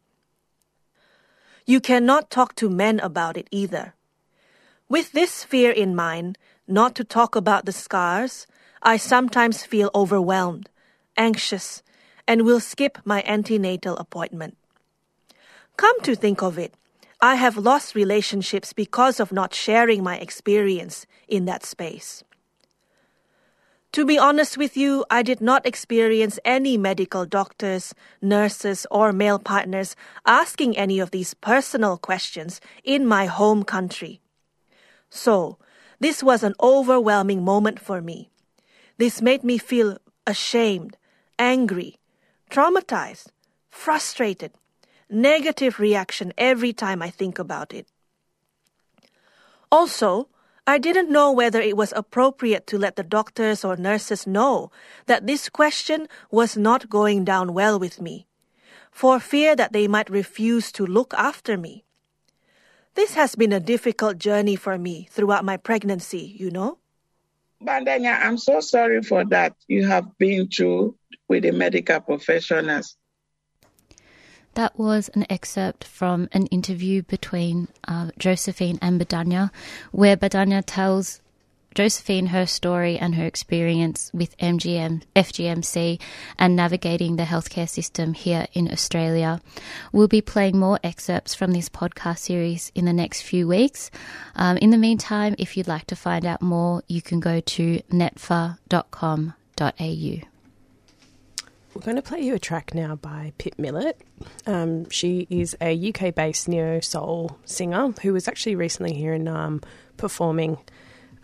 You 1.66 1.82
cannot 1.82 2.30
talk 2.30 2.56
to 2.56 2.70
men 2.70 3.00
about 3.02 3.36
it 3.36 3.48
either. 3.52 3.94
With 4.90 5.12
this 5.12 5.44
fear 5.44 5.72
in 5.72 5.96
mind, 5.96 6.38
not 6.66 6.96
to 6.96 7.04
talk 7.04 7.36
about 7.36 7.66
the 7.66 7.74
scars, 7.74 8.48
I 8.82 8.96
sometimes 8.96 9.66
feel 9.66 9.92
overwhelmed, 9.94 10.70
anxious, 11.18 11.84
and 12.26 12.46
will 12.46 12.62
skip 12.62 12.98
my 13.04 13.22
antenatal 13.28 13.98
appointment. 13.98 14.56
Come 15.76 16.00
to 16.02 16.16
think 16.16 16.42
of 16.42 16.58
it, 16.58 16.74
I 17.20 17.36
have 17.36 17.58
lost 17.58 17.96
relationships 17.96 18.72
because 18.72 19.20
of 19.20 19.34
not 19.34 19.54
sharing 19.54 20.04
my 20.04 20.18
experience 20.18 21.06
in 21.28 21.44
that 21.46 21.66
space. 21.66 22.24
To 23.92 24.06
be 24.06 24.18
honest 24.18 24.58
with 24.58 24.78
you, 24.78 25.04
I 25.10 25.22
did 25.22 25.42
not 25.42 25.66
experience 25.66 26.40
any 26.46 26.78
medical 26.78 27.26
doctors, 27.26 27.94
nurses, 28.22 28.88
or 28.90 29.12
male 29.12 29.40
partners 29.40 29.98
asking 30.26 30.78
any 30.78 31.00
of 31.00 31.12
these 31.12 31.34
personal 31.34 31.98
questions 31.98 32.62
in 32.86 33.06
my 33.06 33.26
home 33.26 33.64
country. 33.64 34.22
So, 35.10 35.58
This 36.00 36.22
was 36.22 36.44
an 36.44 36.54
overwhelming 36.62 37.44
moment 37.44 37.80
for 37.80 38.02
me. 38.02 38.30
This 38.98 39.22
made 39.22 39.44
me 39.44 39.58
feel 39.58 39.98
ashamed, 40.26 40.98
angry, 41.40 41.98
traumatized, 42.52 43.28
frustrated, 43.70 44.52
negative 45.10 45.80
reaction 45.80 46.34
every 46.38 46.74
time 46.74 47.02
I 47.02 47.10
think 47.10 47.40
about 47.40 47.74
it. 47.74 47.88
Also, 49.72 50.30
I 50.68 50.78
didn't 50.78 51.10
know 51.10 51.32
whether 51.32 51.62
it 51.62 51.78
was 51.78 51.94
appropriate 51.96 52.68
to 52.68 52.78
let 52.78 52.96
the 52.96 53.04
doctors 53.04 53.64
or 53.64 53.76
nurses 53.76 54.28
know 54.28 54.70
that 55.06 55.26
this 55.26 55.50
question 55.50 56.08
was 56.30 56.58
not 56.58 56.90
going 56.90 57.24
down 57.24 57.54
well 57.54 57.80
with 57.80 58.02
me, 58.02 58.28
for 58.92 59.20
fear 59.20 59.56
that 59.56 59.74
they 59.74 59.88
might 59.88 60.10
refuse 60.10 60.72
to 60.74 60.86
look 60.86 61.14
after 61.16 61.58
me. 61.58 61.86
This 62.98 63.14
has 63.14 63.36
been 63.36 63.54
a 63.54 63.60
difficult 63.60 64.18
journey 64.18 64.56
for 64.56 64.76
me 64.76 65.08
throughout 65.12 65.46
my 65.46 65.58
pregnancy, 65.58 66.36
you 66.40 66.50
know. 66.50 66.80
Bandanya, 67.64 68.20
I'm 68.20 68.40
so 68.40 68.60
sorry 68.60 69.04
for 69.04 69.24
that 69.26 69.54
you 69.68 69.86
have 69.86 70.18
been 70.18 70.48
through 70.48 70.96
with 71.28 71.44
the 71.44 71.52
medical 71.52 72.00
professionals. 72.00 72.98
That 74.56 74.80
was 74.80 75.12
an 75.14 75.28
excerpt 75.30 75.84
from 75.84 76.28
an 76.32 76.48
interview 76.48 77.04
between 77.04 77.68
uh, 77.88 78.10
Josephine 78.18 78.80
and 78.82 79.00
Badanya, 79.00 79.52
where 79.92 80.18
Badanya 80.18 80.64
tells 80.66 81.22
Josephine 81.78 82.26
her 82.26 82.48
story 82.48 82.98
and 82.98 83.14
her 83.14 83.26
experience 83.28 84.10
with 84.12 84.36
MGM, 84.40 85.04
FGMC 85.16 86.02
and 86.40 86.56
navigating 86.56 87.18
the 87.18 87.24
healthcare 87.24 87.70
system 87.70 88.14
here 88.14 88.48
in 88.54 88.72
Australia. 88.72 89.40
We'll 89.92 90.08
be 90.08 90.22
playing 90.22 90.58
more 90.58 90.80
excerpts 90.84 91.36
from 91.36 91.52
this 91.52 91.70
podcast 91.70 92.18
series 92.18 92.72
in 92.74 92.86
the 92.86 92.94
next 92.94 93.22
few 93.22 93.48
weeks. 93.48 93.92
Um, 94.36 94.58
in 94.58 94.72
the 94.72 94.78
meantime, 94.80 95.36
if 95.38 95.56
you'd 95.56 95.68
like 95.68 95.86
to 95.86 95.96
find 95.96 96.26
out 96.26 96.42
more, 96.42 96.82
you 96.88 97.00
can 97.00 97.20
go 97.20 97.42
to 97.42 97.80
netfa.com.au. 97.92 98.58
We're 101.76 101.82
going 101.82 101.96
to 101.96 102.02
play 102.02 102.22
you 102.22 102.34
a 102.34 102.40
track 102.40 102.74
now 102.74 102.96
by 102.96 103.34
Pip 103.38 103.60
Millett. 103.60 104.02
Um, 104.48 104.90
she 104.90 105.28
is 105.30 105.56
a 105.62 105.94
UK 105.94 106.16
based 106.16 106.50
neo 106.50 106.80
soul 106.80 107.38
singer 107.46 107.94
who 108.02 108.14
was 108.14 108.28
actually 108.28 108.56
recently 108.56 108.96
here 108.96 109.14
in 109.14 109.28
um, 109.28 109.62
performing. 109.96 110.58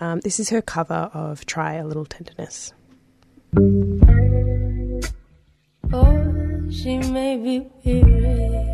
Um, 0.03 0.19
this 0.19 0.37
is 0.37 0.49
her 0.49 0.61
cover 0.61 1.09
of 1.13 1.45
Try 1.45 1.75
a 1.75 1.87
Little 1.87 2.03
Tenderness. 2.03 2.73
Oh, 5.93 6.69
she 6.69 6.97
may 6.97 7.37
be 7.37 7.65
weary. 7.85 8.67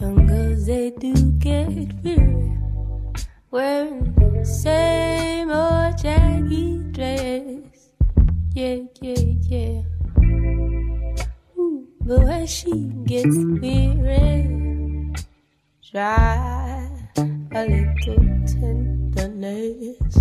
Young 0.00 0.26
girls, 0.26 0.66
they 0.66 0.90
do 0.90 1.14
get 1.38 1.68
weary. 2.02 2.58
Wearing 3.52 4.12
the 4.14 4.44
same 4.44 5.50
old 5.52 5.94
jaggy 6.02 6.92
dress. 6.92 7.92
Yeah, 8.54 8.78
yeah, 9.00 9.22
yeah. 9.46 9.82
Ooh, 11.56 11.86
but 12.00 12.24
when 12.24 12.44
she 12.48 12.72
gets 13.06 13.36
weary, 13.36 15.14
try 15.92 16.57
a 17.58 17.66
little 17.66 18.22
tenderness. 18.46 20.14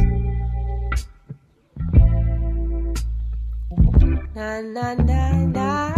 Na 4.33 4.61
na 4.61 4.95
na 5.09 5.21
na. 5.45 5.93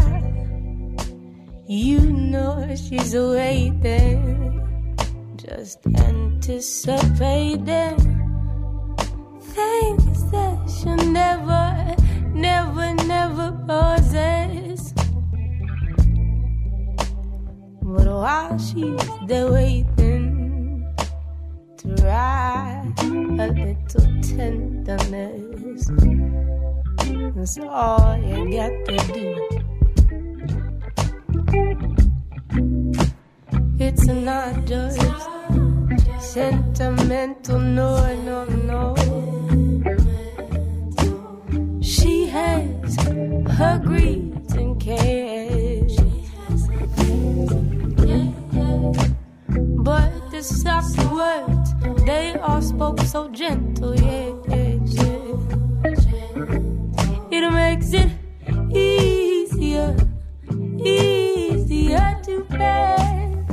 You 1.66 2.02
know 2.02 2.68
she's 2.76 3.16
waiting, 3.16 4.20
just 5.38 5.80
anticipating 5.96 7.96
things 9.56 10.32
that 10.32 10.60
she'll 10.68 11.06
never, 11.08 11.96
never, 12.34 12.96
never 13.08 13.52
possess. 13.70 14.92
But 17.82 18.08
while 18.08 18.58
she's 18.58 19.08
there 19.28 19.50
waiting 19.50 20.29
ride 22.04 22.94
a 23.00 23.48
little 23.48 24.08
tenderness, 24.22 25.90
that's 27.36 27.58
all 27.60 28.18
you 28.18 28.52
got 28.52 28.74
to 28.86 28.98
do. 29.14 29.28
It's 33.80 34.06
not 34.08 34.66
just 34.66 35.00
sentimental, 36.20 37.60
no, 37.60 38.16
no, 38.24 38.46
no. 38.46 38.96
She 41.82 42.28
has 42.28 42.96
her 43.58 43.80
greed 43.84 44.34
and 44.56 44.80
cares. 44.80 45.39
Soft 50.42 50.98
words, 51.12 51.74
they 52.06 52.34
all 52.36 52.62
spoke 52.62 53.02
so 53.02 53.28
gentle, 53.28 53.94
yeah, 53.94 54.32
yeah, 54.48 54.80
yeah. 54.86 55.36
It 57.30 57.52
makes 57.52 57.92
it 57.92 58.10
easier, 58.74 59.98
easier 60.80 62.22
to 62.24 62.44
bear. 62.46 63.46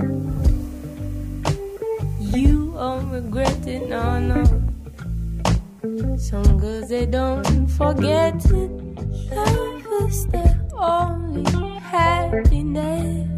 You 2.21 2.71
won't 2.71 3.11
regret 3.11 3.67
it, 3.67 3.89
no, 3.89 4.21
no. 4.21 4.45
Some 6.17 6.59
girls 6.59 6.89
they 6.89 7.07
don't 7.07 7.67
forget 7.67 8.45
it. 8.47 8.71
Love 9.35 9.87
is 10.09 10.27
their 10.29 10.61
only 10.79 11.79
happiness. 11.81 13.36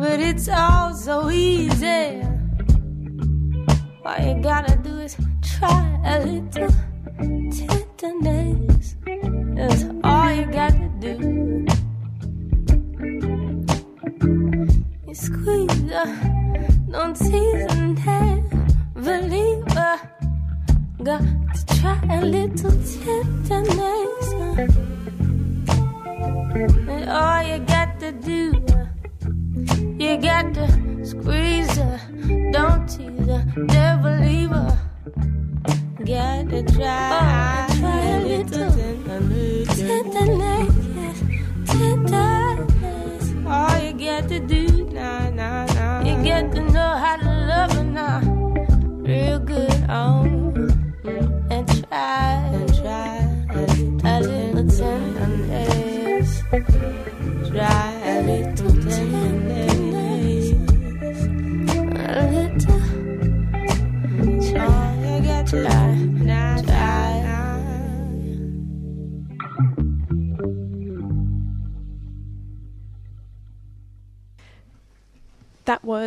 But 0.00 0.18
it's 0.18 0.48
all 0.48 0.94
so 0.94 1.28
easy. 1.28 2.22
All 4.02 4.18
you 4.18 4.42
gotta 4.42 4.76
do 4.82 4.98
is 4.98 5.14
try 5.42 6.00
a 6.06 6.24
little 6.24 6.72
tenderness. 7.98 8.96
That's 9.56 9.84
all 10.02 10.32
you 10.32 10.46
gotta 10.46 10.88
do. 11.00 11.66
You 15.06 15.14
squeeze 15.14 15.90
her, 15.92 16.08
don't 16.90 17.14
tease 17.14 17.66
and 17.74 19.30
leave 19.30 19.72
her. 19.72 20.00
Got 21.04 21.20
to 21.54 21.66
try 21.76 22.00
a 22.08 22.24
little 22.24 22.72
tenderness. 23.46 24.26
And 26.88 27.10
all 27.10 27.42
you 27.42 27.58
got 27.66 28.00
to 28.00 28.12
do, 28.12 28.59
you 30.00 30.16
got 30.16 30.54
to 30.54 30.66
squeeze 31.04 31.76
her, 31.76 32.00
don't 32.52 32.86
tease 32.88 33.26
her, 33.26 33.44
never 33.56 34.18
leave 34.20 34.48
her. 34.48 34.78
Got 36.04 36.48
to 36.48 36.62
try, 36.72 37.66
oh, 37.68 37.78
try 37.78 38.00
a 38.06 38.20
little. 38.20 38.70
Tenderness, 39.76 40.49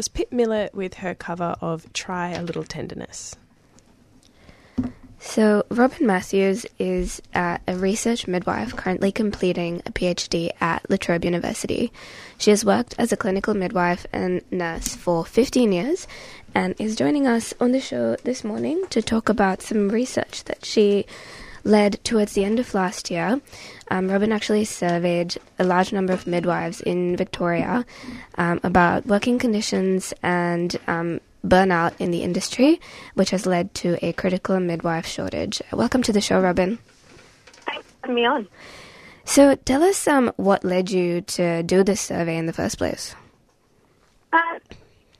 was 0.04 0.10
Pip 0.10 0.34
Millett 0.34 0.76
with 0.76 0.96
her 0.96 1.16
cover 1.16 1.56
of 1.62 1.94
Try 1.94 2.32
a 2.32 2.44
Little 2.44 2.66
Tenderness. 2.66 3.38
So, 5.18 5.66
Robin 5.70 6.06
Matthews 6.06 6.66
is 6.78 7.22
uh, 7.34 7.60
a 7.66 7.78
research 7.78 8.28
midwife 8.28 8.76
currently 8.76 9.14
completing 9.14 9.82
a 9.86 9.94
PhD 9.94 10.52
at 10.60 10.90
La 10.90 10.98
Trobe 10.98 11.24
University. 11.24 11.94
She 12.38 12.50
has 12.50 12.66
worked 12.66 12.96
as 12.98 13.14
a 13.14 13.18
clinical 13.18 13.54
midwife 13.54 14.06
and 14.12 14.42
nurse 14.52 14.94
for 14.94 15.24
15 15.24 15.72
years 15.72 16.06
and 16.54 16.76
is 16.80 16.98
joining 16.98 17.26
us 17.26 17.54
on 17.62 17.72
the 17.72 17.80
show 17.80 18.18
this 18.26 18.44
morning 18.44 18.84
to 18.90 19.02
talk 19.02 19.30
about 19.30 19.62
some 19.62 19.88
research 19.88 20.44
that 20.44 20.66
she 20.66 21.06
led 21.64 22.04
towards 22.04 22.34
the 22.34 22.44
end 22.44 22.60
of 22.60 22.74
last 22.74 23.10
year. 23.10 23.40
Um, 23.90 24.10
Robin 24.10 24.32
actually 24.32 24.66
surveyed 24.66 25.38
a 25.60 25.64
large 25.64 25.94
number 25.94 26.14
of 26.14 26.28
midwives 26.28 26.82
in 26.82 27.16
Victoria 27.16 27.86
um, 28.36 28.60
about 28.64 29.06
working 29.06 29.40
conditions 29.40 30.14
and 30.24 30.76
um, 30.88 31.20
burnout 31.46 31.94
in 32.00 32.12
the 32.12 32.24
industry, 32.24 32.80
which 33.16 33.32
has 33.32 33.46
led 33.46 33.74
to 33.76 33.98
a 34.06 34.14
critical 34.14 34.60
midwife 34.60 35.06
shortage. 35.06 35.62
Welcome 35.72 36.04
to 36.04 36.14
the 36.14 36.22
show, 36.22 36.42
Robin. 36.42 36.80
Thanks 37.66 37.88
for 37.88 37.96
having 38.02 38.16
me 38.16 38.26
on. 38.26 38.48
So, 39.26 39.56
tell 39.56 39.84
us 39.84 40.06
um, 40.08 40.34
what 40.36 40.66
led 40.66 40.92
you 40.92 41.22
to 41.22 41.64
do 41.64 41.84
this 41.84 42.02
survey 42.02 42.38
in 42.38 42.46
the 42.46 42.54
first 42.54 42.78
place. 42.78 43.16
Uh, 44.34 44.60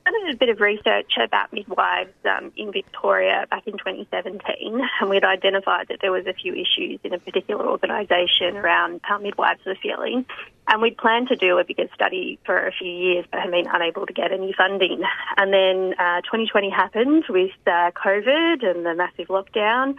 I 0.06 0.12
did 0.12 0.36
a 0.36 0.38
bit 0.38 0.50
of 0.50 0.60
research 0.60 1.14
about 1.24 1.54
midwives 1.54 2.12
um, 2.26 2.52
in 2.58 2.74
Victoria 2.74 3.46
back 3.50 3.66
in 3.68 3.74
2017, 3.74 4.82
and 5.00 5.10
we'd 5.10 5.24
identified 5.24 5.88
that 5.88 6.00
there 6.02 6.12
was 6.12 6.26
a 6.28 6.34
few 6.34 6.54
issues 6.54 7.00
in 7.04 7.14
a 7.14 7.20
particular 7.20 7.66
organisation 7.66 8.58
around 8.58 9.00
how 9.04 9.18
midwives 9.18 9.62
were 9.66 9.78
feeling. 9.82 10.26
And 10.68 10.82
we'd 10.82 10.98
planned 10.98 11.30
to 11.30 11.36
do 11.36 11.58
a 11.58 11.64
bigger 11.64 11.88
study 11.94 12.40
for 12.46 12.68
a 12.68 12.72
few 12.72 12.90
years, 12.90 13.26
but 13.32 13.42
had 13.42 13.52
been 13.52 13.68
unable 13.72 14.06
to 14.06 14.14
get 14.14 14.32
any 14.32 14.54
funding. 14.58 15.04
And 15.38 15.54
then 15.54 15.94
uh, 15.98 16.22
2020 16.22 16.70
happened 16.70 17.24
with 17.30 17.52
uh, 17.66 17.92
COVID 17.92 18.66
and 18.66 18.86
the 18.86 18.96
massive 18.96 19.28
lockdown, 19.28 19.96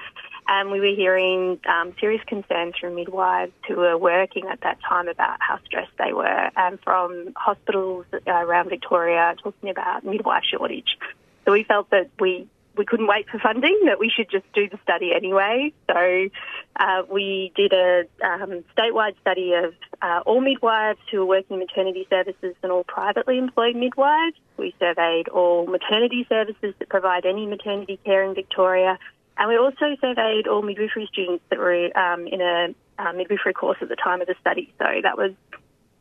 and 0.47 0.70
we 0.70 0.80
were 0.80 0.95
hearing 0.95 1.59
um, 1.66 1.95
serious 2.01 2.22
concerns 2.26 2.74
from 2.80 2.95
midwives 2.95 3.53
who 3.66 3.76
were 3.76 3.97
working 3.97 4.47
at 4.49 4.61
that 4.62 4.78
time 4.86 5.09
about 5.09 5.38
how 5.40 5.59
stressed 5.64 5.92
they 5.99 6.12
were, 6.12 6.51
and 6.57 6.78
from 6.80 7.32
hospitals 7.36 8.07
uh, 8.12 8.18
around 8.30 8.68
Victoria 8.68 9.34
talking 9.42 9.70
about 9.70 10.05
midwife 10.05 10.45
shortage. 10.45 10.99
So 11.45 11.53
we 11.53 11.64
felt 11.64 11.90
that 11.90 12.11
we 12.18 12.49
we 12.76 12.84
couldn't 12.84 13.07
wait 13.07 13.28
for 13.28 13.38
funding, 13.38 13.78
that 13.86 13.99
we 13.99 14.11
should 14.11 14.30
just 14.30 14.45
do 14.53 14.68
the 14.68 14.78
study 14.82 15.12
anyway. 15.14 15.72
So 15.88 16.28
uh, 16.76 17.03
we 17.11 17.53
did 17.55 17.72
a 17.72 18.05
um, 18.24 18.64
statewide 18.76 19.14
study 19.20 19.53
of 19.53 19.74
uh, 20.03 20.22
all 20.26 20.40
midwives 20.40 20.99
who 21.11 21.18
were 21.20 21.26
working 21.26 21.55
in 21.55 21.61
maternity 21.61 22.07
services 22.11 22.55
and 22.62 22.72
all 22.72 22.84
privately 22.84 23.38
employed 23.38 23.76
midwives. 23.76 24.36
We 24.57 24.74
surveyed 24.78 25.28
all 25.28 25.66
maternity 25.66 26.26
services 26.28 26.74
that 26.78 26.88
provide 26.88 27.26
any 27.26 27.47
maternity 27.47 27.99
care 28.05 28.24
in 28.24 28.34
Victoria. 28.34 28.99
And 29.37 29.49
we 29.49 29.57
also 29.57 29.97
surveyed 30.01 30.47
all 30.47 30.62
midwifery 30.62 31.09
students 31.12 31.45
that 31.51 31.59
were 31.59 31.97
um, 31.99 32.26
in 32.26 32.41
a 32.41 32.74
uh, 32.99 33.12
midwifery 33.12 33.53
course 33.53 33.78
at 33.80 33.89
the 33.89 33.97
time 33.97 34.20
of 34.20 34.26
the 34.26 34.35
study. 34.41 34.72
So 34.78 34.85
that 35.03 35.18
was 35.18 35.32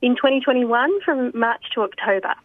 in 0.02 0.16
2021 0.16 1.02
from 1.02 1.32
March 1.34 1.64
to 1.74 1.82
October. 1.82 2.36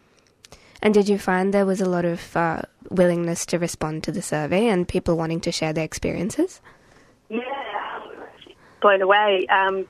And 0.81 0.93
did 0.93 1.09
you 1.09 1.19
find 1.19 1.53
there 1.53 1.65
was 1.65 1.81
a 1.81 1.89
lot 1.89 2.05
of 2.05 2.35
uh, 2.35 2.61
willingness 2.89 3.45
to 3.47 3.59
respond 3.59 4.03
to 4.05 4.11
the 4.11 4.21
survey 4.21 4.67
and 4.67 4.87
people 4.87 5.17
wanting 5.17 5.41
to 5.41 5.51
share 5.51 5.73
their 5.73 5.83
experiences? 5.83 6.61
Yeah, 7.29 7.41
blown 8.81 9.01
away. 9.01 9.45
Um, 9.49 9.85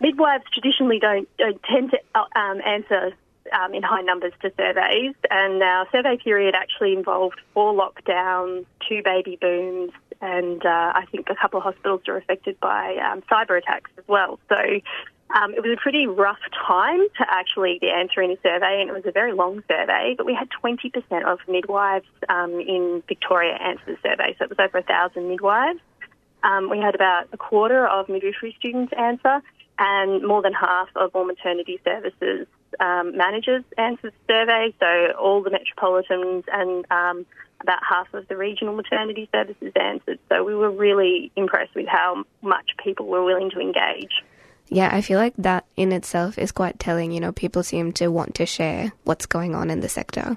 midwives 0.00 0.44
traditionally 0.52 1.00
don't, 1.00 1.28
don't 1.38 1.60
tend 1.64 1.90
to 1.90 1.98
uh, 2.14 2.24
um, 2.38 2.60
answer 2.64 3.12
um, 3.52 3.74
in 3.74 3.82
high 3.82 4.02
numbers 4.02 4.32
to 4.42 4.52
surveys, 4.56 5.14
and 5.30 5.62
our 5.62 5.86
survey 5.90 6.18
period 6.22 6.54
actually 6.54 6.92
involved 6.92 7.40
four 7.54 7.74
lockdowns, 7.74 8.64
two 8.88 9.02
baby 9.02 9.38
booms, 9.40 9.90
and 10.20 10.64
uh, 10.64 10.92
I 10.94 11.04
think 11.10 11.28
a 11.30 11.34
couple 11.34 11.58
of 11.58 11.64
hospitals 11.64 12.02
were 12.06 12.16
affected 12.16 12.58
by 12.60 12.96
um, 12.96 13.22
cyber 13.22 13.58
attacks 13.58 13.90
as 13.98 14.04
well. 14.06 14.38
So 14.48 14.56
um, 14.56 15.52
it 15.54 15.62
was 15.62 15.72
a 15.72 15.80
pretty 15.80 16.06
rough 16.06 16.40
time 16.66 17.00
to 17.18 17.26
actually 17.28 17.78
be 17.80 17.90
answering 17.90 18.32
a 18.32 18.36
survey, 18.42 18.80
and 18.80 18.88
it 18.88 18.92
was 18.92 19.04
a 19.06 19.12
very 19.12 19.32
long 19.32 19.62
survey. 19.68 20.14
But 20.16 20.26
we 20.26 20.34
had 20.34 20.48
20% 20.64 21.24
of 21.24 21.38
midwives 21.48 22.06
um, 22.28 22.58
in 22.60 23.02
Victoria 23.06 23.54
answer 23.54 23.84
the 23.86 23.96
survey, 24.02 24.34
so 24.38 24.44
it 24.44 24.50
was 24.50 24.58
over 24.58 24.78
a 24.78 24.82
thousand 24.82 25.28
midwives. 25.28 25.80
Um, 26.42 26.70
we 26.70 26.78
had 26.78 26.94
about 26.94 27.28
a 27.32 27.36
quarter 27.36 27.86
of 27.86 28.08
midwifery 28.08 28.54
students 28.58 28.92
answer, 28.96 29.42
and 29.78 30.26
more 30.26 30.42
than 30.42 30.52
half 30.54 30.88
of 30.96 31.14
all 31.14 31.24
maternity 31.24 31.80
services 31.84 32.46
um, 32.80 33.16
managers 33.16 33.64
answered 33.76 34.12
the 34.26 34.32
survey. 34.32 34.74
So 34.80 35.12
all 35.18 35.42
the 35.42 35.50
metropolitans 35.50 36.44
and 36.52 36.84
um, 36.90 37.26
about 37.60 37.80
half 37.88 38.12
of 38.14 38.28
the 38.28 38.36
regional 38.36 38.74
maternity 38.74 39.28
services 39.32 39.72
answered. 39.74 40.18
So 40.28 40.44
we 40.44 40.54
were 40.54 40.70
really 40.70 41.32
impressed 41.36 41.74
with 41.74 41.86
how 41.86 42.24
much 42.42 42.70
people 42.82 43.06
were 43.06 43.24
willing 43.24 43.50
to 43.50 43.60
engage. 43.60 44.22
Yeah, 44.68 44.90
I 44.92 45.00
feel 45.00 45.18
like 45.18 45.34
that 45.38 45.64
in 45.76 45.92
itself 45.92 46.38
is 46.38 46.52
quite 46.52 46.78
telling. 46.78 47.10
You 47.10 47.20
know, 47.20 47.32
people 47.32 47.62
seem 47.62 47.92
to 47.94 48.08
want 48.08 48.34
to 48.36 48.46
share 48.46 48.92
what's 49.04 49.26
going 49.26 49.54
on 49.54 49.70
in 49.70 49.80
the 49.80 49.88
sector. 49.88 50.36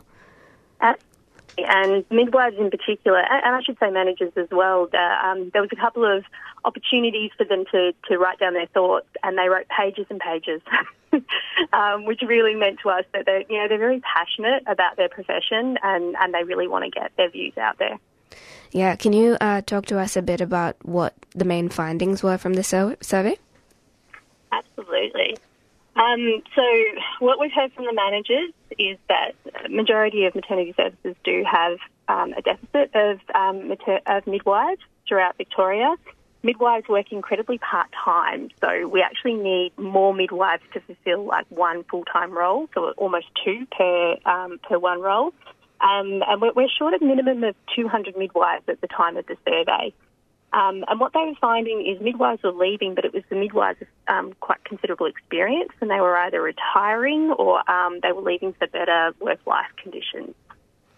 And 1.57 2.05
midwives 2.09 2.57
in 2.57 2.69
particular, 2.69 3.19
and 3.19 3.55
I 3.55 3.61
should 3.61 3.77
say 3.79 3.89
managers 3.89 4.31
as 4.35 4.47
well, 4.51 4.87
um, 4.93 5.49
there 5.53 5.61
was 5.61 5.69
a 5.71 5.75
couple 5.75 6.05
of 6.05 6.23
opportunities 6.63 7.31
for 7.37 7.45
them 7.45 7.65
to, 7.71 7.93
to 8.07 8.17
write 8.17 8.39
down 8.39 8.53
their 8.53 8.67
thoughts, 8.67 9.07
and 9.23 9.37
they 9.37 9.49
wrote 9.49 9.67
pages 9.67 10.05
and 10.09 10.19
pages, 10.19 10.61
um, 11.73 12.05
which 12.05 12.21
really 12.21 12.55
meant 12.55 12.79
to 12.83 12.89
us 12.89 13.05
that 13.13 13.25
they're, 13.25 13.43
you 13.49 13.57
know, 13.57 13.67
they're 13.67 13.77
very 13.77 14.01
passionate 14.01 14.63
about 14.67 14.97
their 14.97 15.09
profession 15.09 15.77
and, 15.83 16.15
and 16.19 16.33
they 16.33 16.43
really 16.43 16.67
want 16.67 16.85
to 16.85 16.91
get 16.91 17.11
their 17.17 17.29
views 17.29 17.57
out 17.57 17.77
there. 17.79 17.99
Yeah, 18.71 18.95
can 18.95 19.11
you 19.11 19.37
uh, 19.41 19.61
talk 19.61 19.85
to 19.87 19.99
us 19.99 20.15
a 20.15 20.21
bit 20.21 20.39
about 20.39 20.77
what 20.83 21.13
the 21.35 21.43
main 21.43 21.67
findings 21.67 22.23
were 22.23 22.37
from 22.37 22.53
the 22.53 22.63
sur- 22.63 22.97
survey? 23.01 23.37
Absolutely. 24.51 25.37
Um, 25.95 26.41
so 26.55 26.63
what 27.19 27.39
we've 27.39 27.51
heard 27.51 27.73
from 27.73 27.85
the 27.85 27.93
managers 27.93 28.51
is 28.79 28.97
that 29.09 29.33
a 29.65 29.69
majority 29.69 30.25
of 30.25 30.35
maternity 30.35 30.73
services 30.77 31.15
do 31.23 31.43
have 31.49 31.77
um, 32.07 32.33
a 32.33 32.41
deficit 32.41 32.91
of, 32.95 33.19
um, 33.35 33.67
mater- 33.67 34.01
of 34.05 34.25
midwives 34.25 34.81
throughout 35.07 35.37
Victoria. 35.37 35.95
Midwives 36.43 36.87
work 36.87 37.11
incredibly 37.11 37.59
part 37.59 37.87
time, 38.03 38.49
so 38.61 38.87
we 38.87 39.01
actually 39.01 39.35
need 39.35 39.77
more 39.77 40.11
midwives 40.11 40.63
to 40.73 40.79
fulfil 40.79 41.23
like 41.23 41.45
one 41.49 41.83
full 41.83 42.03
time 42.05 42.31
role, 42.31 42.67
so 42.73 42.93
almost 42.97 43.27
two 43.45 43.67
per 43.77 44.15
um, 44.25 44.59
per 44.67 44.79
one 44.79 45.01
role. 45.01 45.33
Um, 45.81 46.23
and 46.27 46.41
we're, 46.41 46.53
we're 46.53 46.69
short 46.69 46.95
of 46.95 47.01
minimum 47.01 47.43
of 47.43 47.55
200 47.75 48.17
midwives 48.17 48.63
at 48.67 48.81
the 48.81 48.87
time 48.87 49.17
of 49.17 49.27
the 49.27 49.37
survey. 49.47 49.93
Um, 50.53 50.83
and 50.87 50.99
what 50.99 51.13
they 51.13 51.19
were 51.19 51.35
finding 51.39 51.85
is 51.85 52.01
midwives 52.01 52.43
were 52.43 52.51
leaving, 52.51 52.93
but 52.93 53.05
it 53.05 53.13
was 53.13 53.23
the 53.29 53.35
midwives 53.35 53.79
with 53.79 53.87
um, 54.07 54.33
quite 54.41 54.63
considerable 54.65 55.05
experience, 55.05 55.71
and 55.79 55.89
they 55.89 56.01
were 56.01 56.17
either 56.17 56.41
retiring 56.41 57.31
or 57.31 57.69
um, 57.71 57.99
they 58.03 58.11
were 58.11 58.21
leaving 58.21 58.53
for 58.53 58.67
better 58.67 59.13
work-life 59.21 59.71
conditions. 59.81 60.35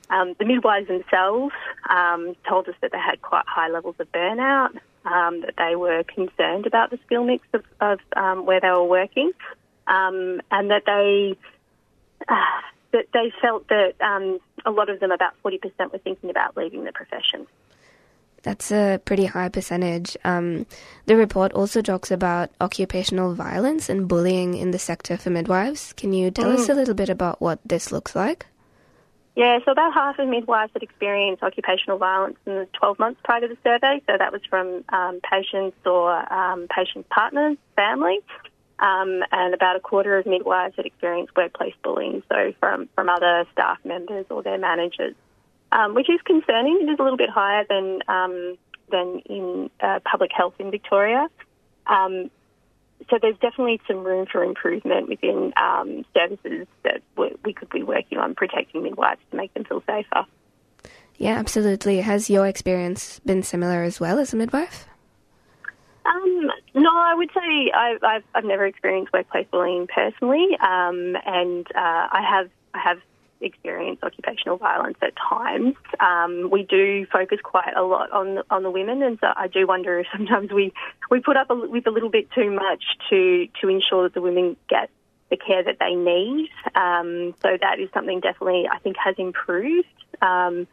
Um, 0.10 0.36
the 0.40 0.46
midwives 0.46 0.88
themselves 0.88 1.54
um, 1.90 2.36
told 2.50 2.68
us 2.68 2.76
that 2.82 2.92
they 2.92 3.00
had 3.00 3.22
quite 3.22 3.46
high 3.48 3.70
levels 3.70 3.96
of 4.00 4.12
burnout, 4.12 4.76
um, 5.06 5.42
that 5.42 5.54
they 5.58 5.76
were 5.76 6.04
concerned 6.04 6.66
about 6.66 6.90
the 6.90 7.00
skill 7.06 7.24
mix 7.24 7.46
of, 7.54 7.64
of 7.80 8.00
where 8.46 8.60
they 8.60 8.70
were 8.70 8.84
working, 8.84 9.32
and 9.88 10.42
that 10.50 10.84
they 10.86 11.38
uh, 12.28 12.62
that 12.92 13.06
they 13.14 13.32
felt 13.42 13.68
that 13.68 13.94
a 14.66 14.72
lot 14.72 14.90
of 14.90 15.00
them, 15.00 15.12
about 15.12 15.34
40%, 15.44 15.92
were 15.92 15.98
thinking 16.00 16.30
about 16.30 16.56
leaving 16.56 16.86
the 16.86 16.92
profession. 16.92 17.46
That's 18.44 18.72
a 18.72 19.02
pretty 19.04 19.26
high 19.26 19.48
percentage. 19.48 20.18
Um, 20.26 20.66
the 21.06 21.16
report 21.16 21.54
also 21.54 21.82
talks 21.82 22.12
about 22.12 22.52
occupational 22.60 23.34
violence 23.34 23.90
and 23.90 24.08
bullying 24.08 24.54
in 24.56 24.72
the 24.72 24.80
sector 24.80 25.18
for 25.18 25.30
midwives. 25.30 25.94
Can 25.94 26.12
you 26.12 26.30
tell 26.30 26.52
mm. 26.52 26.56
us 26.56 26.68
a 26.68 26.74
little 26.74 26.94
bit 26.94 27.10
about 27.10 27.42
what 27.42 27.60
this 27.66 27.92
looks 27.92 28.16
like? 28.16 28.46
Yeah, 29.36 29.60
so 29.66 29.72
about 29.72 29.94
half 29.94 30.20
of 30.20 30.28
midwives 30.28 30.74
had 30.74 30.84
experienced 30.84 31.42
occupational 31.42 31.98
violence 31.98 32.38
in 32.46 32.54
the 32.54 32.68
12 32.74 33.00
months 33.00 33.20
prior 33.24 33.42
to 33.42 33.48
the 33.48 33.58
survey. 33.64 34.02
So 34.08 34.18
that 34.20 34.32
was 34.32 34.42
from 34.48 34.84
um, 34.90 35.22
patients 35.28 35.78
or 35.86 36.12
um, 36.32 36.68
patients' 36.70 37.08
partners, 37.10 37.58
family. 37.76 38.20
Um, 38.78 39.24
and 39.32 39.54
about 39.54 39.78
a 39.78 39.80
quarter 39.80 40.18
of 40.18 40.26
midwives 40.26 40.76
had 40.76 40.86
experienced 40.86 41.34
workplace 41.38 41.74
bullying, 41.84 42.22
so 42.28 42.54
from, 42.60 42.90
from 42.94 43.08
other 43.08 43.46
staff 43.54 43.78
members 43.86 44.26
or 44.30 44.44
their 44.44 44.58
managers 44.58 45.16
um, 45.74 45.96
which 45.96 46.10
is 46.10 46.22
concerning. 46.24 46.80
It 46.82 46.92
is 46.92 47.00
a 47.00 47.04
little 47.04 47.18
bit 47.18 47.30
higher 47.30 47.66
than 47.68 48.00
um, 48.08 48.58
than 48.92 49.20
in 49.26 49.70
uh, 49.82 50.00
public 50.10 50.32
health 50.32 50.54
in 50.60 50.72
Victoria. 50.72 51.28
Um, 51.88 52.30
so 53.10 53.18
there's 53.22 53.38
definitely 53.40 53.82
some 53.88 54.04
room 54.04 54.26
for 54.32 54.44
improvement 54.44 55.10
within 55.10 55.52
um, 55.58 56.06
services 56.14 56.68
that 56.84 57.02
we 57.44 57.54
could 57.54 57.70
be 57.70 57.84
working 57.84 58.18
on 58.18 58.34
protecting 58.36 58.84
midwives 58.84 59.20
to 59.32 59.38
make 59.38 59.54
them 59.54 59.66
feel 59.66 59.84
safer. 59.86 60.26
Yeah, 61.18 61.38
absolutely. 61.38 62.00
Has 62.02 62.30
your 62.30 62.48
experience 62.48 63.20
been 63.20 63.44
similar 63.44 63.84
as 63.84 64.00
well 64.00 64.20
as 64.20 64.34
a 64.34 64.38
midwife? 64.38 64.88
Um, 66.06 66.52
no, 66.74 66.90
I 66.90 67.14
would 67.16 67.30
say 67.34 67.72
I've, 67.76 68.04
I've, 68.04 68.24
I've 68.36 68.46
never 68.46 68.66
experienced 68.66 69.12
workplace 69.14 69.48
bullying 69.52 69.88
personally, 69.88 70.58
um, 70.62 71.16
and 71.26 71.66
uh, 71.76 72.08
I 72.12 72.22
have 72.30 72.50
I 72.74 72.80
have 72.80 73.00
experience 73.44 74.00
occupational 74.04 74.58
violence 74.58 74.98
at 75.02 75.14
times. 75.16 75.76
Um, 76.00 76.50
we 76.52 76.64
do 76.64 77.06
focus 77.12 77.40
quite 77.44 77.74
a 77.76 77.84
lot 77.84 78.12
on 78.12 78.36
the, 78.36 78.44
on 78.50 78.64
the 78.64 78.72
women, 78.72 79.04
and 79.04 79.18
so 79.20 79.28
I 79.36 79.48
do 79.48 79.68
wonder 79.68 80.00
if 80.00 80.08
sometimes 80.16 80.52
we, 80.52 80.74
we 81.10 81.20
put 81.20 81.38
up 81.38 81.50
a, 81.50 81.56
with 81.56 81.88
a 81.88 81.92
little 81.92 82.10
bit 82.10 82.32
too 82.32 82.52
much 82.52 82.84
to 83.10 83.48
to 83.62 83.68
ensure 83.70 84.04
that 84.04 84.14
the 84.14 84.22
women 84.22 84.58
get 84.70 84.90
the 85.30 85.38
care 85.38 85.64
that 85.64 85.78
they 85.80 85.96
need. 85.96 86.50
Um, 86.76 87.34
so 87.42 87.58
that 87.60 87.80
is 87.80 87.90
something 87.94 88.20
definitely 88.20 88.68
I 88.72 88.80
think 88.80 88.98
has 88.98 89.16
improved 89.18 89.88
um, 90.22 90.68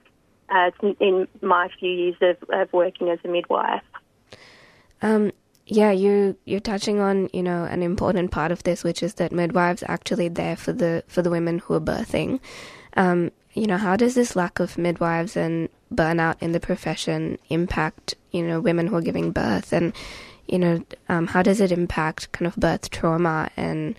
uh, 0.48 0.70
in 0.98 1.28
my 1.40 1.68
few 1.78 1.90
years 1.90 2.16
of, 2.20 2.36
of 2.50 2.72
working 2.72 3.08
as 3.08 3.18
a 3.24 3.28
midwife. 3.28 3.82
Um, 5.02 5.32
yeah, 5.70 5.92
you 5.92 6.36
you're 6.44 6.58
touching 6.58 6.98
on 6.98 7.30
you 7.32 7.44
know 7.44 7.64
an 7.64 7.82
important 7.82 8.32
part 8.32 8.50
of 8.50 8.64
this, 8.64 8.82
which 8.82 9.04
is 9.04 9.14
that 9.14 9.30
midwives 9.30 9.84
are 9.84 9.92
actually 9.92 10.28
there 10.28 10.56
for 10.56 10.72
the 10.72 11.04
for 11.06 11.22
the 11.22 11.30
women 11.30 11.60
who 11.60 11.74
are 11.74 11.80
birthing. 11.80 12.40
Um, 12.96 13.30
you 13.54 13.66
know, 13.66 13.76
how 13.76 13.94
does 13.94 14.16
this 14.16 14.34
lack 14.34 14.58
of 14.58 14.76
midwives 14.76 15.36
and 15.36 15.68
burnout 15.94 16.36
in 16.40 16.50
the 16.52 16.60
profession 16.60 17.38
impact 17.50 18.16
you 18.32 18.42
know 18.42 18.60
women 18.60 18.88
who 18.88 18.96
are 18.96 19.00
giving 19.00 19.30
birth, 19.30 19.72
and 19.72 19.92
you 20.48 20.58
know 20.58 20.84
um, 21.08 21.28
how 21.28 21.40
does 21.40 21.60
it 21.60 21.70
impact 21.70 22.32
kind 22.32 22.48
of 22.48 22.56
birth 22.56 22.90
trauma 22.90 23.48
and 23.56 23.94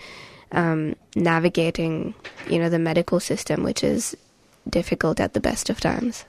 um, 0.51 0.93
navigating 1.15 2.13
you 2.49 2.59
know 2.59 2.67
the 2.67 2.79
medical 2.79 3.21
system, 3.21 3.63
which 3.63 3.81
is 3.81 4.13
difficult 4.69 5.21
at 5.21 5.33
the 5.33 5.39
best 5.39 5.69
of 5.69 5.79
times. 5.79 6.25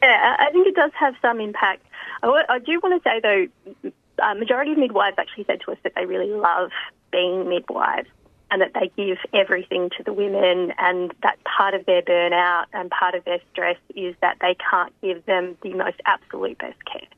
Yeah, 0.00 0.36
I 0.38 0.50
think 0.52 0.68
it 0.68 0.76
does 0.76 0.92
have 0.94 1.14
some 1.20 1.40
impact. 1.40 1.84
I, 2.22 2.44
I 2.48 2.58
do 2.60 2.78
want 2.80 3.02
to 3.02 3.08
say 3.08 3.20
though, 3.20 3.90
a 4.22 4.34
majority 4.34 4.72
of 4.72 4.78
midwives 4.78 5.16
actually 5.18 5.44
said 5.44 5.60
to 5.64 5.72
us 5.72 5.78
that 5.82 5.92
they 5.94 6.06
really 6.06 6.30
love 6.30 6.70
being 7.12 7.48
midwives 7.48 8.08
and 8.50 8.60
that 8.62 8.72
they 8.74 8.90
give 8.96 9.18
everything 9.32 9.90
to 9.96 10.02
the 10.02 10.12
women 10.12 10.72
and 10.78 11.12
that 11.22 11.38
part 11.44 11.74
of 11.74 11.86
their 11.86 12.02
burnout 12.02 12.66
and 12.72 12.90
part 12.90 13.14
of 13.14 13.24
their 13.24 13.38
stress 13.52 13.76
is 13.94 14.14
that 14.20 14.36
they 14.40 14.56
can't 14.70 14.92
give 15.02 15.24
them 15.26 15.56
the 15.62 15.72
most 15.74 16.00
absolute 16.06 16.58
best 16.58 16.78
care. 16.84 17.08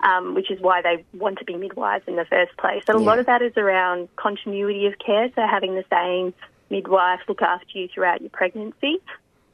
Um, 0.00 0.34
which 0.34 0.50
is 0.50 0.60
why 0.60 0.82
they 0.82 1.04
want 1.16 1.38
to 1.38 1.44
be 1.44 1.54
midwives 1.54 2.02
in 2.08 2.16
the 2.16 2.24
first 2.24 2.56
place. 2.56 2.82
And 2.88 2.96
a 2.96 3.00
lot 3.00 3.20
of 3.20 3.26
that 3.26 3.40
is 3.40 3.56
around 3.56 4.08
continuity 4.16 4.86
of 4.86 4.98
care, 4.98 5.30
so 5.32 5.46
having 5.46 5.76
the 5.76 5.84
same 5.92 6.34
midwife 6.70 7.20
look 7.28 7.40
after 7.40 7.78
you 7.78 7.86
throughout 7.86 8.20
your 8.20 8.30
pregnancy. 8.30 9.00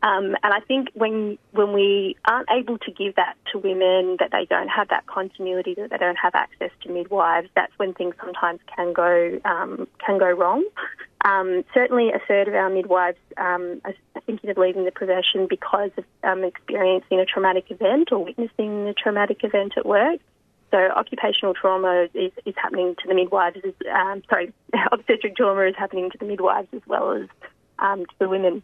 Um, 0.02 0.36
and 0.44 0.54
I 0.54 0.60
think 0.60 0.90
when 0.94 1.38
when 1.52 1.72
we 1.72 2.16
aren't 2.24 2.48
able 2.50 2.78
to 2.78 2.92
give 2.92 3.16
that 3.16 3.36
to 3.52 3.58
women, 3.58 4.16
that 4.20 4.30
they 4.30 4.44
don't 4.44 4.68
have 4.68 4.88
that 4.88 5.06
continuity, 5.06 5.74
that 5.74 5.90
they 5.90 5.98
don't 5.98 6.18
have 6.22 6.36
access 6.36 6.70
to 6.82 6.88
midwives, 6.88 7.48
that's 7.56 7.72
when 7.78 7.94
things 7.94 8.14
sometimes 8.20 8.60
can 8.74 8.92
go 8.92 9.40
um, 9.44 9.88
can 10.04 10.18
go 10.18 10.30
wrong. 10.30 10.64
Um, 11.24 11.64
certainly, 11.74 12.10
a 12.12 12.20
third 12.28 12.46
of 12.46 12.54
our 12.54 12.70
midwives 12.70 13.18
um, 13.36 13.80
are 13.84 13.94
thinking 14.24 14.50
of 14.50 14.56
leaving 14.56 14.84
the 14.84 14.92
profession 14.92 15.48
because 15.50 15.90
of 15.96 16.04
um, 16.22 16.44
experiencing 16.44 17.18
a 17.18 17.24
traumatic 17.24 17.70
event 17.70 18.12
or 18.12 18.24
witnessing 18.24 18.86
a 18.86 18.94
traumatic 18.94 19.42
event 19.42 19.72
at 19.76 19.84
work. 19.84 20.20
So 20.70 20.76
occupational 20.76 21.54
trauma 21.54 22.08
is, 22.14 22.30
is 22.44 22.54
happening 22.56 22.94
to 23.00 23.08
the 23.08 23.14
midwives. 23.14 23.58
Um, 23.92 24.22
sorry, 24.28 24.52
obstetric 24.92 25.36
trauma 25.36 25.62
is 25.62 25.74
happening 25.76 26.10
to 26.10 26.18
the 26.18 26.26
midwives 26.26 26.68
as 26.72 26.82
well 26.86 27.12
as 27.12 27.26
um, 27.80 28.04
to 28.06 28.14
the 28.20 28.28
women. 28.28 28.62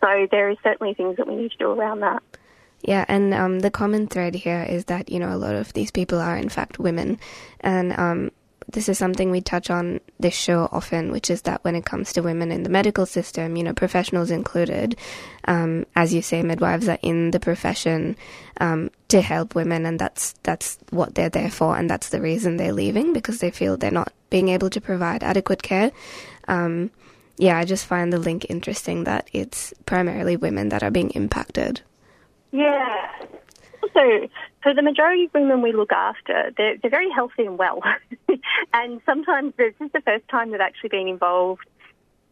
So 0.00 0.26
there 0.30 0.50
is 0.50 0.58
certainly 0.62 0.94
things 0.94 1.16
that 1.16 1.26
we 1.26 1.36
need 1.36 1.52
to 1.52 1.58
do 1.58 1.70
around 1.70 2.00
that. 2.00 2.22
Yeah, 2.82 3.04
and 3.06 3.32
um, 3.32 3.60
the 3.60 3.70
common 3.70 4.08
thread 4.08 4.34
here 4.34 4.66
is 4.68 4.86
that 4.86 5.08
you 5.08 5.20
know 5.20 5.32
a 5.34 5.38
lot 5.38 5.54
of 5.54 5.72
these 5.72 5.90
people 5.90 6.18
are 6.18 6.36
in 6.36 6.48
fact 6.48 6.78
women, 6.78 7.18
and 7.60 7.92
um, 7.96 8.32
this 8.68 8.88
is 8.88 8.98
something 8.98 9.30
we 9.30 9.40
touch 9.40 9.70
on 9.70 10.00
this 10.18 10.34
show 10.34 10.68
often, 10.72 11.12
which 11.12 11.30
is 11.30 11.42
that 11.42 11.62
when 11.62 11.74
it 11.74 11.84
comes 11.84 12.12
to 12.12 12.22
women 12.22 12.50
in 12.50 12.62
the 12.62 12.70
medical 12.70 13.06
system, 13.06 13.56
you 13.56 13.62
know, 13.62 13.72
professionals 13.72 14.30
included, 14.30 14.96
um, 15.44 15.86
as 15.94 16.12
you 16.12 16.22
say, 16.22 16.42
midwives 16.42 16.88
are 16.88 16.98
in 17.02 17.30
the 17.30 17.40
profession 17.40 18.16
um, 18.60 18.90
to 19.08 19.20
help 19.20 19.54
women, 19.54 19.86
and 19.86 19.98
that's 19.98 20.34
that's 20.42 20.78
what 20.90 21.14
they're 21.14 21.28
there 21.28 21.50
for, 21.50 21.76
and 21.76 21.88
that's 21.88 22.08
the 22.08 22.20
reason 22.20 22.56
they're 22.56 22.72
leaving 22.72 23.12
because 23.12 23.38
they 23.38 23.50
feel 23.50 23.76
they're 23.76 23.90
not 23.90 24.12
being 24.30 24.48
able 24.48 24.70
to 24.70 24.80
provide 24.80 25.22
adequate 25.22 25.62
care. 25.62 25.92
Um, 26.48 26.90
yeah, 27.42 27.58
I 27.58 27.64
just 27.64 27.86
find 27.86 28.12
the 28.12 28.20
link 28.20 28.46
interesting 28.48 29.02
that 29.02 29.28
it's 29.32 29.74
primarily 29.84 30.36
women 30.36 30.68
that 30.68 30.84
are 30.84 30.92
being 30.92 31.10
impacted. 31.10 31.80
Yeah. 32.52 33.10
Also, 33.82 34.28
for 34.62 34.72
the 34.72 34.80
majority 34.80 35.24
of 35.24 35.34
women 35.34 35.60
we 35.60 35.72
look 35.72 35.90
after, 35.90 36.52
they're, 36.56 36.76
they're 36.76 36.90
very 36.90 37.10
healthy 37.10 37.44
and 37.44 37.58
well. 37.58 37.80
and 38.72 39.00
sometimes 39.04 39.54
this 39.56 39.74
is 39.80 39.90
the 39.90 40.00
first 40.02 40.28
time 40.28 40.52
they've 40.52 40.60
actually 40.60 40.90
been 40.90 41.08
involved 41.08 41.66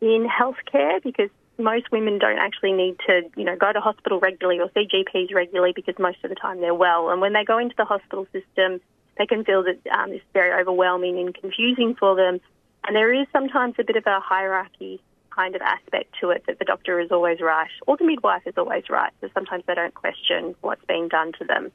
in 0.01 0.29
healthcare 0.29 1.03
because 1.03 1.29
most 1.59 1.91
women 1.91 2.21
don't 2.21 2.39
actually 2.39 2.73
need 2.73 2.97
to, 3.09 3.23
you 3.37 3.43
know, 3.43 3.57
go 3.57 3.73
to 3.73 3.81
hospital 3.81 4.21
regularly 4.21 4.61
or 4.61 4.71
see 4.75 4.87
GPs 4.87 5.35
regularly 5.35 5.73
because 5.75 5.97
most 5.99 6.19
of 6.23 6.31
the 6.31 6.37
time 6.37 6.61
they're 6.61 6.73
well. 6.73 7.11
And 7.11 7.21
when 7.21 7.33
they 7.33 7.43
go 7.45 7.59
into 7.59 7.75
the 7.77 7.85
hospital 7.85 8.29
system, 8.33 8.81
they 9.19 9.27
can 9.27 9.45
feel 9.45 9.65
that 9.65 9.85
um, 9.91 10.13
it's 10.13 10.25
very 10.33 10.53
overwhelming 10.61 11.19
and 11.19 11.35
confusing 11.35 11.97
for 11.99 12.15
them. 12.15 12.41
And 12.87 12.97
there 12.97 13.13
is 13.13 13.27
sometimes 13.33 13.75
a 13.79 13.85
bit 13.85 13.97
of 13.97 14.07
a 14.07 14.21
hierarchy 14.21 15.01
kind 15.31 15.55
of 15.55 15.63
aspect 15.63 16.15
to 16.21 16.31
it 16.31 16.45
that 16.47 16.59
the 16.59 16.65
doctor 16.65 16.99
is 17.01 17.11
always 17.11 17.41
right 17.41 17.71
or 17.87 17.97
the 17.97 18.05
midwife 18.05 18.43
is 18.47 18.55
always 18.57 18.85
right. 18.91 19.13
So 19.21 19.29
sometimes 19.33 19.65
they 19.67 19.75
don't 19.75 19.95
question 19.95 20.55
what's 20.61 20.85
being 20.87 21.09
done 21.09 21.33
to 21.39 21.45
them. 21.45 21.71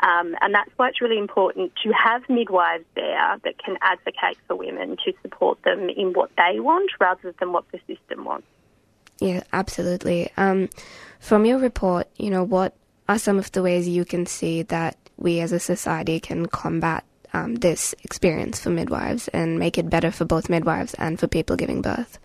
Um, 0.00 0.36
and 0.40 0.54
that's 0.54 0.70
why 0.76 0.88
it's 0.88 1.00
really 1.00 1.18
important 1.18 1.72
to 1.82 1.92
have 1.92 2.22
midwives 2.28 2.84
there 2.94 3.36
that 3.42 3.58
can 3.58 3.76
advocate 3.80 4.38
for 4.46 4.54
women 4.54 4.96
to 5.04 5.12
support 5.22 5.60
them 5.62 5.88
in 5.88 6.12
what 6.12 6.30
they 6.36 6.60
want 6.60 6.90
rather 7.00 7.34
than 7.40 7.52
what 7.52 7.64
the 7.72 7.80
system 7.86 8.24
wants. 8.24 8.46
Yeah, 9.18 9.42
absolutely. 9.52 10.30
Um, 10.36 10.68
from 11.18 11.44
your 11.44 11.58
report, 11.58 12.06
you 12.16 12.30
know, 12.30 12.44
what 12.44 12.76
are 13.08 13.18
some 13.18 13.38
of 13.38 13.50
the 13.50 13.62
ways 13.62 13.88
you 13.88 14.04
can 14.04 14.26
see 14.26 14.62
that 14.62 14.96
we 15.16 15.40
as 15.40 15.50
a 15.50 15.58
society 15.58 16.20
can 16.20 16.46
combat 16.46 17.04
um, 17.38 17.56
this 17.56 17.94
experience 18.02 18.60
for 18.60 18.70
midwives 18.70 19.28
and 19.28 19.58
make 19.58 19.78
it 19.78 19.90
better 19.90 20.10
for 20.10 20.24
both 20.24 20.48
midwives 20.48 20.94
and 20.94 21.18
for 21.18 21.26
people 21.26 21.56
giving 21.56 21.82
birth? 21.82 22.18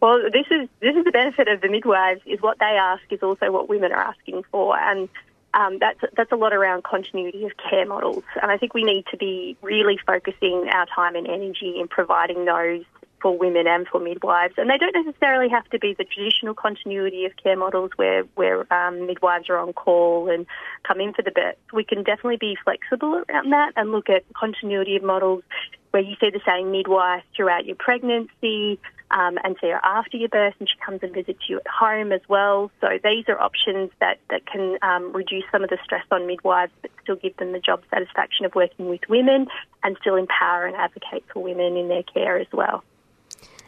Well, 0.00 0.20
this 0.32 0.46
is 0.50 0.68
this 0.80 0.96
is 0.96 1.04
the 1.04 1.12
benefit 1.12 1.46
of 1.48 1.60
the 1.60 1.68
midwives. 1.68 2.22
Is 2.26 2.40
what 2.40 2.58
they 2.58 2.64
ask 2.64 3.02
is 3.10 3.22
also 3.22 3.52
what 3.52 3.68
women 3.68 3.92
are 3.92 4.02
asking 4.02 4.42
for, 4.50 4.76
and 4.76 5.08
um, 5.54 5.78
that's 5.78 6.00
that's 6.16 6.32
a 6.32 6.36
lot 6.36 6.52
around 6.52 6.82
continuity 6.82 7.44
of 7.44 7.52
care 7.56 7.86
models. 7.86 8.24
And 8.42 8.50
I 8.50 8.58
think 8.58 8.74
we 8.74 8.82
need 8.82 9.04
to 9.12 9.16
be 9.16 9.56
really 9.62 9.98
focusing 10.04 10.68
our 10.72 10.86
time 10.86 11.14
and 11.14 11.28
energy 11.28 11.78
in 11.78 11.86
providing 11.86 12.44
those 12.46 12.84
for 13.22 13.38
women 13.38 13.66
and 13.66 13.86
for 13.86 14.00
midwives. 14.00 14.54
And 14.58 14.68
they 14.68 14.76
don't 14.76 15.06
necessarily 15.06 15.48
have 15.48 15.64
to 15.70 15.78
be 15.78 15.94
the 15.94 16.04
traditional 16.04 16.54
continuity 16.54 17.24
of 17.24 17.32
care 17.42 17.56
models 17.56 17.92
where 17.96 18.24
where 18.34 18.70
um, 18.72 19.06
midwives 19.06 19.48
are 19.48 19.56
on 19.56 19.72
call 19.72 20.28
and 20.28 20.44
come 20.82 21.00
in 21.00 21.14
for 21.14 21.22
the 21.22 21.30
birth. 21.30 21.56
We 21.72 21.84
can 21.84 22.02
definitely 22.02 22.38
be 22.38 22.58
flexible 22.62 23.22
around 23.28 23.50
that 23.52 23.72
and 23.76 23.92
look 23.92 24.10
at 24.10 24.24
continuity 24.34 24.96
of 24.96 25.04
models 25.04 25.44
where 25.92 26.02
you 26.02 26.16
see 26.20 26.30
the 26.30 26.40
same 26.46 26.72
midwife 26.72 27.22
throughout 27.36 27.66
your 27.66 27.76
pregnancy 27.76 28.80
um, 29.12 29.38
and 29.44 29.56
see 29.60 29.68
her 29.68 29.80
after 29.84 30.16
your 30.16 30.30
birth, 30.30 30.54
and 30.58 30.68
she 30.68 30.74
comes 30.84 31.00
and 31.02 31.12
visits 31.12 31.40
you 31.48 31.58
at 31.58 31.66
home 31.66 32.12
as 32.12 32.22
well. 32.28 32.70
So 32.80 32.88
these 33.04 33.26
are 33.28 33.38
options 33.38 33.90
that, 34.00 34.18
that 34.30 34.46
can 34.46 34.78
um, 34.80 35.12
reduce 35.12 35.44
some 35.52 35.62
of 35.62 35.68
the 35.68 35.78
stress 35.84 36.04
on 36.10 36.26
midwives, 36.26 36.72
but 36.80 36.90
still 37.02 37.16
give 37.16 37.36
them 37.36 37.52
the 37.52 37.58
job 37.58 37.82
satisfaction 37.90 38.46
of 38.46 38.54
working 38.54 38.88
with 38.88 39.02
women 39.08 39.48
and 39.84 39.96
still 40.00 40.16
empower 40.16 40.64
and 40.64 40.74
advocate 40.76 41.24
for 41.32 41.42
women 41.42 41.76
in 41.76 41.88
their 41.88 42.02
care 42.02 42.38
as 42.38 42.46
well. 42.52 42.82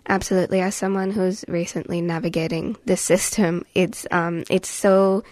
Absolutely. 0.09 0.61
As 0.61 0.75
someone 0.75 1.11
who's 1.11 1.45
recently 1.49 2.01
navigating 2.01 2.77
this 2.85 3.01
system, 3.01 3.65
it's 3.75 4.07
um, 4.11 4.45
it's 4.51 4.69
so 4.69 5.23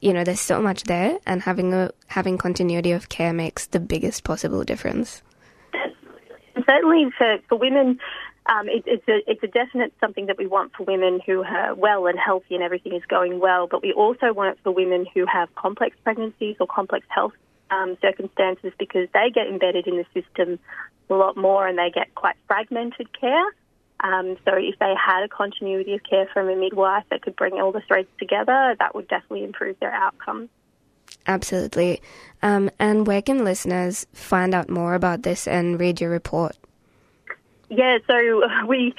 you 0.00 0.12
know 0.12 0.24
there's 0.24 0.40
so 0.40 0.60
much 0.62 0.84
there, 0.84 1.18
and 1.26 1.42
having 1.42 1.74
a 1.74 1.90
having 2.06 2.38
continuity 2.38 2.92
of 2.92 3.08
care 3.08 3.32
makes 3.32 3.66
the 3.66 3.80
biggest 3.80 4.24
possible 4.24 4.64
difference. 4.64 5.22
Certainly 6.66 7.10
for, 7.18 7.36
for 7.48 7.58
women, 7.58 7.98
um, 8.46 8.68
it, 8.68 8.84
it's 8.86 9.06
a 9.06 9.18
it's 9.30 9.42
a 9.42 9.48
definite 9.48 9.92
something 10.00 10.26
that 10.26 10.38
we 10.38 10.46
want 10.46 10.72
for 10.74 10.84
women 10.84 11.20
who 11.26 11.42
are 11.44 11.74
well 11.74 12.06
and 12.06 12.18
healthy 12.18 12.54
and 12.54 12.62
everything 12.62 12.94
is 12.94 13.04
going 13.08 13.38
well. 13.38 13.66
But 13.66 13.82
we 13.82 13.92
also 13.92 14.32
want 14.32 14.56
it 14.56 14.58
for 14.62 14.72
women 14.72 15.06
who 15.14 15.26
have 15.26 15.54
complex 15.56 15.96
pregnancies 16.04 16.56
or 16.58 16.66
complex 16.66 17.06
health 17.10 17.34
um, 17.70 17.98
circumstances 18.00 18.72
because 18.78 19.08
they 19.12 19.30
get 19.34 19.46
embedded 19.46 19.86
in 19.86 19.96
the 19.96 20.06
system 20.20 20.58
a 21.10 21.14
lot 21.14 21.36
more 21.36 21.66
and 21.66 21.78
they 21.78 21.90
get 21.90 22.14
quite 22.14 22.36
fragmented 22.46 23.08
care. 23.18 23.44
Um, 24.00 24.36
so 24.44 24.54
if 24.56 24.78
they 24.78 24.94
had 24.94 25.22
a 25.22 25.28
continuity 25.28 25.94
of 25.94 26.00
care 26.08 26.28
from 26.32 26.48
a 26.48 26.56
midwife 26.56 27.04
that 27.10 27.22
could 27.22 27.36
bring 27.36 27.54
all 27.54 27.72
the 27.72 27.80
threads 27.80 28.08
together, 28.18 28.76
that 28.78 28.94
would 28.94 29.08
definitely 29.08 29.44
improve 29.44 29.78
their 29.80 29.92
outcome. 29.92 30.48
Absolutely. 31.26 32.00
Um, 32.42 32.70
and 32.78 33.06
where 33.06 33.22
can 33.22 33.44
listeners 33.44 34.06
find 34.12 34.54
out 34.54 34.68
more 34.68 34.94
about 34.94 35.22
this 35.22 35.48
and 35.48 35.80
read 35.80 36.00
your 36.00 36.10
report? 36.10 36.56
Yeah, 37.68 37.98
so 38.06 38.42
we 38.66 38.94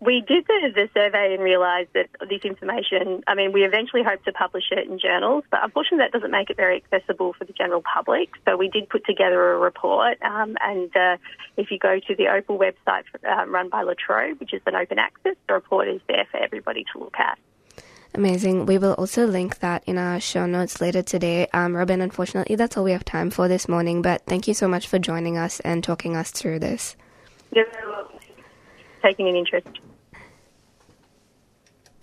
we 0.00 0.20
did 0.20 0.46
the, 0.46 0.70
the 0.74 0.88
survey 0.94 1.34
and 1.34 1.42
realised 1.42 1.88
that 1.94 2.08
this 2.28 2.42
information, 2.44 3.24
I 3.26 3.34
mean, 3.34 3.52
we 3.52 3.64
eventually 3.64 4.04
hope 4.04 4.22
to 4.24 4.32
publish 4.32 4.64
it 4.70 4.86
in 4.86 4.98
journals, 4.98 5.44
but 5.50 5.64
unfortunately 5.64 5.98
that 5.98 6.12
doesn't 6.12 6.30
make 6.30 6.50
it 6.50 6.56
very 6.56 6.76
accessible 6.76 7.32
for 7.32 7.44
the 7.44 7.52
general 7.52 7.82
public. 7.82 8.30
So 8.46 8.56
we 8.56 8.68
did 8.68 8.88
put 8.88 9.04
together 9.04 9.54
a 9.54 9.58
report, 9.58 10.22
um, 10.22 10.56
and 10.60 10.96
uh, 10.96 11.16
if 11.56 11.72
you 11.72 11.78
go 11.78 11.98
to 11.98 12.14
the 12.14 12.28
Opal 12.28 12.58
website 12.58 13.04
uh, 13.28 13.46
run 13.46 13.68
by 13.68 13.82
La 13.82 13.94
Trobe, 13.94 14.38
which 14.38 14.54
is 14.54 14.62
an 14.66 14.76
open 14.76 15.00
access, 15.00 15.34
the 15.48 15.54
report 15.54 15.88
is 15.88 16.00
there 16.06 16.26
for 16.30 16.38
everybody 16.38 16.84
to 16.92 17.00
look 17.00 17.16
at. 17.18 17.38
Amazing. 18.14 18.66
We 18.66 18.78
will 18.78 18.94
also 18.94 19.26
link 19.26 19.58
that 19.58 19.82
in 19.84 19.98
our 19.98 20.18
show 20.20 20.46
notes 20.46 20.80
later 20.80 21.02
today. 21.02 21.46
Um, 21.52 21.76
Robin, 21.76 22.00
unfortunately, 22.00 22.56
that's 22.56 22.76
all 22.76 22.84
we 22.84 22.92
have 22.92 23.04
time 23.04 23.30
for 23.30 23.48
this 23.48 23.68
morning, 23.68 24.00
but 24.00 24.24
thank 24.26 24.48
you 24.48 24.54
so 24.54 24.68
much 24.68 24.86
for 24.86 24.98
joining 24.98 25.36
us 25.36 25.60
and 25.60 25.82
talking 25.82 26.16
us 26.16 26.30
through 26.30 26.60
this. 26.60 26.96
You're. 27.52 27.66
Taking 29.02 29.28
an 29.28 29.36
interest. 29.36 29.68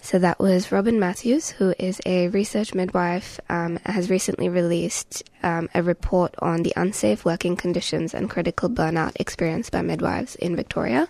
So 0.06 0.20
that 0.20 0.39
was 0.39 0.72
Robin 0.72 0.99
Matthews, 0.99 1.49
who 1.49 1.74
is 1.80 1.99
a 2.06 2.28
research 2.28 2.76
midwife, 2.76 3.39
um, 3.49 3.80
has 3.88 4.08
recently 4.08 4.49
released 4.49 5.24
um, 5.41 5.68
a 5.74 5.82
report 5.82 6.36
on 6.38 6.62
the 6.62 6.74
unsafe 6.76 7.26
working 7.26 7.56
conditions 7.56 8.14
and 8.14 8.30
critical 8.30 8.70
burnout 8.70 9.14
experienced 9.16 9.72
by 9.72 9.82
midwives 9.82 10.36
in 10.36 10.56
Victoria. 10.56 11.08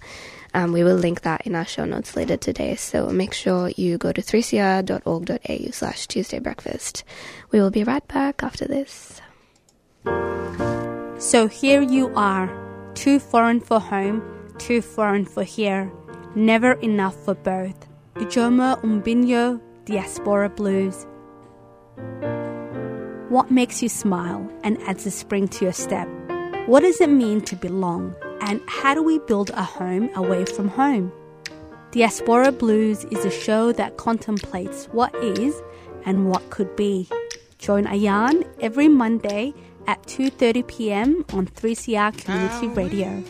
Um, 0.54 0.72
we 0.72 0.86
will 0.86 0.96
link 0.96 1.24
that 1.24 1.46
in 1.46 1.56
our 1.56 1.66
show 1.66 1.84
notes 1.84 2.16
later 2.16 2.38
today, 2.38 2.78
so 2.78 3.10
make 3.10 3.34
sure 3.34 3.68
you 3.76 3.98
go 3.98 4.14
to 4.14 4.22
3cr.org.au 4.22 5.72
slash 5.72 6.08
Tuesday 6.08 6.40
Breakfast. 6.40 7.04
We 7.52 7.60
will 7.60 7.72
be 7.72 7.84
right 7.84 8.08
back 8.08 8.44
after 8.44 8.64
this. 8.66 9.20
So 11.20 11.50
here 11.50 11.82
you 11.82 12.14
are, 12.16 12.48
too 12.94 13.20
foreign 13.20 13.60
for 13.60 13.82
home, 13.82 14.24
too 14.58 14.82
foreign 14.82 15.26
for 15.26 15.44
here, 15.44 15.92
never 16.34 16.80
enough 16.80 17.18
for 17.26 17.36
both. 17.36 17.90
Ijeoma 18.16 18.82
Umebinyuo 18.82 19.60
Diaspora 19.84 20.50
Blues. 20.50 21.06
What 23.28 23.52
makes 23.52 23.84
you 23.84 23.90
smile 23.90 24.50
and 24.64 24.82
adds 24.84 25.06
a 25.06 25.12
spring 25.12 25.50
to 25.50 25.66
your 25.66 25.74
step? 25.74 26.08
What 26.66 26.80
does 26.80 27.02
it 27.02 27.10
mean 27.10 27.42
to 27.42 27.58
belong? 27.58 28.16
And 28.40 28.62
how 28.68 28.94
do 28.94 29.04
we 29.04 29.20
build 29.20 29.50
a 29.50 29.64
home 29.64 30.10
away 30.16 30.46
from 30.46 30.70
home? 30.70 31.12
Diaspora 31.92 32.54
Blues 32.54 33.04
is 33.12 33.26
a 33.26 33.30
show 33.30 33.74
that 33.74 33.98
contemplates 33.98 34.86
what 34.94 35.14
is 35.16 35.62
and 36.06 36.30
what 36.30 36.50
could 36.50 36.74
be. 36.78 37.10
Join 37.58 37.84
Ayan 37.84 38.48
every 38.62 38.88
Monday 38.88 39.54
at 39.88 40.02
2:30 40.04 40.66
p.m. 40.68 41.26
on 41.34 41.48
3CR 41.48 42.16
Community 42.18 42.68
Radio. 42.70 43.22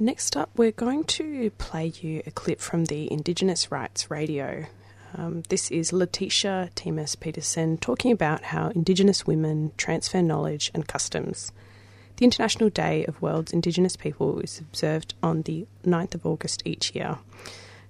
Next 0.00 0.36
up, 0.36 0.50
we're 0.56 0.70
going 0.70 1.02
to 1.04 1.50
play 1.58 1.92
you 2.00 2.22
a 2.24 2.30
clip 2.30 2.60
from 2.60 2.84
the 2.84 3.10
Indigenous 3.12 3.72
Rights 3.72 4.08
Radio. 4.08 4.66
Um, 5.16 5.42
this 5.48 5.72
is 5.72 5.92
Letitia 5.92 6.70
Timas 6.76 7.16
Peterson 7.16 7.78
talking 7.78 8.12
about 8.12 8.44
how 8.44 8.68
Indigenous 8.68 9.26
women 9.26 9.72
transfer 9.76 10.22
knowledge 10.22 10.70
and 10.72 10.86
customs. 10.86 11.50
The 12.16 12.24
International 12.24 12.70
Day 12.70 13.06
of 13.06 13.20
World's 13.20 13.52
Indigenous 13.52 13.96
People 13.96 14.38
is 14.38 14.60
observed 14.60 15.14
on 15.20 15.42
the 15.42 15.66
9th 15.84 16.14
of 16.14 16.24
August 16.24 16.62
each 16.64 16.94
year. 16.94 17.18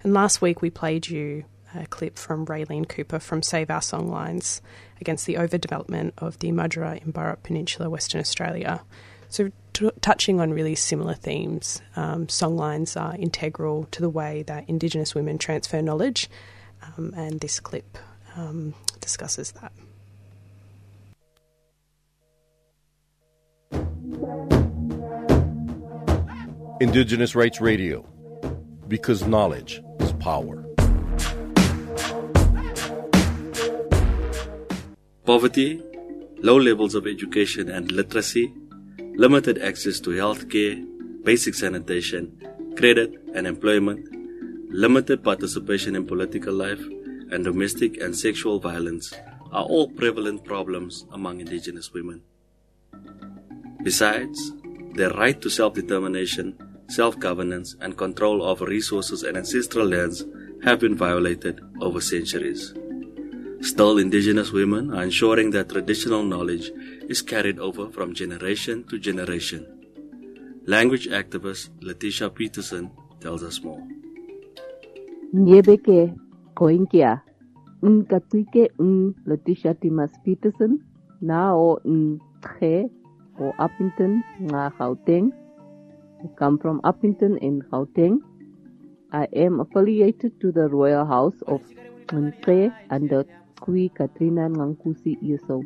And 0.03 0.15
last 0.15 0.41
week 0.41 0.63
we 0.63 0.71
played 0.71 1.09
you 1.09 1.45
a 1.75 1.87
clip 1.87 2.17
from 2.17 2.47
Raelene 2.47 2.89
Cooper 2.89 3.19
from 3.19 3.43
Save 3.43 3.69
Our 3.69 3.81
Songlines 3.81 4.63
against 4.99 5.27
the 5.27 5.35
overdevelopment 5.35 6.13
of 6.17 6.39
the 6.39 6.53
Murujuga 6.53 7.05
in 7.05 7.13
Burrup 7.13 7.43
Peninsula, 7.43 7.91
Western 7.91 8.23
Australia. 8.23 8.81
So, 9.29 9.51
t- 9.79 9.91
touching 10.01 10.41
on 10.41 10.53
really 10.53 10.75
similar 10.75 11.15
themes, 11.15 11.81
um, 11.95 12.27
songlines 12.27 13.01
are 13.01 13.15
integral 13.17 13.87
to 13.93 14.01
the 14.01 14.09
way 14.09 14.43
that 14.45 14.69
Indigenous 14.69 15.15
women 15.15 15.39
transfer 15.39 15.81
knowledge, 15.81 16.29
um, 16.83 17.13
and 17.17 17.41
this 17.41 17.61
clip 17.61 17.97
um, 18.37 18.75
discusses 19.01 19.53
that. 19.53 19.73
Indigenous 26.81 27.35
Rights 27.35 27.61
Radio, 27.61 28.05
because 28.89 29.27
knowledge 29.27 29.83
is 30.01 30.13
power. 30.15 30.65
Poverty, 35.25 35.83
low 36.39 36.57
levels 36.57 36.95
of 36.95 37.07
education 37.07 37.69
and 37.69 37.93
literacy, 37.93 38.53
limited 39.19 39.59
access 39.59 39.99
to 39.99 40.13
health 40.13 40.49
care, 40.49 40.77
basic 41.25 41.53
sanitation, 41.53 42.31
credit 42.77 43.19
and 43.35 43.49
employment, 43.49 44.07
limited 44.71 45.25
participation 45.25 45.97
in 45.97 46.07
political 46.07 46.55
life, 46.55 46.81
and 47.33 47.43
domestic 47.43 48.01
and 48.01 48.17
sexual 48.17 48.61
violence 48.61 49.13
are 49.51 49.65
all 49.65 49.89
prevalent 49.89 50.45
problems 50.45 51.05
among 51.11 51.41
Indigenous 51.41 51.93
women. 51.93 52.23
Besides, 53.83 54.53
their 54.95 55.11
right 55.11 55.41
to 55.43 55.51
self 55.51 55.75
determination, 55.75 56.55
self 56.89 57.19
governance, 57.19 57.75
and 57.81 57.99
control 57.99 58.45
over 58.45 58.67
resources 58.67 59.25
and 59.25 59.37
ancestral 59.37 59.87
lands 59.87 60.25
have 60.63 60.79
been 60.79 60.95
violated 60.95 61.61
over 61.81 62.01
centuries. 62.01 62.73
Still, 63.61 63.99
Indigenous 63.99 64.53
women 64.53 64.95
are 64.95 65.03
ensuring 65.03 65.51
that 65.51 65.69
traditional 65.69 66.23
knowledge 66.23 66.71
is 67.09 67.23
carried 67.23 67.59
over 67.59 67.91
from 67.91 68.15
generation 68.15 68.85
to 68.85 68.99
generation. 68.99 69.67
Language 70.67 71.09
activist 71.09 71.71
Letitia 71.83 72.31
Peterson 72.31 72.91
tells 73.21 73.43
us 73.43 73.63
more. 73.63 73.83
Nyebeke 75.35 76.15
koinkia 76.55 77.21
nkatwike 77.83 78.71
n 78.79 79.15
Letitia 79.27 79.75
Timas 79.75 80.13
Peterson 80.25 80.79
na 81.21 81.55
o 81.55 81.79
n 81.85 82.21
Tche 82.43 82.87
o 83.41 83.53
Upington 83.59 84.23
nga 84.47 84.71
Gauteng. 84.79 85.33
I 86.23 86.27
come 86.39 86.59
from 86.59 86.81
Upington 86.83 87.39
in 87.43 87.63
Gauteng. 87.71 88.23
I 89.13 89.27
am 89.35 89.61
affiliated 89.61 90.39
to 90.41 90.53
the 90.53 90.69
Royal 90.69 91.07
House 91.07 91.41
of 91.47 91.63
Mnche 92.09 92.73
under 92.91 93.25
Kui 93.61 93.89
Katrina 93.89 94.49
Ngankusi 94.49 95.19
Yuso. 95.23 95.63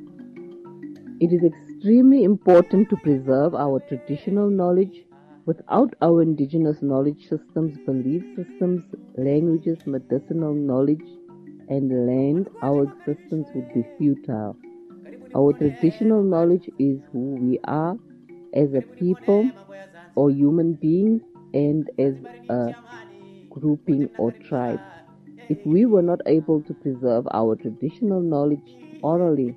It 1.21 1.33
is 1.33 1.45
extremely 1.45 2.25
important 2.25 2.89
to 2.91 2.97
preserve 2.97 3.55
our 3.55 3.81
traditional 3.89 4.51
knowledge. 4.51 5.05
Without 5.45 5.95
our 6.01 6.23
indigenous 6.23 6.83
knowledge 6.83 7.29
systems, 7.29 7.77
belief 7.87 8.23
systems, 8.37 8.85
languages, 9.17 9.79
medicinal 9.87 10.55
knowledge, 10.55 11.05
and 11.69 12.07
land, 12.07 12.49
our 12.63 12.85
existence 12.85 13.49
would 13.55 13.73
be 13.75 13.85
futile. 13.99 14.57
Our 15.35 15.53
traditional 15.53 16.23
knowledge 16.23 16.71
is 16.79 17.01
who 17.13 17.37
we 17.37 17.59
are 17.65 17.97
as 18.55 18.75
a 18.75 18.83
people 18.83 19.51
or 20.15 20.31
human 20.31 20.75
beings 20.75 21.23
and 21.55 21.91
as 21.99 22.15
a 22.49 22.75
grouping 23.51 24.09
or 24.19 24.33
tribe. 24.33 24.81
If 25.53 25.67
we 25.67 25.85
were 25.85 26.01
not 26.01 26.23
able 26.25 26.63
to 26.63 26.73
preserve 26.73 27.29
our 27.31 27.57
traditional 27.57 28.23
knowledge 28.23 28.75
orally, 29.03 29.55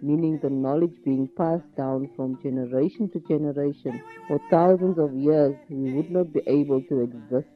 meaning 0.00 0.38
the 0.40 0.50
knowledge 0.50 0.94
being 1.04 1.28
passed 1.36 1.74
down 1.76 2.08
from 2.14 2.40
generation 2.44 3.08
to 3.10 3.18
generation 3.26 4.00
for 4.28 4.40
thousands 4.50 4.98
of 5.00 5.12
years, 5.16 5.56
we 5.68 5.90
would 5.90 6.12
not 6.12 6.32
be 6.32 6.42
able 6.46 6.80
to 6.82 7.00
exist 7.00 7.48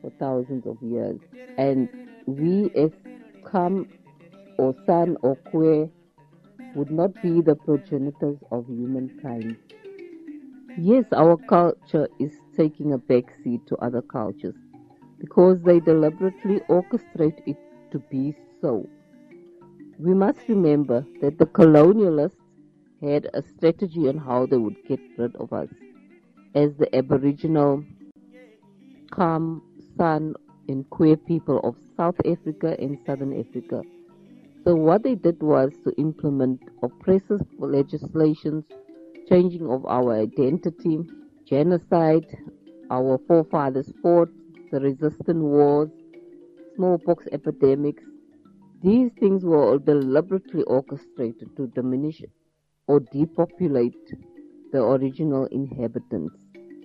for 0.00 0.10
thousands 0.18 0.66
of 0.66 0.76
years. 0.82 1.20
And 1.56 1.88
we 2.26 2.68
as 2.74 2.90
Kam 3.48 3.86
or 4.58 4.74
San 4.84 5.16
or 5.22 5.36
Kwe 5.52 5.88
would 6.74 6.90
not 6.90 7.22
be 7.22 7.42
the 7.42 7.54
progenitors 7.54 8.38
of 8.50 8.66
humankind. 8.66 9.56
Yes, 10.76 11.04
our 11.12 11.36
culture 11.36 12.08
is 12.18 12.32
taking 12.56 12.92
a 12.92 12.98
backseat 12.98 13.64
to 13.68 13.76
other 13.76 14.02
cultures 14.02 14.56
because 15.18 15.60
they 15.62 15.80
deliberately 15.80 16.60
orchestrate 16.68 17.40
it 17.46 17.56
to 17.90 17.98
be 18.10 18.34
so. 18.60 18.88
We 19.98 20.14
must 20.14 20.38
remember 20.48 21.04
that 21.20 21.38
the 21.38 21.46
colonialists 21.46 22.32
had 23.02 23.28
a 23.34 23.42
strategy 23.42 24.08
on 24.08 24.18
how 24.18 24.46
they 24.46 24.56
would 24.56 24.76
get 24.86 25.00
rid 25.16 25.34
of 25.36 25.52
us 25.52 25.68
as 26.54 26.70
the 26.78 26.94
Aboriginal 26.94 27.84
Kam, 29.14 29.62
San, 29.96 30.34
and 30.68 30.88
Queer 30.90 31.16
people 31.16 31.60
of 31.64 31.76
South 31.96 32.16
Africa 32.24 32.76
and 32.78 32.98
Southern 33.06 33.38
Africa. 33.38 33.82
So 34.64 34.74
what 34.74 35.02
they 35.02 35.14
did 35.14 35.42
was 35.42 35.72
to 35.84 35.92
implement 35.96 36.60
oppressive 36.82 37.40
legislations, 37.58 38.64
changing 39.28 39.66
of 39.68 39.86
our 39.86 40.12
identity, 40.12 40.98
genocide, 41.46 42.26
our 42.90 43.18
forefathers 43.26 43.92
fought, 44.02 44.30
the 44.70 44.80
resistant 44.80 45.38
wars, 45.38 45.90
smallpox 46.76 47.26
epidemics. 47.32 48.02
These 48.82 49.10
things 49.18 49.44
were 49.44 49.62
all 49.62 49.78
deliberately 49.78 50.62
orchestrated 50.64 51.56
to 51.56 51.66
diminish 51.68 52.22
or 52.86 53.00
depopulate 53.00 54.14
the 54.72 54.82
original 54.82 55.46
inhabitants 55.46 56.34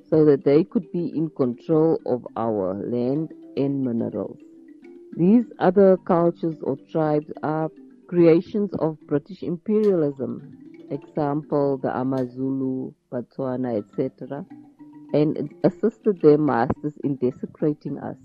so 0.10 0.26
that 0.26 0.44
they 0.44 0.64
could 0.64 0.92
be 0.92 1.08
in 1.16 1.30
control 1.30 2.00
of 2.06 2.26
our 2.36 2.74
land 2.76 3.34
and 3.58 3.84
minerals. 3.84 4.38
These 5.16 5.46
other 5.60 5.98
cultures 5.98 6.56
or 6.62 6.78
tribes 6.92 7.32
are 7.44 7.70
creations 8.08 8.72
of 8.80 8.98
British 9.08 9.44
imperialism, 9.44 10.88
example 10.90 11.78
the 11.78 11.96
Amazulu, 11.98 12.94
Botswana, 13.12 13.78
etc., 13.78 14.46
and 15.14 15.54
assisted 15.64 16.22
their 16.22 16.38
masters 16.38 16.94
in 17.04 17.16
desecrating 17.16 18.00
us. 18.00 18.18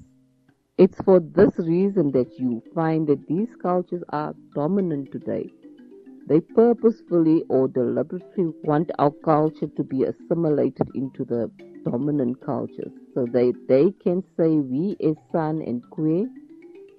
It's 0.78 1.01
for 1.03 1.20
this 1.20 1.51
reason 1.59 2.12
that 2.12 2.39
you 2.39 2.62
find 2.74 3.07
that 3.09 3.26
these 3.26 3.49
cultures 3.61 4.03
are 4.11 4.34
dominant 4.55 5.12
today. 5.12 5.51
They 6.26 6.41
purposefully 6.41 7.45
or 7.49 7.68
deliberately 7.68 8.53
want 8.62 8.91
our 8.99 9.11
culture 9.11 9.66
to 9.66 9.82
be 9.82 10.05
assimilated 10.05 10.89
into 10.95 11.24
the 11.24 11.51
dominant 11.84 12.41
cultures. 12.45 12.93
So 13.14 13.26
that 13.26 13.55
they 13.68 13.91
can 14.05 14.22
say 14.36 14.49
we 14.59 14.97
as 15.03 15.16
San 15.32 15.62
and 15.62 15.82
Kwe 15.91 16.28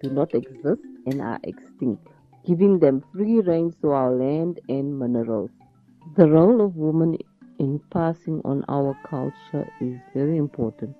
do 0.01 0.09
not 0.09 0.33
exist 0.33 0.81
and 1.05 1.21
are 1.21 1.39
extinct, 1.43 2.07
giving 2.45 2.79
them 2.79 3.03
free 3.13 3.39
reign 3.39 3.73
to 3.81 3.91
our 3.91 4.11
land 4.11 4.59
and 4.67 4.99
minerals. 4.99 5.51
The 6.17 6.27
role 6.27 6.61
of 6.61 6.75
women 6.75 7.17
in 7.59 7.79
passing 7.91 8.41
on 8.45 8.63
our 8.69 8.97
culture 9.05 9.67
is 9.81 9.99
very 10.13 10.37
important. 10.37 10.95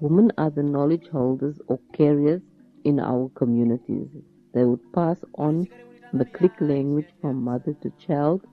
Women 0.00 0.30
are 0.38 0.50
the 0.50 0.62
knowledge 0.62 1.08
holders 1.08 1.60
or 1.66 1.80
carriers 1.92 2.42
in 2.84 3.00
our 3.00 3.28
communities. 3.34 4.08
They 4.54 4.64
would 4.64 4.92
pass 4.92 5.18
on 5.34 5.66
the 6.12 6.24
click 6.24 6.52
language 6.60 7.08
from 7.20 7.42
mother 7.42 7.74
to 7.82 7.90
child. 7.98 8.46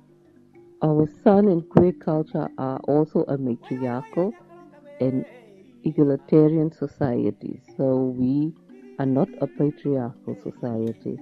Our 0.82 1.08
San 1.24 1.48
and 1.48 1.62
Kwe 1.64 2.00
culture 2.00 2.50
are 2.58 2.80
also 2.80 3.24
a 3.28 3.38
matriarchal 3.38 4.34
and 5.00 5.26
egalitarian 5.84 6.72
society, 6.72 7.62
so 7.78 8.14
we 8.18 8.54
are 9.00 9.06
not 9.06 9.30
a 9.42 9.48
patriarchal 9.48 10.36
society. 10.42 11.20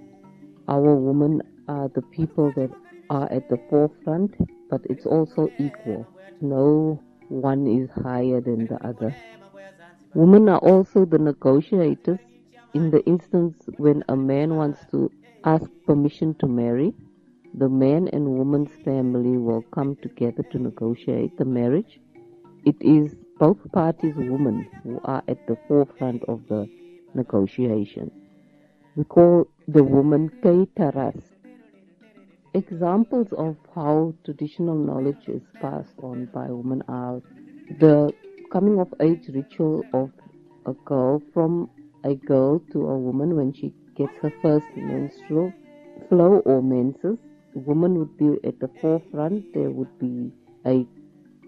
Our 0.68 0.96
women 0.96 1.42
are 1.68 1.90
the 1.90 2.02
people 2.02 2.52
that 2.56 2.72
are 3.10 3.32
at 3.32 3.50
the 3.50 3.60
forefront, 3.70 4.36
but 4.72 4.82
it's 4.90 5.06
also 5.06 5.52
equal. 5.60 6.08
No 6.40 7.00
one 7.28 7.68
is 7.68 7.90
higher 7.92 8.42
than 8.42 8.66
the 8.66 8.80
other. 8.84 9.16
Women 10.14 10.50
are 10.50 10.60
also 10.60 11.06
the 11.06 11.20
negotiators 11.20 12.20
in 12.74 12.90
the 12.90 13.06
instance 13.06 13.58
when 13.78 14.04
a 14.10 14.16
man 14.16 14.56
wants 14.56 14.80
to 14.92 15.12
ask 15.44 15.70
permission 15.86 16.34
to 16.36 16.48
marry. 16.48 16.94
The 17.54 17.68
man 17.68 18.08
and 18.14 18.26
woman's 18.26 18.72
family 18.86 19.38
will 19.38 19.62
come 19.74 19.98
together 19.98 20.44
to 20.52 20.58
negotiate 20.58 21.38
the 21.38 21.46
marriage. 21.46 22.00
It 22.66 22.78
is 22.80 23.16
both 23.40 23.60
parties' 23.74 24.16
women 24.16 24.70
who 24.84 25.02
are 25.04 25.24
at 25.28 25.46
the 25.48 25.58
forefront 25.68 26.24
of 26.26 26.48
the 26.48 26.70
negotiation. 27.14 28.10
We 28.96 29.04
call 29.04 29.48
the 29.68 29.84
woman 29.84 30.30
Kaitaras. 30.42 31.24
Examples 32.54 33.32
of 33.38 33.56
how 33.74 34.14
traditional 34.26 34.76
knowledge 34.76 35.30
is 35.30 35.42
passed 35.62 35.94
on 36.04 36.26
by 36.34 36.48
women 36.52 36.84
are 36.90 37.22
the 37.80 38.14
coming 38.52 38.78
of 38.78 38.94
age 39.00 39.30
ritual 39.30 39.86
of 39.94 40.12
a 40.66 40.74
girl 40.84 41.22
from 41.34 41.70
a 42.04 42.14
girl 42.14 42.60
to 42.74 42.88
a 42.88 42.98
woman 42.98 43.38
when 43.38 43.54
she 43.54 43.74
gets 43.96 44.12
her 44.22 44.34
first 44.42 44.66
menstrual 44.76 45.54
flow 46.10 46.40
or 46.40 46.62
menses. 46.62 47.18
The 47.54 47.60
woman 47.60 47.98
would 48.00 48.18
be 48.18 48.38
at 48.46 48.60
the 48.60 48.68
forefront. 48.82 49.54
There 49.54 49.72
would 49.72 49.98
be 49.98 50.34
a 50.66 50.86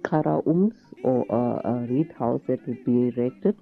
kara 0.06 0.42
ums 0.48 0.76
or 1.04 1.26
a, 1.30 1.70
a 1.70 1.74
reed 1.86 2.14
house 2.18 2.42
that 2.48 2.66
would 2.66 2.86
be 2.86 3.10
erected, 3.10 3.58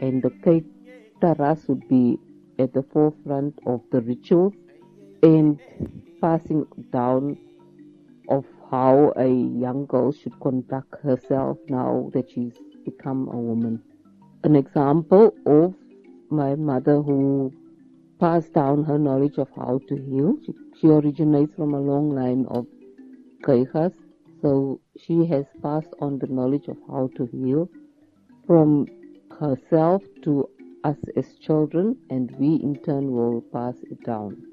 and 0.00 0.22
the 0.22 0.30
kaitaras 0.30 1.66
would 1.68 1.88
be 1.88 2.16
at 2.60 2.72
the 2.72 2.84
forefront 2.84 3.58
of 3.66 3.82
the 3.90 4.02
ritual. 4.02 4.54
and 5.24 5.58
passing 6.20 6.66
down 6.90 7.36
of 8.28 8.44
how 8.70 9.12
a 9.16 9.26
young 9.28 9.86
girl 9.86 10.12
should 10.12 10.38
conduct 10.40 10.94
herself 11.02 11.58
now 11.68 12.10
that 12.14 12.30
she's 12.30 12.54
become 12.84 13.28
a 13.28 13.36
woman. 13.36 13.82
An 14.44 14.56
example 14.56 15.34
of 15.46 15.74
my 16.30 16.54
mother 16.54 17.02
who 17.02 17.52
passed 18.20 18.52
down 18.52 18.84
her 18.84 18.98
knowledge 18.98 19.38
of 19.38 19.48
how 19.56 19.80
to 19.88 19.96
heal. 19.96 20.36
She, 20.44 20.52
she 20.80 20.86
originates 20.88 21.54
from 21.54 21.74
a 21.74 21.80
long 21.80 22.10
line 22.10 22.46
of 22.48 22.66
Kaihas, 23.42 23.92
so 24.40 24.80
she 24.96 25.26
has 25.26 25.46
passed 25.62 25.94
on 26.00 26.18
the 26.18 26.26
knowledge 26.26 26.68
of 26.68 26.76
how 26.88 27.10
to 27.16 27.26
heal 27.26 27.68
from 28.46 28.86
herself 29.40 30.02
to 30.22 30.48
us 30.84 30.96
as 31.16 31.34
children, 31.34 31.96
and 32.10 32.30
we 32.38 32.54
in 32.56 32.76
turn 32.84 33.10
will 33.10 33.40
pass 33.52 33.74
it 33.82 34.02
down. 34.04 34.49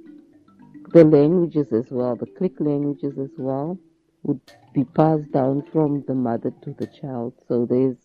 The 0.94 1.04
languages 1.04 1.74
as 1.74 1.92
well, 1.92 2.16
the 2.16 2.26
click 2.26 2.60
languages 2.60 3.18
as 3.18 3.32
well, 3.38 3.78
would 4.24 4.40
be 4.74 4.86
passed 4.86 5.32
down 5.32 5.64
from 5.72 6.04
the 6.08 6.16
mother 6.16 6.52
to 6.62 6.74
the 6.74 6.88
child. 6.88 7.34
So 7.48 7.66
there's 7.66 7.98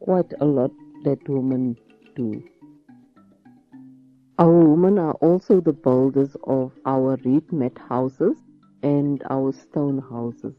quite 0.00 0.32
a 0.40 0.44
lot 0.44 0.70
that 1.04 1.28
women 1.28 1.76
do. 2.16 2.42
Our 4.38 4.52
women 4.52 4.98
are 4.98 5.14
also 5.14 5.60
the 5.60 5.74
builders 5.74 6.34
of 6.44 6.72
our 6.86 7.18
reed 7.24 7.52
mat 7.52 7.76
houses 7.88 8.38
and 8.82 9.22
our 9.28 9.52
stone 9.52 9.98
houses. 9.98 10.54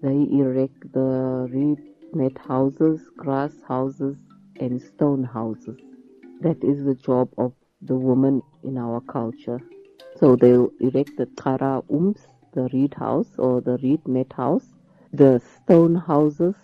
They 0.00 0.28
erect 0.30 0.92
the 0.92 1.48
reed 1.50 1.82
mat 2.14 2.38
houses, 2.38 3.00
grass 3.16 3.52
houses, 3.66 4.16
and 4.60 4.80
stone 4.80 5.24
houses. 5.24 5.78
That 6.40 6.62
is 6.62 6.84
the 6.84 6.94
job 6.94 7.30
of 7.36 7.52
the 7.82 7.96
woman 7.96 8.42
in 8.62 8.78
our 8.78 9.00
culture. 9.00 9.60
So 10.20 10.36
they 10.36 10.52
erect 10.80 11.16
the 11.16 11.26
kara 11.36 11.82
ums, 11.90 12.26
the 12.52 12.68
reed 12.72 12.94
house 12.94 13.30
or 13.38 13.60
the 13.60 13.78
reed 13.78 14.06
mat 14.06 14.32
house, 14.32 14.66
the 15.12 15.40
stone 15.56 15.94
houses. 15.94 16.54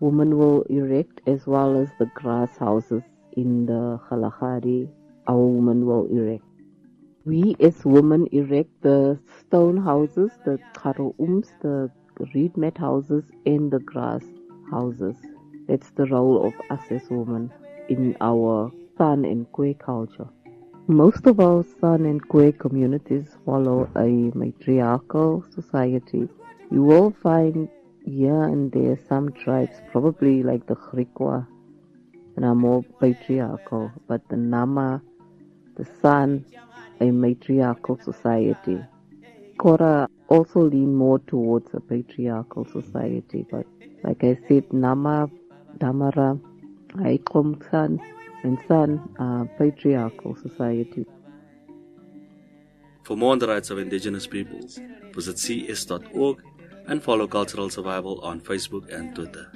Women 0.00 0.38
will 0.38 0.62
erect 0.62 1.20
as 1.26 1.46
well 1.46 1.76
as 1.76 1.88
the 1.98 2.06
grass 2.14 2.56
houses 2.56 3.02
in 3.36 3.66
the 3.66 4.00
Kalahari 4.08 4.88
our 5.26 5.36
women 5.38 5.86
will 5.86 6.06
erect. 6.06 6.44
We 7.24 7.54
as 7.60 7.84
women 7.84 8.26
erect 8.32 8.70
the 8.82 9.18
stone 9.38 9.76
houses, 9.76 10.32
the 10.44 10.58
karoums, 10.74 11.48
the 11.60 11.90
reed 12.34 12.56
mat 12.56 12.78
houses, 12.78 13.24
and 13.46 13.70
the 13.70 13.78
grass 13.78 14.24
houses. 14.70 15.16
That's 15.68 15.90
the 15.90 16.06
role 16.06 16.46
of 16.46 16.54
us 16.70 16.84
as 16.90 17.08
women 17.10 17.52
in 17.88 18.16
our 18.20 18.72
San 18.98 19.24
and 19.24 19.46
Kwe 19.52 19.78
culture. 19.78 20.28
Most 20.90 21.24
of 21.28 21.38
our 21.38 21.62
San 21.80 22.04
and 22.04 22.20
Kwe 22.28 22.58
communities 22.58 23.36
follow 23.46 23.88
a 23.94 24.08
matriarchal 24.34 25.44
society. 25.54 26.28
You 26.68 26.82
will 26.82 27.12
find 27.12 27.68
here 28.04 28.42
and 28.42 28.72
there 28.72 28.98
some 29.08 29.30
tribes, 29.32 29.80
probably 29.92 30.42
like 30.42 30.66
the 30.66 30.74
Griqua, 30.74 31.46
that 32.34 32.44
are 32.44 32.56
more 32.56 32.82
patriarchal, 33.00 33.92
but 34.08 34.28
the 34.30 34.36
Nama 34.36 35.00
the 35.76 35.86
San, 36.02 36.44
a 37.00 37.12
matriarchal 37.12 38.00
society. 38.02 38.80
Kora 39.58 40.08
also 40.26 40.62
lean 40.62 40.92
more 40.92 41.20
towards 41.20 41.72
a 41.72 41.78
patriarchal 41.78 42.64
society, 42.64 43.46
but 43.48 43.64
like 44.02 44.24
I 44.24 44.36
said, 44.48 44.72
Nama, 44.72 45.30
Damara, 45.78 46.40
Aikom 46.94 47.62
San, 47.70 48.00
and 48.42 48.58
San 48.66 49.00
are 49.18 49.46
patriarchal 49.58 50.36
society. 50.36 51.06
For 53.04 53.16
more 53.16 53.32
on 53.32 53.38
the 53.38 53.48
rights 53.48 53.70
of 53.70 53.78
indigenous 53.78 54.26
peoples, 54.26 54.78
visit 55.14 55.38
cs.org 55.38 56.42
and 56.86 57.02
follow 57.02 57.26
Cultural 57.26 57.70
Survival 57.70 58.20
on 58.20 58.40
Facebook 58.40 58.92
and 58.92 59.14
Twitter. 59.14 59.50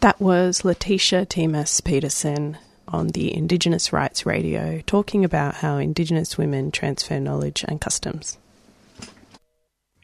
That 0.00 0.20
was 0.20 0.64
Letitia 0.64 1.26
Timas 1.26 1.80
Peterson 1.80 2.56
on 2.86 3.08
the 3.08 3.34
Indigenous 3.34 3.92
Rights 3.92 4.24
Radio 4.24 4.80
talking 4.86 5.24
about 5.24 5.56
how 5.56 5.76
Indigenous 5.76 6.38
women 6.38 6.70
transfer 6.70 7.18
knowledge 7.18 7.64
and 7.66 7.80
customs. 7.80 8.38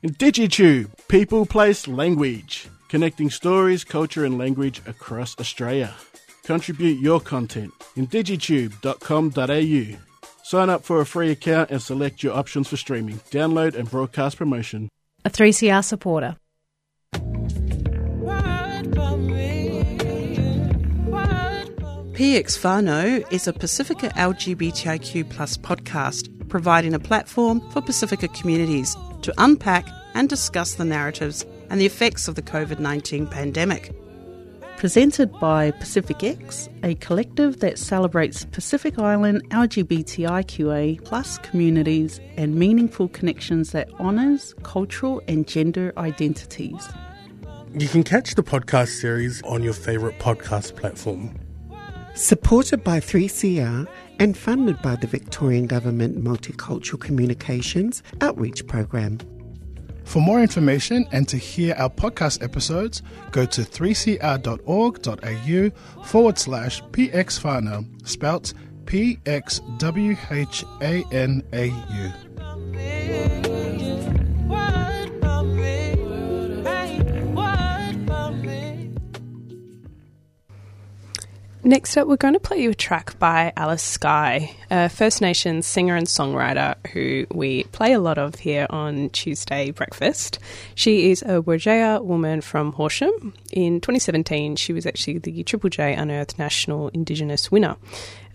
IndigiTube, 0.03 0.91
people, 1.09 1.47
place, 1.47 1.89
language, 1.89 2.68
connecting 2.89 3.30
stories, 3.30 3.85
culture, 3.85 4.24
and 4.24 4.39
language 4.39 4.82
across 4.87 5.39
Australia. 5.39 5.95
Contribute 6.45 7.01
your 7.01 7.20
content 7.20 7.72
in 7.97 8.07
digitube.com.au. 8.07 9.99
Sign 10.43 10.68
up 10.68 10.85
for 10.85 11.01
a 11.01 11.07
free 11.07 11.30
account 11.30 11.70
and 11.70 11.80
select 11.80 12.22
your 12.22 12.35
options 12.35 12.68
for 12.68 12.76
streaming, 12.76 13.16
download, 13.30 13.74
and 13.74 13.91
broadcast 13.91 14.37
promotion. 14.37 14.91
A 15.24 15.30
3CR 15.30 15.82
supporter. 15.82 16.37
PX 22.14 22.59
Whānau 22.61 23.32
is 23.32 23.49
a 23.49 23.53
Pacifica 23.53 24.09
LGBTIQ 24.11 25.28
plus 25.30 25.57
podcast 25.57 26.28
providing 26.49 26.95
a 26.95 27.01
platform 27.01 27.61
for 27.70 27.82
Pacifica 27.82 28.28
communities 28.28 28.97
to 29.22 29.35
unpack 29.39 29.89
and 30.14 30.28
discuss 30.28 30.74
the 30.74 30.85
narratives 30.85 31.45
and 31.71 31.81
the 31.81 31.87
effects 31.87 32.29
of 32.29 32.35
the 32.35 32.43
COVID 32.43 32.79
19 32.79 33.27
pandemic. 33.27 33.95
Presented 34.77 35.33
by 35.39 35.71
Pacific 35.71 36.23
X, 36.23 36.69
a 36.83 36.95
collective 36.97 37.61
that 37.61 37.79
celebrates 37.79 38.45
Pacific 38.45 38.99
Island 38.99 39.49
LGBTIQA 39.51 41.03
plus 41.05 41.39
communities 41.39 42.21
and 42.37 42.57
meaningful 42.57 43.09
connections 43.09 43.71
that 43.71 43.89
honours 44.01 44.55
cultural 44.62 45.23
and 45.29 45.47
gender 45.47 45.93
identities. 45.97 46.89
You 47.73 47.89
can 47.89 48.03
catch 48.03 48.35
the 48.35 48.43
podcast 48.43 49.01
series 49.01 49.43
on 49.45 49.62
your 49.62 49.73
favourite 49.73 50.19
podcast 50.19 50.77
platform. 50.77 51.39
Supported 52.15 52.85
by 52.85 53.01
3CR 53.01 53.89
and 54.19 54.37
funded 54.37 54.81
by 54.83 54.97
the 54.97 55.07
Victorian 55.07 55.67
Government 55.67 56.23
Multicultural 56.23 57.01
Communications 57.01 58.03
Outreach 58.21 58.67
Program. 58.67 59.19
For 60.05 60.21
more 60.21 60.41
information 60.41 61.07
and 61.13 61.27
to 61.29 61.37
hear 61.37 61.75
our 61.77 61.91
podcast 61.91 62.43
episodes, 62.43 63.03
go 63.33 63.47
to 63.47 63.63
3cr.org.au 63.63 64.11
forward 66.05 66.39
slash 66.39 66.83
pxwhanau, 66.83 68.07
spelt 68.07 68.55
P 68.87 69.19
X 69.27 69.61
W 69.79 70.17
H 70.31 70.65
A 70.83 71.05
N 71.11 71.43
A 71.53 71.67
U. 71.67 72.13
Next 81.67 81.97
up, 81.97 82.07
we're 82.07 82.17
going 82.17 82.35
to 82.35 82.41
play 82.41 82.59
you 82.59 82.73
a 82.73 82.75
track 82.75 83.19
by 83.19 83.51
Alice 83.57 83.83
Skye, 83.83 84.55
a 84.71 84.91
First 84.91 85.23
Nations 85.23 85.67
singer 85.67 85.97
and 85.97 86.07
songwriter 86.07 86.75
who 86.89 87.27
we 87.33 87.65
play 87.65 87.95
a 87.95 88.01
lot 88.01 88.19
of 88.19 88.35
here 88.35 88.67
on 88.69 89.09
Tuesday 89.09 89.71
Breakfast. 89.71 90.39
She 90.75 91.11
is 91.11 91.23
a 91.23 91.41
Wergaia 91.41 92.05
woman 92.05 92.43
from 92.43 92.73
Horsham. 92.73 93.33
In 93.51 93.81
2017, 93.81 94.57
she 94.57 94.75
was 94.75 94.85
actually 94.85 95.21
the 95.21 95.43
Triple 95.43 95.71
J 95.71 95.95
Unearthed 95.95 96.39
National 96.39 96.89
Indigenous 96.89 97.51
winner. 97.51 97.77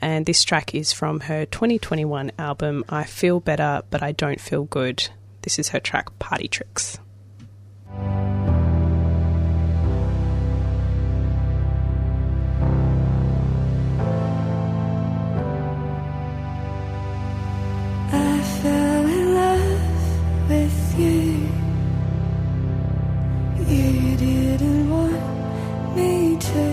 And 0.01 0.25
this 0.25 0.43
track 0.43 0.73
is 0.73 0.91
from 0.91 1.19
her 1.19 1.45
2021 1.45 2.31
album, 2.39 2.83
I 2.89 3.03
Feel 3.03 3.39
Better, 3.39 3.83
But 3.91 4.01
I 4.01 4.11
Don't 4.11 4.41
Feel 4.41 4.63
Good. 4.63 5.07
This 5.43 5.59
is 5.59 5.69
her 5.69 5.79
track, 5.79 6.17
Party 6.17 6.47
Tricks. 6.47 6.97
You. 20.99 21.49
Didn't 24.19 24.89
want 24.89 25.95
me 25.95 26.37
to. 26.37 26.65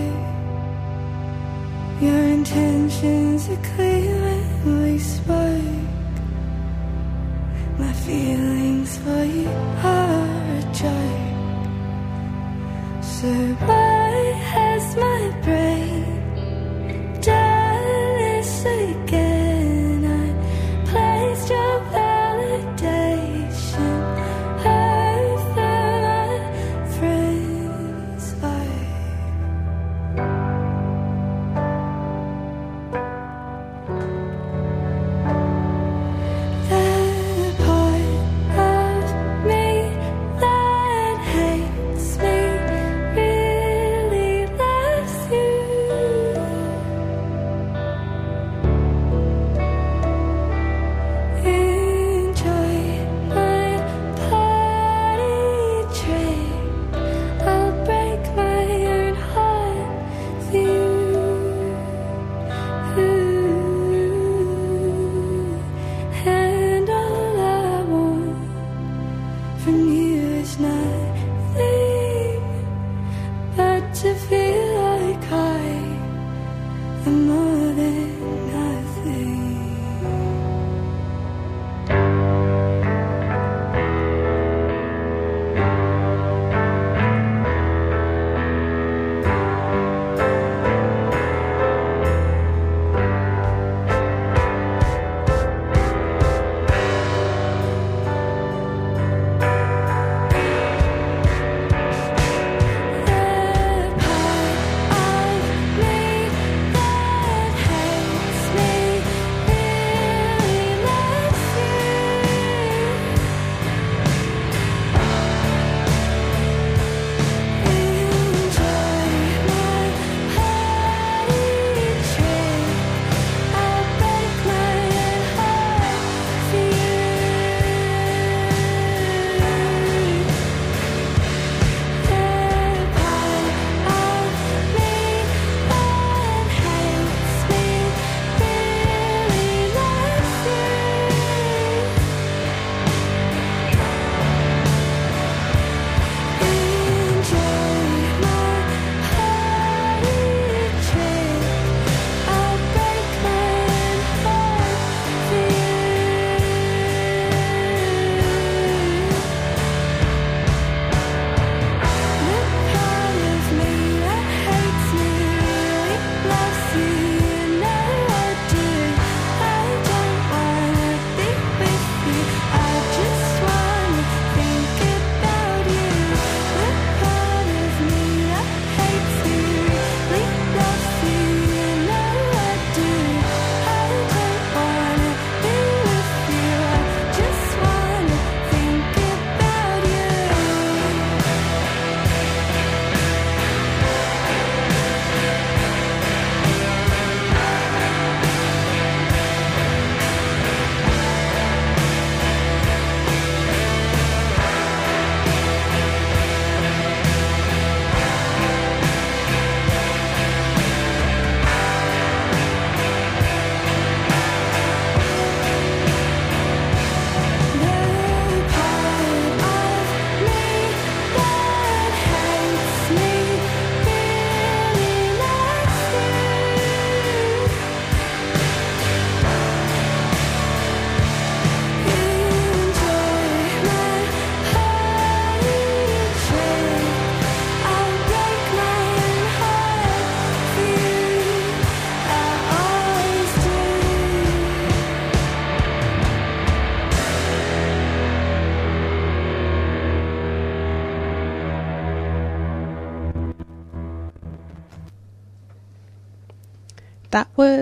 Your 2.05 2.23
intentions 2.37 3.47
are 3.49 3.63
clear 3.75 4.15
when 4.25 4.83
we 4.83 4.99
spoke. 4.99 5.85
My 7.79 7.93
feelings 8.05 8.97
for 8.97 9.23
you 9.23 9.47
are 9.47 10.57
a 10.59 10.63
joke. 10.81 11.27
So 13.15 13.29
why 13.67 14.11
has 14.53 14.83
my 14.95 15.21
brain 15.43 15.96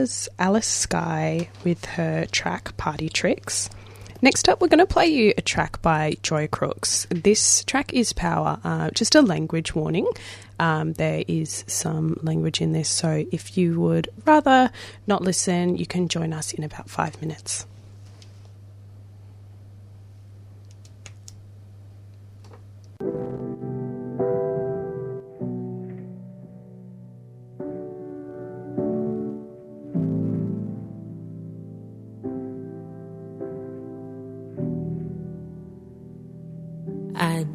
was 0.05 0.29
Alice 0.37 0.67
Skye 0.67 1.49
with 1.63 1.83
her 1.85 2.27
track 2.27 2.77
Party 2.77 3.09
Tricks. 3.09 3.71
Next 4.21 4.47
up, 4.47 4.61
we're 4.61 4.67
going 4.67 4.77
to 4.77 4.85
play 4.85 5.07
you 5.07 5.33
a 5.35 5.41
track 5.41 5.81
by 5.81 6.17
Joy 6.21 6.45
Crookes. 6.45 7.07
This 7.09 7.63
track 7.63 7.91
is 7.91 8.13
Power, 8.13 8.59
uh, 8.63 8.91
just 8.91 9.15
a 9.15 9.23
language 9.23 9.73
warning. 9.73 10.07
Um, 10.59 10.93
there 10.93 11.23
is 11.27 11.63
some 11.65 12.19
language 12.21 12.61
in 12.61 12.71
this, 12.71 12.87
so 12.87 13.25
if 13.31 13.57
you 13.57 13.79
would 13.79 14.09
rather 14.27 14.69
not 15.07 15.23
listen, 15.23 15.75
you 15.75 15.87
can 15.87 16.07
join 16.07 16.33
us 16.33 16.53
in 16.53 16.63
about 16.63 16.87
five 16.87 17.19
minutes. 17.19 17.65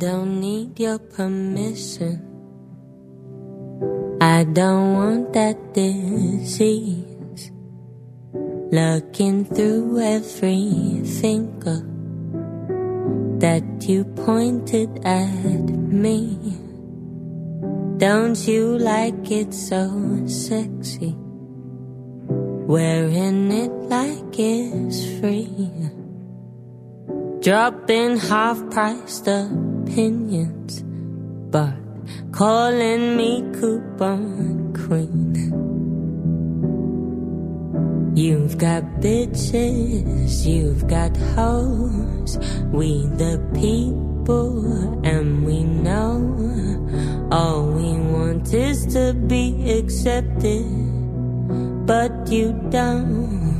Don't 0.00 0.40
need 0.40 0.80
your 0.80 0.98
permission. 0.98 2.24
I 4.18 4.44
don't 4.44 4.94
want 4.94 5.32
that 5.34 5.74
disease. 5.74 7.52
Looking 8.72 9.44
through 9.44 10.00
every 10.00 11.04
finger 11.04 11.84
that 13.44 13.62
you 13.80 14.04
pointed 14.24 15.04
at 15.04 15.68
me. 15.68 16.38
Don't 17.98 18.40
you 18.48 18.78
like 18.78 19.30
it 19.30 19.52
so 19.52 19.84
sexy? 20.26 21.14
Wearing 22.72 23.52
it 23.52 23.72
like 23.92 24.38
it's 24.38 25.20
free. 25.20 25.99
Dropping 27.42 28.18
half 28.18 28.60
priced 28.70 29.26
opinions, 29.26 30.82
but 31.50 31.72
calling 32.32 33.16
me 33.16 33.42
coupon 33.58 34.74
queen. 34.74 35.32
You've 38.14 38.58
got 38.58 38.82
bitches, 39.00 40.44
you've 40.44 40.86
got 40.86 41.16
hoes, 41.34 42.36
we 42.74 43.06
the 43.16 43.40
people, 43.54 45.00
and 45.02 45.46
we 45.46 45.62
know 45.64 46.20
all 47.32 47.68
we 47.68 47.96
want 48.12 48.52
is 48.52 48.84
to 48.92 49.14
be 49.14 49.78
accepted, 49.78 50.66
but 51.86 52.30
you 52.30 52.52
don't. 52.68 53.59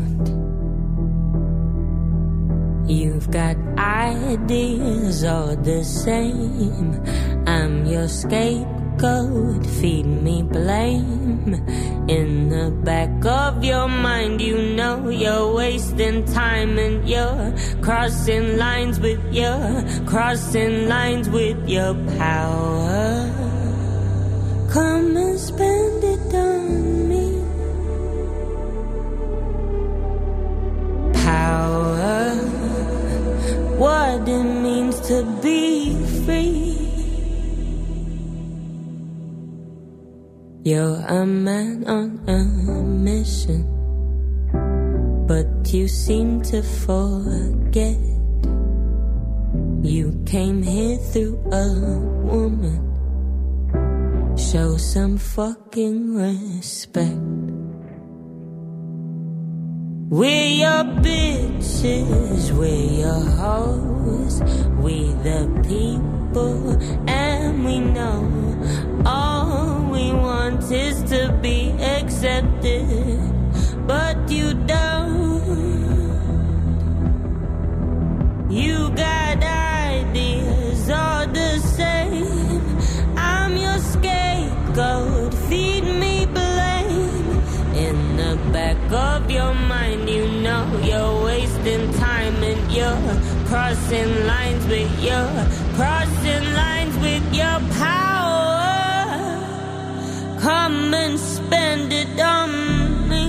You've 2.91 3.31
got 3.31 3.57
ideas 3.79 5.23
all 5.23 5.55
the 5.55 5.85
same. 5.85 7.01
I'm 7.47 7.87
your 7.87 8.09
scapegoat, 8.09 9.65
feed 9.65 10.07
me 10.07 10.43
blame. 10.43 11.55
In 12.09 12.49
the 12.49 12.73
back 12.83 13.25
of 13.25 13.63
your 13.63 13.87
mind, 13.87 14.41
you 14.41 14.75
know 14.75 15.09
you're 15.09 15.55
wasting 15.55 16.25
time 16.25 16.79
and 16.79 17.09
you're 17.09 17.55
crossing 17.81 18.57
lines 18.57 18.99
with 18.99 19.23
your, 19.33 19.85
crossing 20.05 20.89
lines 20.89 21.31
with 21.31 21.69
your 21.69 21.95
power. 22.19 23.31
Come 24.69 25.17
and 25.17 25.39
spend 25.39 26.03
it 26.03 26.35
on 26.35 26.80
You're 40.71 41.03
a 41.09 41.27
man 41.27 41.83
on 41.89 42.23
a 42.29 42.39
mission, 42.85 43.67
but 45.27 45.75
you 45.75 45.89
seem 45.89 46.43
to 46.43 46.63
forget. 46.63 47.99
You 49.83 50.23
came 50.27 50.63
here 50.63 50.97
through 51.11 51.43
a 51.51 51.67
woman. 52.23 52.79
Show 54.39 54.77
some 54.77 55.19
fucking 55.19 56.15
respect. 56.15 57.19
We're 60.09 60.55
your 60.63 60.85
bitches, 61.03 62.53
we're 62.53 62.93
your 63.03 63.25
hoes, 63.43 64.41
we 64.79 65.11
the 65.27 65.51
people, 65.67 66.79
and 67.11 67.65
we 67.65 67.81
know 67.81 68.23
all 69.05 69.30
we 70.01 70.13
want 70.13 70.71
is 70.71 71.03
to 71.13 71.21
be 71.43 71.73
accepted, 71.97 73.19
but 73.87 74.17
you 74.31 74.55
don't. 74.73 75.41
You 78.51 78.91
got 78.91 79.43
ideas 79.43 80.91
all 80.91 81.27
the 81.27 81.53
same. 81.79 82.63
I'm 83.17 83.57
your 83.57 83.79
scapegoat, 83.93 85.35
feed 85.49 85.85
me 86.03 86.27
blame. 86.27 87.43
In 87.87 87.99
the 88.21 88.33
back 88.53 88.81
of 88.93 89.31
your 89.31 89.55
mind, 89.55 90.09
you 90.09 90.27
know 90.45 90.65
you're 90.83 91.25
wasting 91.25 91.93
time 91.95 92.37
and 92.51 92.63
you're 92.77 93.03
crossing 93.49 94.13
lines 94.27 94.65
with 94.67 94.93
your 95.09 95.29
crossing 95.79 96.47
lines 96.61 96.97
with 96.99 97.27
your 97.35 97.59
power. 97.79 98.10
Come 100.41 100.95
and 100.95 101.19
spend 101.21 101.93
it 101.93 102.19
on 102.19 103.09
me. 103.09 103.27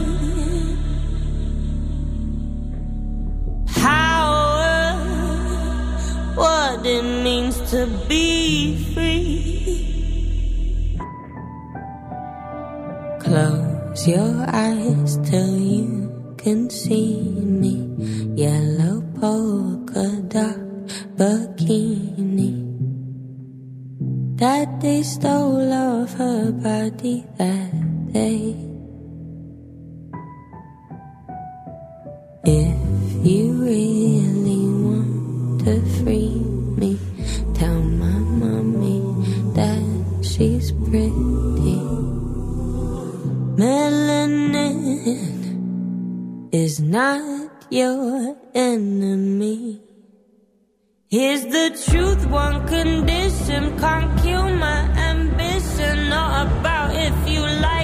What 6.35 6.85
it 6.85 7.03
means 7.23 7.59
to 7.71 7.88
be 8.07 8.77
free. 8.93 10.97
Close 13.19 14.07
your 14.07 14.45
eyes 14.47 15.17
till 15.29 15.57
you 15.57 16.09
can 16.38 16.69
see 16.69 17.19
me. 17.61 17.75
Yellow 18.35 19.01
polka 19.19 20.07
dot 20.33 20.57
bikini. 21.17 22.30
That 24.41 24.81
they 24.81 25.03
stole 25.03 25.72
off 25.72 26.13
her 26.15 26.51
body 26.51 27.23
that 27.38 28.11
day. 28.11 28.57
If 32.43 32.77
you 33.22 33.53
really 33.61 34.65
want 34.81 35.61
to 35.61 35.77
free 36.01 36.41
me, 36.73 36.97
tell 37.53 37.84
my 37.84 38.18
mommy 38.41 39.05
that 39.53 40.26
she's 40.26 40.72
pretty. 40.72 41.77
Melanin 43.61 44.81
is 46.51 46.80
not 46.80 47.51
your 47.69 48.35
enemy. 48.55 49.90
Here's 51.11 51.43
the 51.43 51.77
truth, 51.89 52.25
one 52.27 52.65
condition 52.69 53.77
can't 53.77 54.17
kill 54.23 54.47
my 54.55 54.79
ambition. 54.95 56.07
Not 56.07 56.47
about 56.47 56.95
if 56.95 57.13
you 57.29 57.41
like 57.41 57.80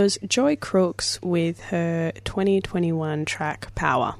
was 0.00 0.18
Joy 0.26 0.56
Crookes 0.56 1.20
with 1.22 1.60
her 1.64 2.12
2021 2.24 3.26
track 3.26 3.74
Power. 3.74 4.14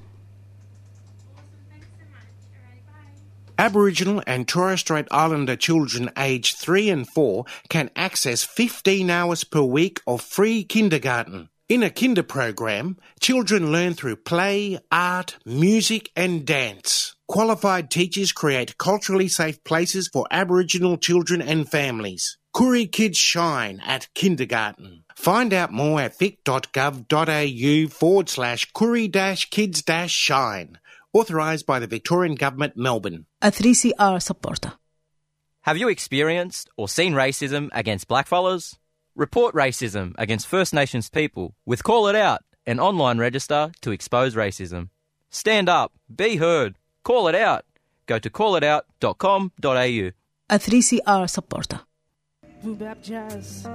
Aboriginal 3.56 4.22
and 4.26 4.46
Torres 4.46 4.80
Strait 4.80 5.06
Islander 5.10 5.56
children 5.56 6.10
aged 6.18 6.58
3 6.58 6.90
and 6.90 7.08
4 7.08 7.46
can 7.70 7.88
access 7.96 8.44
15 8.44 9.08
hours 9.08 9.44
per 9.44 9.62
week 9.62 10.02
of 10.06 10.20
free 10.20 10.64
kindergarten. 10.64 11.48
In 11.70 11.82
a 11.82 11.88
kinder 11.88 12.24
program, 12.24 12.98
children 13.18 13.72
learn 13.72 13.94
through 13.94 14.16
play, 14.16 14.78
art, 14.92 15.38
music, 15.46 16.10
and 16.14 16.44
dance. 16.44 17.16
Qualified 17.26 17.90
teachers 17.90 18.32
create 18.32 18.76
culturally 18.76 19.28
safe 19.28 19.64
places 19.64 20.08
for 20.12 20.26
Aboriginal 20.30 20.98
children 20.98 21.40
and 21.40 21.66
families. 21.70 22.36
Koori 22.54 22.90
Kids 22.90 23.16
Shine 23.16 23.80
at 23.86 24.12
kindergarten. 24.14 25.04
Find 25.20 25.52
out 25.52 25.70
more 25.70 26.00
at 26.00 26.18
vic.gov.au 26.18 27.88
forward 27.90 28.28
slash 28.30 28.72
Koori 28.72 29.50
kids 29.50 30.10
shine. 30.10 30.78
Authorised 31.12 31.66
by 31.66 31.78
the 31.78 31.86
Victorian 31.86 32.36
Government, 32.36 32.74
Melbourne. 32.74 33.26
A 33.42 33.50
3CR 33.50 34.22
supporter. 34.22 34.72
Have 35.60 35.76
you 35.76 35.90
experienced 35.90 36.70
or 36.78 36.88
seen 36.88 37.12
racism 37.12 37.68
against 37.72 38.08
blackfellas? 38.08 38.78
Report 39.14 39.54
racism 39.54 40.14
against 40.16 40.46
First 40.46 40.72
Nations 40.72 41.10
people 41.10 41.54
with 41.66 41.84
Call 41.84 42.08
It 42.08 42.16
Out, 42.16 42.40
an 42.64 42.80
online 42.80 43.18
register 43.18 43.72
to 43.82 43.90
expose 43.90 44.34
racism. 44.34 44.88
Stand 45.28 45.68
up, 45.68 45.92
be 46.16 46.36
heard, 46.36 46.76
call 47.04 47.28
it 47.28 47.34
out. 47.34 47.66
Go 48.06 48.18
to 48.18 48.30
callitout.com.au. 48.30 50.10
A 50.50 50.58
3CR 50.58 51.28
supporter. 51.28 51.80
Boobap 52.64 53.02
Jazz. 53.02 53.66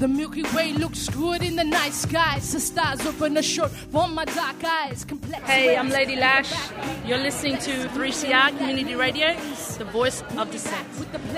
The 0.00 0.08
Milky 0.08 0.44
Way 0.56 0.72
looks 0.72 1.10
good 1.10 1.42
in 1.42 1.56
the 1.56 1.64
night 1.64 1.92
skies. 1.92 2.54
The 2.54 2.60
stars 2.60 3.04
open 3.04 3.36
a 3.36 3.42
short 3.42 3.70
for 3.70 4.08
my 4.08 4.24
dark 4.24 4.64
eyes. 4.64 5.04
Complex 5.04 5.42
Hey, 5.42 5.76
I'm 5.76 5.90
Lady 5.90 6.16
Lash. 6.16 6.50
You're 7.04 7.18
listening 7.18 7.58
to 7.58 7.86
3CR 7.88 8.56
Community 8.56 8.94
Radio, 8.94 9.36
the 9.76 9.84
voice 9.84 10.22
of 10.38 10.50
dissent. 10.50 10.90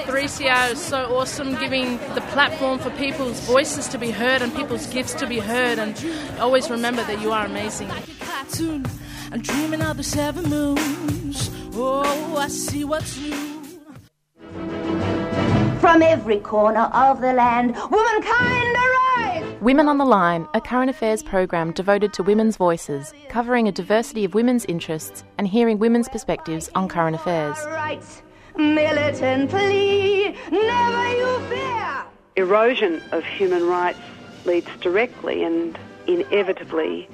3CR 0.06 0.74
is 0.74 0.80
so 0.80 1.12
awesome, 1.16 1.56
giving 1.56 1.98
the 2.14 2.22
platform 2.30 2.78
for 2.78 2.90
people's 2.90 3.40
voices 3.40 3.88
to 3.88 3.98
be 3.98 4.12
heard 4.12 4.42
and 4.42 4.54
people's 4.54 4.86
gifts 4.86 5.14
to 5.14 5.26
be 5.26 5.40
heard. 5.40 5.80
And 5.80 5.98
always 6.38 6.70
remember 6.70 7.02
that 7.02 7.20
you 7.20 7.32
are 7.32 7.44
amazing. 7.44 7.90
I'm 7.90 9.40
dreaming 9.40 9.82
of 9.82 9.96
the 9.96 10.04
seven 10.04 10.48
moons. 10.48 11.50
Oh, 11.74 12.36
I 12.36 12.46
see 12.46 12.84
what's 12.84 13.18
new. 13.18 13.61
From 15.82 16.00
every 16.00 16.38
corner 16.38 16.88
of 16.94 17.20
the 17.20 17.32
land, 17.32 17.74
womankind 17.90 18.76
arise! 18.76 19.60
Women 19.60 19.88
on 19.88 19.98
the 19.98 20.04
Line, 20.04 20.46
a 20.54 20.60
current 20.60 20.88
affairs 20.88 21.24
program 21.24 21.72
devoted 21.72 22.12
to 22.12 22.22
women's 22.22 22.56
voices, 22.56 23.12
covering 23.28 23.66
a 23.66 23.72
diversity 23.72 24.24
of 24.24 24.32
women's 24.32 24.64
interests 24.66 25.24
and 25.38 25.48
hearing 25.48 25.80
women's 25.80 26.08
perspectives 26.08 26.70
on 26.76 26.86
current 26.86 27.16
affairs. 27.16 27.56
Rights, 27.66 28.22
militantly, 28.56 30.36
never 30.52 31.16
you 31.16 31.40
fear! 31.48 32.04
Erosion 32.36 33.02
of 33.10 33.24
human 33.24 33.66
rights 33.66 33.98
leads 34.44 34.68
directly 34.80 35.42
and 35.42 35.76
inevitably 36.06 37.08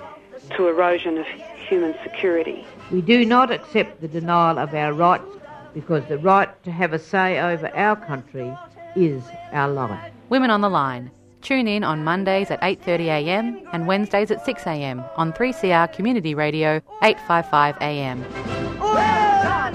to 0.59 0.69
erosion 0.69 1.17
of 1.17 1.27
human 1.27 1.95
security. 2.03 2.67
We 2.91 3.01
do 3.01 3.25
not 3.25 3.51
accept 3.51 4.03
the 4.03 4.09
denial 4.09 4.59
of 4.59 4.75
our 4.75 4.93
rights 4.93 5.38
because 5.79 6.03
the 6.09 6.19
right 6.19 6.51
to 6.65 6.73
have 6.73 6.93
a 6.93 6.99
say 6.99 7.39
over 7.39 7.69
our 7.77 7.95
country 7.95 8.53
is 8.97 9.23
our 9.53 9.69
life. 9.69 10.13
Women 10.29 10.51
on 10.51 10.61
the 10.61 10.69
Line. 10.69 11.09
Tune 11.41 11.69
in 11.69 11.85
on 11.85 12.03
Mondays 12.03 12.51
at 12.51 12.61
8.30am 12.63 13.65
and 13.73 13.87
Wednesdays 13.87 14.33
at 14.33 14.45
6am 14.45 15.09
on 15.17 15.33
3CR 15.33 15.93
Community 15.93 16.35
Radio 16.35 16.81
855am. 17.01 18.25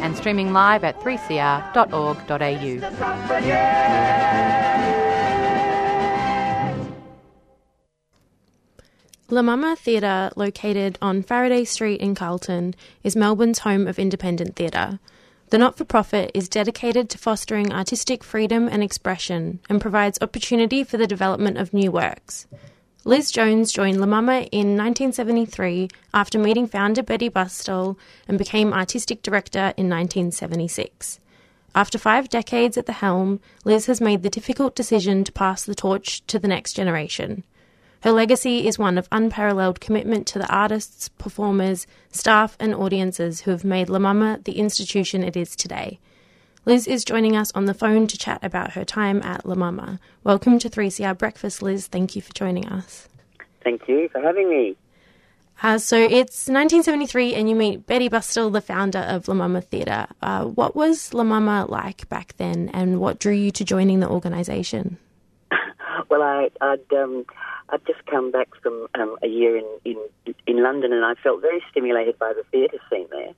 And 0.02 0.18
streaming 0.18 0.52
live 0.52 0.84
at 0.84 1.00
3cr.org.au. 1.00 1.64
La 9.30 9.42
Mama 9.42 9.78
Theatre, 9.78 10.32
located 10.36 11.00
on 11.02 11.24
Faraday 11.24 11.64
Street 11.64 12.02
in 12.02 12.14
Carlton, 12.14 12.76
is 13.04 13.16
Melbourne's 13.16 13.60
home 13.60 13.88
of 13.88 13.98
independent 13.98 14.58
theatre. 14.58 15.00
The 15.54 15.60
not 15.60 15.78
for 15.78 15.86
profit 15.86 16.32
is 16.34 16.50
dedicated 16.50 17.12
to 17.12 17.20
fostering 17.20 17.72
artistic 17.72 18.24
freedom 18.24 18.68
and 18.68 18.82
expression 18.82 19.60
and 19.70 19.80
provides 19.80 20.18
opportunity 20.20 20.84
for 20.84 20.98
the 20.98 21.06
development 21.06 21.60
of 21.60 21.76
new 21.76 21.92
works. 21.92 22.48
Liz 23.06 23.30
Jones 23.30 23.72
joined 23.72 24.00
La 24.00 24.08
Mama 24.08 24.48
in 24.52 24.76
1973 24.76 25.90
after 26.12 26.40
meeting 26.40 26.66
founder 26.66 27.04
Betty 27.04 27.30
Burstall 27.30 27.98
and 28.28 28.40
became 28.40 28.74
artistic 28.74 29.22
director 29.22 29.76
in 29.78 29.88
1976. 29.88 31.20
After 31.76 32.00
five 32.00 32.30
decades 32.30 32.76
at 32.76 32.88
the 32.88 32.94
helm, 32.94 33.40
Liz 33.64 33.86
has 33.86 34.02
made 34.02 34.24
the 34.24 34.32
difficult 34.32 34.76
decision 34.76 35.24
to 35.24 35.32
pass 35.32 35.64
the 35.64 35.76
torch 35.76 36.26
to 36.26 36.40
the 36.40 36.48
next 36.48 36.74
generation. 36.74 37.44
Her 38.04 38.12
legacy 38.12 38.68
is 38.68 38.78
one 38.78 38.98
of 38.98 39.08
unparalleled 39.14 39.80
commitment 39.80 40.28
to 40.28 40.38
the 40.38 40.54
artists, 40.54 41.08
performers, 41.08 41.88
staff, 42.12 42.58
and 42.60 42.76
audiences 42.76 43.40
who 43.40 43.52
have 43.52 43.64
made 43.64 43.88
La 43.88 43.98
Mama 43.98 44.42
the 44.44 44.60
institution 44.60 45.24
it 45.24 45.38
is 45.38 45.56
today. 45.56 46.02
Liz 46.66 46.86
is 46.86 47.06
joining 47.06 47.38
us 47.38 47.50
on 47.56 47.64
the 47.64 47.74
phone 47.74 48.08
to 48.08 48.18
chat 48.18 48.44
about 48.44 48.72
her 48.72 48.84
time 48.84 49.22
at 49.22 49.46
La 49.46 49.56
Mama. 49.56 50.02
Welcome 50.22 50.60
to 50.60 50.70
3CR 50.70 51.18
Breakfast, 51.18 51.62
Liz. 51.62 51.88
Thank 51.88 52.14
you 52.14 52.22
for 52.22 52.34
joining 52.34 52.68
us. 52.68 53.08
Thank 53.64 53.88
you 53.88 54.10
for 54.10 54.20
having 54.20 54.50
me. 54.50 54.76
Uh, 55.62 55.78
so 55.78 55.96
it's 55.96 56.50
1973, 56.50 57.36
and 57.36 57.50
you 57.50 57.56
meet 57.56 57.88
Betty 57.88 58.10
Burstall, 58.10 58.52
the 58.52 58.60
founder 58.60 59.00
of 59.00 59.30
La 59.30 59.34
Mama 59.34 59.62
Theatre. 59.62 60.08
Uh, 60.22 60.44
what 60.44 60.76
was 60.76 61.14
La 61.14 61.24
Mama 61.24 61.68
like 61.70 62.10
back 62.10 62.36
then, 62.36 62.70
and 62.74 63.00
what 63.00 63.20
drew 63.20 63.32
you 63.32 63.52
to 63.52 63.64
joining 63.64 64.02
the 64.02 64.10
organisation? 64.10 64.98
Well, 66.10 66.22
I, 66.22 66.50
I'd 66.62 66.94
um, 66.94 67.26
I'd 67.70 67.86
just 67.86 68.06
come 68.06 68.32
back 68.32 68.50
from 68.62 68.88
um, 68.96 69.18
a 69.24 69.28
year 69.28 69.58
in, 69.58 69.66
in 69.86 69.98
in 70.48 70.64
London, 70.64 70.94
and 70.94 71.06
I 71.06 71.16
felt 71.22 71.42
very 71.42 71.62
stimulated 71.72 72.18
by 72.20 72.34
the 72.34 72.44
theatre 72.52 72.80
scene 72.90 73.08
there, 73.12 73.34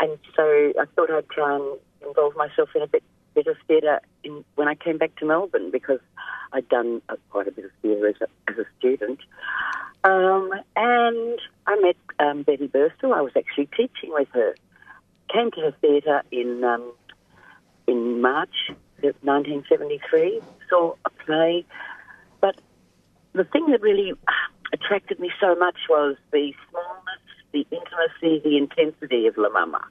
and 0.00 0.18
so 0.34 0.72
I 0.80 0.84
thought 0.94 1.10
I'd 1.10 1.28
try 1.28 1.56
and 1.56 1.78
involve 2.06 2.36
myself 2.36 2.70
in 2.74 2.82
a 2.82 2.86
bit 2.86 3.02
bit 3.34 3.46
of 3.46 3.56
theatre 3.68 4.00
when 4.54 4.66
I 4.68 4.74
came 4.74 4.98
back 4.98 5.14
to 5.16 5.26
Melbourne 5.26 5.70
because 5.70 6.00
I'd 6.52 6.68
done 6.68 7.02
uh, 7.08 7.16
quite 7.30 7.48
a 7.48 7.50
bit 7.50 7.66
of 7.66 7.70
theatre 7.82 8.08
as 8.08 8.14
a, 8.20 8.50
as 8.50 8.58
a 8.58 8.64
student. 8.78 9.20
Um, 10.04 10.50
and 10.74 11.38
I 11.66 11.76
met 11.80 11.96
um, 12.18 12.42
Betty 12.42 12.68
Burstall. 12.68 13.14
I 13.14 13.20
was 13.20 13.32
actually 13.36 13.68
teaching 13.76 14.10
with 14.12 14.28
her. 14.32 14.54
Came 15.32 15.50
to 15.52 15.60
her 15.60 15.74
theatre 15.80 16.22
in 16.30 16.64
um, 16.64 16.92
in 17.86 18.20
March 18.20 18.70
1973. 19.22 20.40
Saw 20.68 20.94
a 21.04 21.10
play, 21.10 21.64
but 22.40 22.56
the 23.32 23.44
thing 23.44 23.70
that 23.70 23.80
really 23.82 24.12
attracted 24.72 25.20
me 25.20 25.30
so 25.40 25.54
much 25.54 25.76
was 25.88 26.16
the 26.32 26.52
smallness, 26.70 27.22
the 27.52 27.66
intimacy, 27.70 28.40
the 28.42 28.56
intensity 28.56 29.26
of 29.26 29.36
La 29.36 29.48
Mama, 29.48 29.82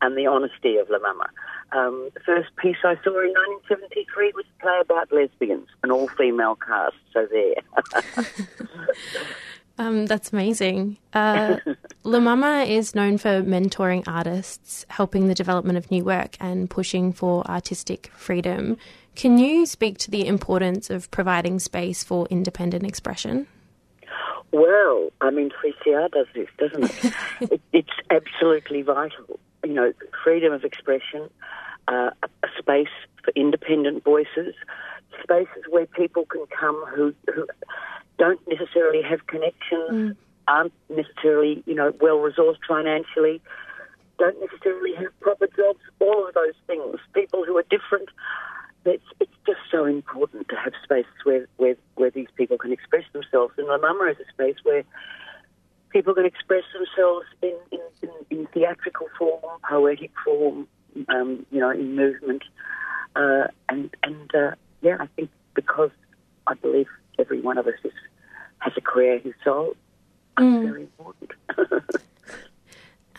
and 0.00 0.16
the 0.16 0.26
honesty 0.26 0.76
of 0.76 0.88
La 0.90 0.98
Mama. 0.98 1.28
Um, 1.72 2.10
the 2.14 2.20
first 2.20 2.48
piece 2.56 2.78
I 2.82 2.94
saw 3.04 3.20
in 3.20 3.32
1973 3.68 4.32
was 4.34 4.44
a 4.58 4.62
play 4.62 4.78
about 4.80 5.12
lesbians, 5.12 5.68
an 5.82 5.90
all-female 5.90 6.56
cast. 6.56 6.96
So 7.12 7.26
there. 7.30 7.56
Um, 9.78 10.06
that's 10.06 10.32
amazing. 10.32 10.98
Uh, 11.12 11.58
La 12.02 12.18
Mama 12.18 12.64
is 12.66 12.94
known 12.94 13.16
for 13.16 13.42
mentoring 13.42 14.02
artists, 14.08 14.84
helping 14.88 15.28
the 15.28 15.34
development 15.34 15.78
of 15.78 15.90
new 15.90 16.04
work, 16.04 16.36
and 16.40 16.68
pushing 16.68 17.12
for 17.12 17.48
artistic 17.48 18.10
freedom. 18.14 18.76
Can 19.14 19.38
you 19.38 19.66
speak 19.66 19.98
to 19.98 20.10
the 20.10 20.26
importance 20.26 20.90
of 20.90 21.10
providing 21.10 21.58
space 21.60 22.02
for 22.02 22.26
independent 22.28 22.84
expression? 22.84 23.46
Well, 24.50 25.10
I 25.20 25.30
mean, 25.30 25.50
3CR 25.50 26.10
does 26.10 26.26
this, 26.34 26.48
doesn't 26.58 26.84
it? 26.84 27.14
it 27.52 27.60
it's 27.72 27.90
absolutely 28.10 28.82
vital. 28.82 29.38
You 29.64 29.74
know, 29.74 29.92
freedom 30.24 30.52
of 30.52 30.64
expression, 30.64 31.28
uh, 31.88 32.10
a 32.22 32.48
space 32.58 32.88
for 33.24 33.32
independent 33.34 34.04
voices, 34.04 34.54
spaces 35.22 35.64
where 35.70 35.86
people 35.86 36.26
can 36.26 36.44
come 36.46 36.84
who, 36.94 37.14
who 37.34 37.46
don't 38.18 38.40
necessarily 38.46 39.02
have 39.02 39.26
connections, 39.26 40.16
aren't 40.46 40.72
necessarily, 40.88 41.62
you 41.66 41.74
know, 41.74 41.92
well 42.00 42.18
resourced 42.18 42.58
financially, 42.66 43.40
don't 44.18 44.38
necessarily 44.40 44.94
have 44.94 45.18
proper 45.20 45.46
jobs, 45.46 45.80
all 46.00 46.26
of 46.26 46.34
those 46.34 46.54
things. 46.66 46.98
People 47.14 47.44
who 47.44 47.56
are 47.56 47.64
different. 47.70 48.08
It's, 48.84 49.04
it's 49.20 49.32
just 49.46 49.60
so 49.70 49.84
important 49.84 50.48
to 50.48 50.56
have 50.56 50.72
spaces 50.82 51.12
where, 51.24 51.46
where, 51.58 51.76
where 51.96 52.10
these 52.10 52.28
people 52.36 52.56
can 52.58 52.72
express 52.72 53.04
themselves. 53.12 53.54
And 53.58 53.66
La 53.66 53.76
Mama 53.76 54.04
is 54.10 54.16
a 54.18 54.32
space 54.32 54.56
where 54.62 54.82
people 55.90 56.14
can 56.14 56.24
express 56.24 56.64
themselves 56.72 57.26
in, 57.42 57.54
in, 57.70 57.80
in, 58.02 58.38
in 58.38 58.46
theatrical 58.48 59.08
form, 59.18 59.42
poetic 59.68 60.10
form, 60.24 60.66
um, 61.08 61.46
you 61.50 61.60
know, 61.60 61.70
in 61.70 61.94
movement. 61.96 62.42
Uh, 63.16 63.48
and 63.68 63.94
and 64.02 64.34
uh, 64.34 64.50
yeah, 64.82 64.96
I 65.00 65.06
think 65.16 65.30
because 65.54 65.90
I 66.46 66.54
believe 66.54 66.86
every 67.18 67.40
one 67.40 67.58
of 67.58 67.66
us 67.66 67.74
is, 67.84 67.92
has 68.58 68.72
a 68.76 68.80
career 68.80 69.20
soul, 69.44 69.74
Mm. 70.38 70.62
very 70.62 70.82
important. 70.82 71.32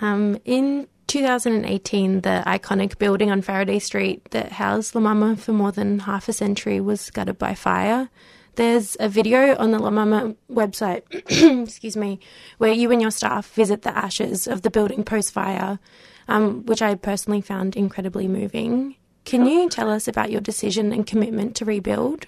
Um, 0.01 0.37
in 0.45 0.87
2018, 1.07 2.21
the 2.21 2.43
iconic 2.47 2.97
building 2.97 3.31
on 3.31 3.41
Faraday 3.41 3.79
Street 3.79 4.23
that 4.31 4.53
housed 4.53 4.95
La 4.95 5.01
Mama 5.01 5.35
for 5.35 5.51
more 5.51 5.71
than 5.71 5.99
half 5.99 6.29
a 6.29 6.33
century 6.33 6.79
was 6.79 7.09
gutted 7.09 7.37
by 7.37 7.53
fire. 7.53 8.09
There's 8.55 8.97
a 8.99 9.07
video 9.07 9.55
on 9.57 9.71
the 9.71 9.79
La 9.79 9.89
Mama 9.89 10.35
website, 10.51 11.03
excuse 11.63 11.95
me, 11.95 12.19
where 12.57 12.73
you 12.73 12.91
and 12.91 13.01
your 13.01 13.11
staff 13.11 13.51
visit 13.53 13.83
the 13.83 13.97
ashes 13.97 14.47
of 14.47 14.61
the 14.63 14.69
building 14.69 15.03
post 15.03 15.31
fire, 15.31 15.79
um, 16.27 16.65
which 16.65 16.81
I 16.81 16.95
personally 16.95 17.41
found 17.41 17.75
incredibly 17.75 18.27
moving. 18.27 18.95
Can 19.25 19.45
you 19.45 19.69
tell 19.69 19.89
us 19.89 20.07
about 20.07 20.31
your 20.31 20.41
decision 20.41 20.91
and 20.91 21.05
commitment 21.05 21.55
to 21.57 21.65
rebuild? 21.65 22.25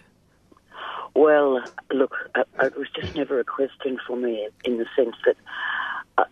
Well, 1.15 1.61
look, 1.91 2.15
uh, 2.35 2.43
it 2.61 2.77
was 2.77 2.87
just 2.95 3.15
never 3.15 3.39
a 3.39 3.43
question 3.43 3.99
for 4.07 4.15
me 4.15 4.47
in 4.63 4.77
the 4.77 4.85
sense 4.95 5.15
that 5.25 5.35
uh, 6.17 6.23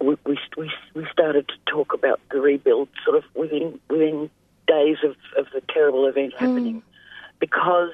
we, 0.00 0.16
we 0.26 0.38
we 0.56 0.70
we 0.94 1.06
started 1.10 1.48
to 1.48 1.54
talk 1.66 1.94
about 1.94 2.20
the 2.30 2.40
rebuild 2.40 2.88
sort 3.04 3.16
of 3.16 3.24
within 3.34 3.80
within 3.88 4.28
days 4.66 4.98
of, 5.02 5.16
of 5.38 5.46
the 5.54 5.62
terrible 5.72 6.06
event 6.06 6.34
happening, 6.36 6.82
because 7.38 7.92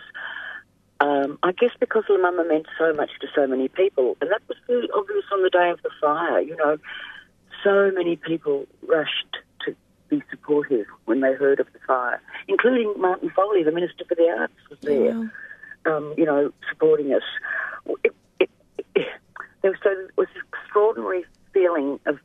um, 1.01 1.39
I 1.43 1.53
guess 1.53 1.71
because 1.81 2.05
La 2.09 2.19
Mama 2.19 2.45
meant 2.45 2.67
so 2.79 2.93
much 2.93 3.11
to 3.21 3.27
so 3.35 3.47
many 3.47 3.69
people, 3.69 4.17
and 4.21 4.31
that 4.31 4.43
was 4.49 4.57
really 4.69 4.89
obvious 4.95 5.25
on 5.33 5.43
the 5.43 5.51
day 5.51 5.71
of 5.71 5.83
the 5.83 5.91
fire. 6.01 6.41
You 6.41 6.57
know, 6.57 6.79
so 7.63 7.91
many 7.95 8.17
people 8.17 8.67
rushed 8.87 9.37
to 9.67 9.75
be 10.09 10.23
supportive 10.31 10.87
when 11.05 11.21
they 11.21 11.33
heard 11.33 11.61
of 11.61 11.67
the 11.73 11.79
fire, 11.87 12.21
including 12.49 12.95
Martin 12.99 13.31
Foley, 13.31 13.63
the 13.63 13.73
Minister 13.73 14.05
for 14.09 14.15
the 14.15 14.29
Arts, 14.39 14.55
was 14.71 14.79
there 14.81 15.31
um, 15.87 16.15
you 16.17 16.25
know, 16.25 16.53
supporting 16.71 17.13
us. 17.13 17.23
It, 18.05 18.15
it, 18.41 18.51
it, 18.95 19.07
there 19.63 19.71
was, 19.71 19.81
so 19.83 19.91
there 19.95 20.09
was 20.17 20.29
this 20.35 20.43
extraordinary 20.53 21.25
feeling 21.53 22.01
of 22.07 22.19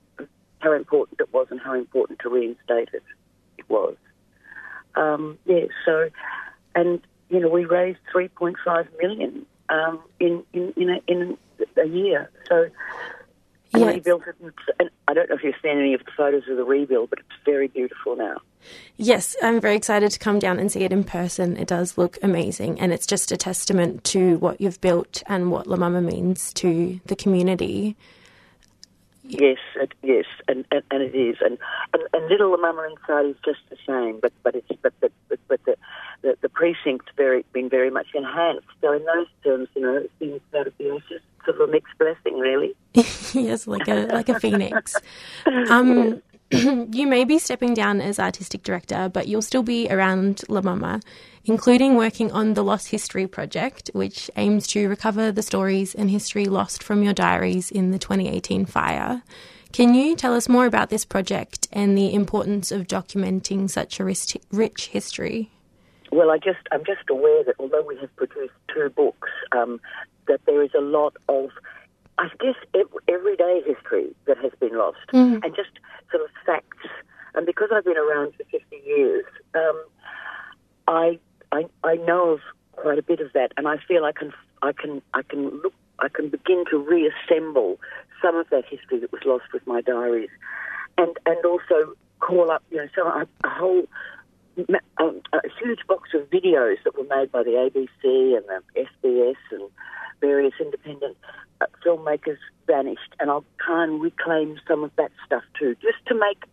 how 0.60 0.74
important 0.74 1.20
it 1.20 1.34
was 1.34 1.48
and 1.52 1.60
how 1.60 1.74
important 1.74 2.20
to 2.20 2.30
reinstate 2.30 2.90
it 2.94 3.04
it 3.58 3.70
was. 3.70 3.96
Um, 4.96 5.38
yeah, 5.46 5.66
so, 5.86 6.10
and, 6.76 7.02
you 7.30 7.40
know, 7.40 7.50
we 7.50 7.66
raised 7.66 8.00
3.5 8.14 8.88
million 9.02 9.46
um, 9.70 10.02
in, 10.20 10.44
in, 10.54 10.74
in, 10.76 10.90
a, 10.90 11.00
in 11.08 11.38
a 11.78 11.88
year. 11.88 12.30
So, 12.48 12.70
and 13.72 13.84
Yes. 13.84 13.96
rebuilt 13.96 14.24
it. 14.28 14.36
And, 14.42 14.52
and 14.80 14.90
I 15.08 15.14
don't 15.14 15.30
know 15.30 15.36
if 15.36 15.44
you've 15.44 15.54
seen 15.62 15.78
any 15.78 15.94
of 15.94 16.04
the 16.04 16.12
photos 16.18 16.44
of 16.50 16.58
the 16.58 16.64
rebuild, 16.64 17.12
but 17.12 17.20
it's 17.20 17.28
very 17.46 17.68
beautiful 17.68 18.16
now. 18.16 18.38
Yes, 18.98 19.36
I'm 19.44 19.62
very 19.62 19.76
excited 19.76 20.12
to 20.12 20.20
come 20.20 20.40
down 20.40 20.60
and 20.60 20.72
see 20.72 20.84
it 20.84 20.92
in 20.92 21.04
person. 21.04 21.56
It 21.56 21.68
does 21.68 21.98
look 21.98 22.18
amazing, 22.24 22.80
and 22.80 22.92
it's 22.92 23.06
just 23.06 23.32
a 23.32 23.38
testament 23.38 24.04
to 24.06 24.38
what 24.40 24.60
you've 24.60 24.82
built 24.82 25.22
and 25.28 25.52
what 25.52 25.68
La 25.68 25.78
Mama 25.78 26.02
means 26.02 26.52
to 26.56 27.00
the 27.06 27.16
community. 27.16 27.96
Yes, 29.32 29.60
it, 29.76 29.94
yes, 30.02 30.26
and, 30.48 30.66
and, 30.72 30.82
and 30.90 31.04
it 31.04 31.16
is, 31.16 31.38
and, 31.42 31.60
and 31.94 32.04
and 32.14 32.30
little 32.30 32.58
Mama 32.58 32.88
inside 32.90 33.28
is 33.28 33.36
just 33.46 33.60
the 33.70 33.78
same, 33.86 34.20
but 34.20 34.34
but 34.42 34.56
it's 34.56 34.68
but 34.82 34.92
but 35.00 35.12
but, 35.30 35.40
but 35.48 35.64
the, 35.66 35.76
the 36.24 36.36
the 36.42 36.50
precinct's 36.50 37.06
very 37.16 37.46
been 37.54 37.70
very 37.70 37.92
much 37.92 38.08
enhanced. 38.16 38.66
So 38.82 38.92
in 38.92 39.06
those 39.06 39.28
terms, 39.44 39.68
you 39.76 39.84
know, 39.84 39.98
it's 39.98 40.14
been 40.18 40.42
sort 40.52 40.66
of 40.66 40.74
sort 41.46 41.62
of 41.62 41.70
a 41.70 41.72
mixed 41.72 41.96
blessing, 42.00 42.40
really. 42.40 42.76
yes, 42.94 43.68
like 43.68 43.88
a 43.88 44.08
like 44.08 44.30
a 44.30 44.40
phoenix. 44.40 44.96
Um, 45.46 46.24
you 46.52 47.06
may 47.06 47.24
be 47.24 47.38
stepping 47.38 47.76
down 47.76 48.02
as 48.02 48.18
artistic 48.20 48.64
director, 48.64 49.10
but 49.14 49.28
you'll 49.28 49.44
still 49.44 49.62
be 49.62 49.88
around 49.92 50.42
La 50.50 50.62
Mama, 50.62 51.02
including 51.45 51.95
working 51.95 52.32
on 52.32 52.53
the 52.53 52.64
Lost 52.64 52.90
History 52.90 53.28
project, 53.28 53.90
which 53.94 54.30
aims 54.36 54.68
to 54.68 54.88
recover 54.88 55.32
the 55.32 55.41
stories 55.41 55.95
and 55.95 56.10
history 56.10 56.45
lost 56.45 56.84
from 56.84 57.03
your 57.03 57.14
diaries 57.14 57.72
in 57.72 57.91
the 57.91 57.99
2018 57.99 58.66
fire. 58.66 59.22
Can 59.72 59.94
you 59.94 60.16
tell 60.16 60.34
us 60.34 60.49
more 60.49 60.66
about 60.66 60.90
this 60.90 61.06
project 61.06 61.68
and 61.72 61.98
the 61.98 62.14
importance 62.14 62.72
of 62.72 62.88
documenting 62.88 63.70
such 63.70 63.99
a 63.99 64.03
rich, 64.03 64.88
history? 64.88 65.52
Well, 66.11 66.32
I 66.32 66.38
just 66.40 66.60
I'm 66.72 66.84
just 66.84 67.07
aware 67.10 67.44
that 67.44 67.56
although 67.60 67.84
we 67.84 67.95
have 67.98 68.16
produced 68.16 68.53
two 68.74 68.90
books, 68.90 69.30
um, 69.52 69.80
that 70.28 70.41
there 70.48 70.64
is 70.64 70.72
a 70.76 70.82
lot 70.82 71.16
of 71.28 71.52
I 72.18 72.28
guess 72.40 72.56
everyday 73.07 73.61
history 73.66 74.14
that 74.26 74.38
has 74.40 74.52
been 74.60 74.76
lost, 74.78 74.98
Mm. 75.14 75.41
and 75.44 75.56
just 75.56 75.70
sort 76.11 76.24
of 76.24 76.30
facts. 76.45 76.88
And 77.36 77.45
because 77.45 77.70
I've 77.72 77.86
been 77.86 77.95
around 77.98 78.34
for 78.36 78.44
50 78.45 78.76
years, 78.86 79.24
um, 79.53 79.84
I, 80.88 81.20
I 81.52 81.66
I 81.84 81.96
know 81.96 82.32
of 82.32 82.40
quite 82.76 83.00
a 83.00 83.04
bit 83.04 83.20
of 83.20 83.34
that, 83.34 83.52
and 83.58 83.68
I 83.68 83.78
feel 83.88 84.06
I 84.06 84.12
can 84.12 84.34
I 84.62 84.72
can 84.72 85.02
I 85.14 85.22
can 85.22 85.50
look 85.62 85.74
I 86.00 86.10
can 86.10 86.30
begin 86.30 86.64
to 86.72 86.78
reassemble 86.78 87.80
some 88.22 88.36
of 88.36 88.50
that 88.50 88.66
history 88.66 89.00
that 89.00 89.12
was 89.12 89.22
lost 89.26 89.46
with 89.54 89.66
my 89.68 89.82
diaries, 89.82 90.30
and 90.98 91.18
and 91.26 91.46
also 91.46 91.94
call 92.20 92.52
up 92.52 92.64
you 92.72 92.78
know 92.78 92.88
so 92.96 93.08
a, 93.08 93.28
whole 93.48 93.86
um, 95.00 95.22
a 95.34 95.40
huge 95.62 95.80
box 95.88 96.10
of 96.14 96.30
videos 96.30 96.76
that 96.84 96.98
were 96.98 97.16
made 97.16 97.32
by 97.32 97.44
the 97.44 97.52
ABC 97.52 98.38
and 98.38 98.46
the 98.46 98.62
SBS 98.76 99.38
and 99.52 99.70
various 100.22 100.54
independent 100.60 101.16
uh, 101.62 101.66
filmmakers 101.86 102.38
vanished, 102.68 103.16
and 103.20 103.30
I'll 103.30 103.46
try 103.60 103.84
and 103.84 104.02
reclaim 104.02 104.60
some 104.68 104.84
of 104.84 104.92
that 104.98 105.12
stuff 105.26 105.44
too, 105.58 105.76
just 105.82 106.06
to 106.08 106.16
make 106.16 106.44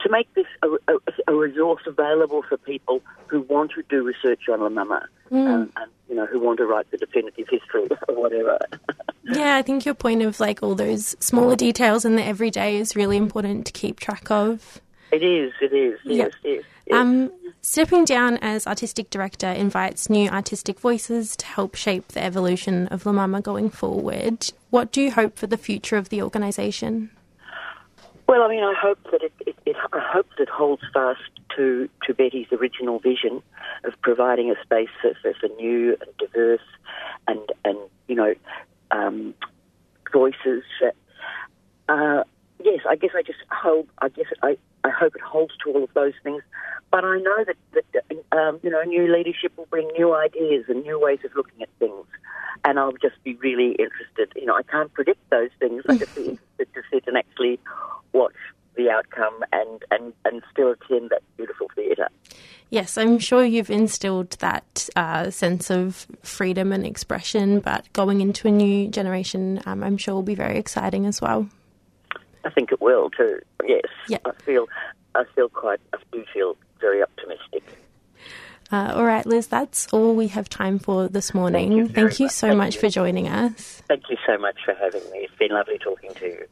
to 0.00 0.08
make 0.10 0.32
this 0.34 0.46
a, 0.62 0.68
a, 0.92 0.98
a 1.28 1.34
resource 1.34 1.82
available 1.86 2.42
for 2.48 2.56
people 2.58 3.00
who 3.26 3.40
want 3.42 3.72
to 3.72 3.82
do 3.88 4.02
research 4.02 4.48
on 4.48 4.60
La 4.60 4.68
Mama 4.68 5.08
Mm. 5.30 5.48
um, 5.48 5.72
and 5.76 5.90
you 6.08 6.14
know 6.14 6.24
who 6.26 6.38
want 6.38 6.58
to 6.58 6.66
write 6.66 6.88
the 6.92 6.96
definitive 6.98 7.48
history 7.48 7.88
or 8.08 8.14
whatever. 8.14 8.58
Yeah, 9.24 9.56
I 9.56 9.62
think 9.62 9.84
your 9.84 9.94
point 9.96 10.22
of 10.22 10.38
like 10.38 10.62
all 10.62 10.76
those 10.76 11.16
smaller 11.18 11.56
details 11.56 12.04
in 12.04 12.14
the 12.14 12.24
everyday 12.24 12.76
is 12.76 12.94
really 12.94 13.16
important 13.16 13.66
to 13.66 13.72
keep 13.72 13.98
track 13.98 14.30
of. 14.30 14.80
It 15.10 15.24
is, 15.24 15.52
it 15.60 15.72
is, 15.72 15.98
yes, 16.04 16.30
yes. 16.44 16.62
yes. 16.86 16.96
Um, 16.96 17.32
stepping 17.62 18.04
down 18.04 18.36
as 18.36 18.68
artistic 18.68 19.10
director 19.10 19.48
invites 19.48 20.08
new 20.08 20.28
artistic 20.28 20.78
voices 20.78 21.34
to 21.38 21.46
help 21.46 21.74
shape 21.74 22.08
the 22.08 22.22
evolution 22.22 22.86
of 22.88 23.04
La 23.04 23.10
Mama 23.10 23.40
going 23.40 23.68
forward. 23.70 24.52
What 24.70 24.92
do 24.92 25.02
you 25.02 25.10
hope 25.10 25.36
for 25.36 25.48
the 25.48 25.56
future 25.56 25.96
of 25.96 26.08
the 26.08 26.22
organisation? 26.22 27.10
Well, 28.36 28.44
I 28.44 28.48
mean, 28.50 28.64
I 28.64 28.74
hope 28.78 28.98
that 29.12 29.22
it, 29.22 29.32
it, 29.46 29.56
it 29.64 29.76
I 29.94 29.98
hope 30.12 30.26
that 30.36 30.42
it 30.42 30.48
holds 30.50 30.82
fast 30.92 31.22
to, 31.56 31.88
to 32.06 32.12
Betty's 32.12 32.48
original 32.52 32.98
vision 32.98 33.42
of 33.84 33.94
providing 34.02 34.50
a 34.50 34.62
space 34.62 34.90
for, 35.00 35.14
for, 35.22 35.32
for 35.40 35.48
new 35.54 35.96
and 36.02 36.10
diverse 36.18 36.60
and 37.26 37.40
and 37.64 37.78
you 38.08 38.14
know 38.14 38.34
um, 38.90 39.32
voices. 40.12 40.64
That, 40.82 40.94
uh, 41.88 42.24
yes, 42.66 42.80
I 42.88 42.96
guess 42.96 43.12
I 43.14 43.22
just 43.22 43.38
hope. 43.50 43.88
I 44.00 44.08
guess 44.08 44.26
I 44.42 44.58
I 44.84 44.90
hope 44.90 45.14
it 45.14 45.22
holds 45.22 45.54
to 45.64 45.72
all 45.72 45.84
of 45.84 45.94
those 45.94 46.14
things. 46.22 46.42
But 46.90 47.04
I 47.04 47.18
know 47.18 47.44
that 47.44 47.56
that 47.72 48.36
um, 48.36 48.60
you 48.62 48.70
know 48.70 48.82
new 48.82 49.12
leadership 49.12 49.52
will 49.56 49.66
bring 49.66 49.88
new 49.96 50.14
ideas 50.14 50.64
and 50.68 50.82
new 50.82 51.00
ways 51.00 51.20
of 51.24 51.34
looking 51.34 51.62
at 51.62 51.68
things. 51.78 52.06
And 52.64 52.78
I'll 52.80 52.92
just 52.92 53.22
be 53.22 53.34
really 53.36 53.72
interested. 53.72 54.32
You 54.34 54.46
know, 54.46 54.56
I 54.56 54.62
can't 54.62 54.92
predict 54.92 55.30
those 55.30 55.50
things. 55.60 55.84
I 55.88 55.98
just 55.98 56.14
be 56.14 56.22
interested 56.58 56.74
to 56.74 56.82
sit 56.90 57.04
and 57.06 57.16
actually 57.16 57.60
watch 58.12 58.34
the 58.76 58.90
outcome 58.90 59.42
and, 59.52 59.82
and, 59.90 60.12
and 60.24 60.42
still 60.52 60.72
attend 60.72 61.10
that 61.10 61.22
beautiful 61.36 61.68
theatre. 61.74 62.08
Yes, 62.70 62.98
I'm 62.98 63.18
sure 63.18 63.44
you've 63.44 63.70
instilled 63.70 64.30
that 64.32 64.88
uh, 64.96 65.30
sense 65.30 65.70
of 65.70 66.06
freedom 66.22 66.72
and 66.72 66.84
expression, 66.84 67.60
but 67.60 67.90
going 67.92 68.20
into 68.20 68.48
a 68.48 68.50
new 68.50 68.88
generation, 68.88 69.62
um, 69.66 69.82
I'm 69.84 69.96
sure 69.96 70.14
will 70.14 70.22
be 70.22 70.34
very 70.34 70.58
exciting 70.58 71.06
as 71.06 71.20
well. 71.20 71.48
I 72.46 72.50
think 72.50 72.72
it 72.72 72.80
will 72.80 73.10
too. 73.10 73.40
Yes, 73.66 73.82
Yeah. 74.08 74.18
I 74.24 74.32
feel 74.42 74.68
I 75.14 75.24
feel 75.34 75.48
quite. 75.48 75.80
I 75.94 75.98
do 76.12 76.24
feel 76.32 76.56
very 76.80 77.02
optimistic. 77.02 77.64
Uh, 78.70 78.92
all 78.96 79.04
right, 79.04 79.24
Liz, 79.26 79.46
that's 79.46 79.86
all 79.92 80.14
we 80.14 80.28
have 80.28 80.48
time 80.48 80.78
for 80.78 81.08
this 81.08 81.32
morning. 81.32 81.88
Thank 81.88 82.18
you, 82.18 82.28
so 82.28 82.54
much 82.54 82.76
for 82.78 82.88
joining 82.88 83.28
us. 83.28 83.82
Thank 83.86 84.10
you 84.10 84.16
so 84.26 84.36
much 84.38 84.56
for 84.64 84.74
having 84.74 85.02
me. 85.12 85.18
It's 85.18 85.34
been 85.36 85.52
lovely 85.52 85.78
talking 85.78 86.12
to 86.14 86.26
you. 86.26 86.46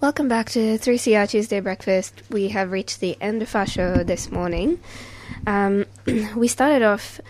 Welcome 0.00 0.28
back 0.28 0.50
to 0.50 0.78
3CR 0.78 1.28
Tuesday 1.28 1.58
Breakfast. 1.58 2.22
We 2.30 2.50
have 2.50 2.70
reached 2.70 3.00
the 3.00 3.20
end 3.20 3.42
of 3.42 3.52
our 3.56 3.66
show 3.66 4.04
this 4.04 4.30
morning. 4.30 4.78
Um, 5.48 5.84
we 6.36 6.46
started 6.46 6.84
off 6.84 7.20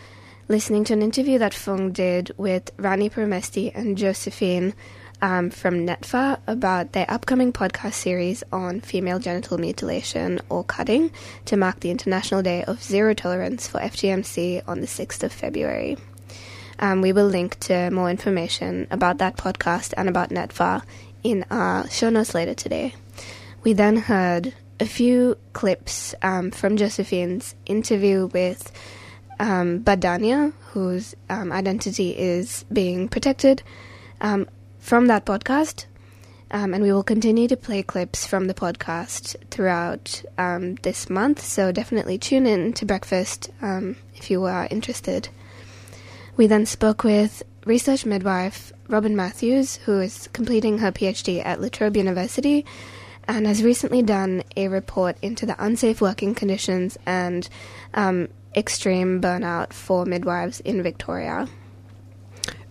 listening 0.48 0.84
to 0.84 0.92
an 0.92 1.00
interview 1.00 1.38
that 1.38 1.54
Fung 1.54 1.90
did 1.90 2.32
with 2.36 2.70
Rani 2.76 3.08
Pramesti 3.08 3.74
and 3.74 3.96
Josephine 3.96 4.74
um, 5.22 5.50
from 5.50 5.86
NETFA 5.86 6.40
about 6.46 6.92
their 6.92 7.10
upcoming 7.10 7.52
podcast 7.52 7.94
series 7.94 8.42
on 8.52 8.80
female 8.80 9.18
genital 9.18 9.58
mutilation 9.58 10.40
or 10.48 10.64
cutting 10.64 11.10
to 11.44 11.56
mark 11.56 11.80
the 11.80 11.90
International 11.90 12.42
Day 12.42 12.64
of 12.64 12.82
Zero 12.82 13.14
Tolerance 13.14 13.68
for 13.68 13.80
FGMC 13.80 14.62
on 14.66 14.80
the 14.80 14.86
6th 14.86 15.22
of 15.22 15.32
February. 15.32 15.96
Um, 16.78 17.02
we 17.02 17.12
will 17.12 17.26
link 17.26 17.58
to 17.60 17.90
more 17.90 18.10
information 18.10 18.86
about 18.90 19.18
that 19.18 19.36
podcast 19.36 19.92
and 19.96 20.08
about 20.08 20.30
NETFA 20.30 20.82
in 21.22 21.44
our 21.50 21.88
show 21.90 22.10
notes 22.10 22.34
later 22.34 22.54
today. 22.54 22.94
We 23.62 23.74
then 23.74 23.96
heard 23.96 24.54
a 24.80 24.86
few 24.86 25.36
clips 25.52 26.14
um, 26.22 26.50
from 26.50 26.78
Josephine's 26.78 27.54
interview 27.66 28.26
with 28.32 28.72
um, 29.38 29.80
Badania, 29.80 30.52
whose 30.72 31.14
um, 31.28 31.52
identity 31.52 32.16
is 32.16 32.64
being 32.72 33.08
protected, 33.08 33.62
um, 34.20 34.48
from 34.80 35.06
that 35.06 35.24
podcast. 35.24 35.84
Um, 36.50 36.74
and 36.74 36.82
we 36.82 36.92
will 36.92 37.04
continue 37.04 37.46
to 37.46 37.56
play 37.56 37.84
clips 37.84 38.26
from 38.26 38.48
the 38.48 38.54
podcast 38.54 39.36
throughout 39.50 40.24
um, 40.36 40.74
this 40.76 41.08
month, 41.08 41.44
so 41.44 41.70
definitely 41.70 42.18
tune 42.18 42.44
in 42.44 42.72
to 42.72 42.84
breakfast 42.84 43.50
if 43.62 44.32
you 44.32 44.44
are 44.46 44.66
interested. 44.68 45.28
We 46.36 46.48
then 46.48 46.66
spoke 46.66 47.04
with 47.04 47.44
research 47.64 48.04
midwife 48.04 48.72
Robin 48.88 49.14
Matthews, 49.14 49.76
who 49.76 50.00
is 50.00 50.28
completing 50.32 50.78
her 50.78 50.90
PhD 50.90 51.44
at 51.44 51.60
La 51.60 51.68
Trobe 51.68 51.96
University 51.96 52.66
and 53.28 53.46
has 53.46 53.62
recently 53.62 54.02
done 54.02 54.42
a 54.56 54.66
report 54.66 55.16
into 55.22 55.46
the 55.46 55.54
unsafe 55.64 56.00
working 56.00 56.34
conditions 56.34 56.98
and 57.06 57.48
um, 57.94 58.28
extreme 58.56 59.20
burnout 59.20 59.72
for 59.72 60.04
midwives 60.04 60.58
in 60.60 60.82
Victoria. 60.82 61.46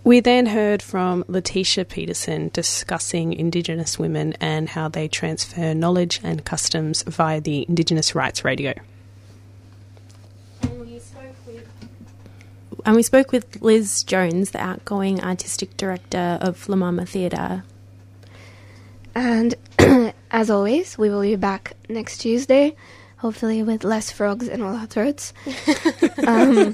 We 0.04 0.22
then 0.22 0.46
heard 0.48 0.82
from 0.82 1.26
Letitia 1.28 1.86
Peterson 1.86 2.50
discussing 2.54 3.34
Indigenous 3.34 4.00
women 4.00 4.34
and 4.40 4.70
how 4.70 4.88
they 4.88 5.08
transfer 5.08 5.74
knowledge 5.74 6.22
and 6.24 6.44
customs 6.44 7.04
via 7.04 7.42
the 7.42 7.66
Indigenous 7.68 8.16
Rights 8.16 8.46
Radio. 8.46 8.74
And 12.86 12.96
we 12.96 13.04
spoke 13.04 13.32
with 13.32 13.62
Liz 13.62 14.04
Jones, 14.04 14.52
the 14.52 14.62
outgoing 14.62 15.22
artistic 15.22 15.76
director 15.76 16.40
of 16.42 16.68
La 16.70 16.78
Mama 16.78 17.06
Theatre. 17.06 17.64
And 19.14 19.54
as 20.32 20.50
always, 20.50 20.98
we 20.98 21.10
will 21.10 21.22
be 21.22 21.36
back 21.36 21.74
next 21.90 22.20
Tuesday, 22.20 22.76
hopefully 23.18 23.64
with 23.64 23.84
less 23.84 24.12
frogs 24.12 24.48
in 24.48 24.62
all 24.62 24.76
our 24.76 24.86
throats. 24.86 25.34
um, 26.26 26.74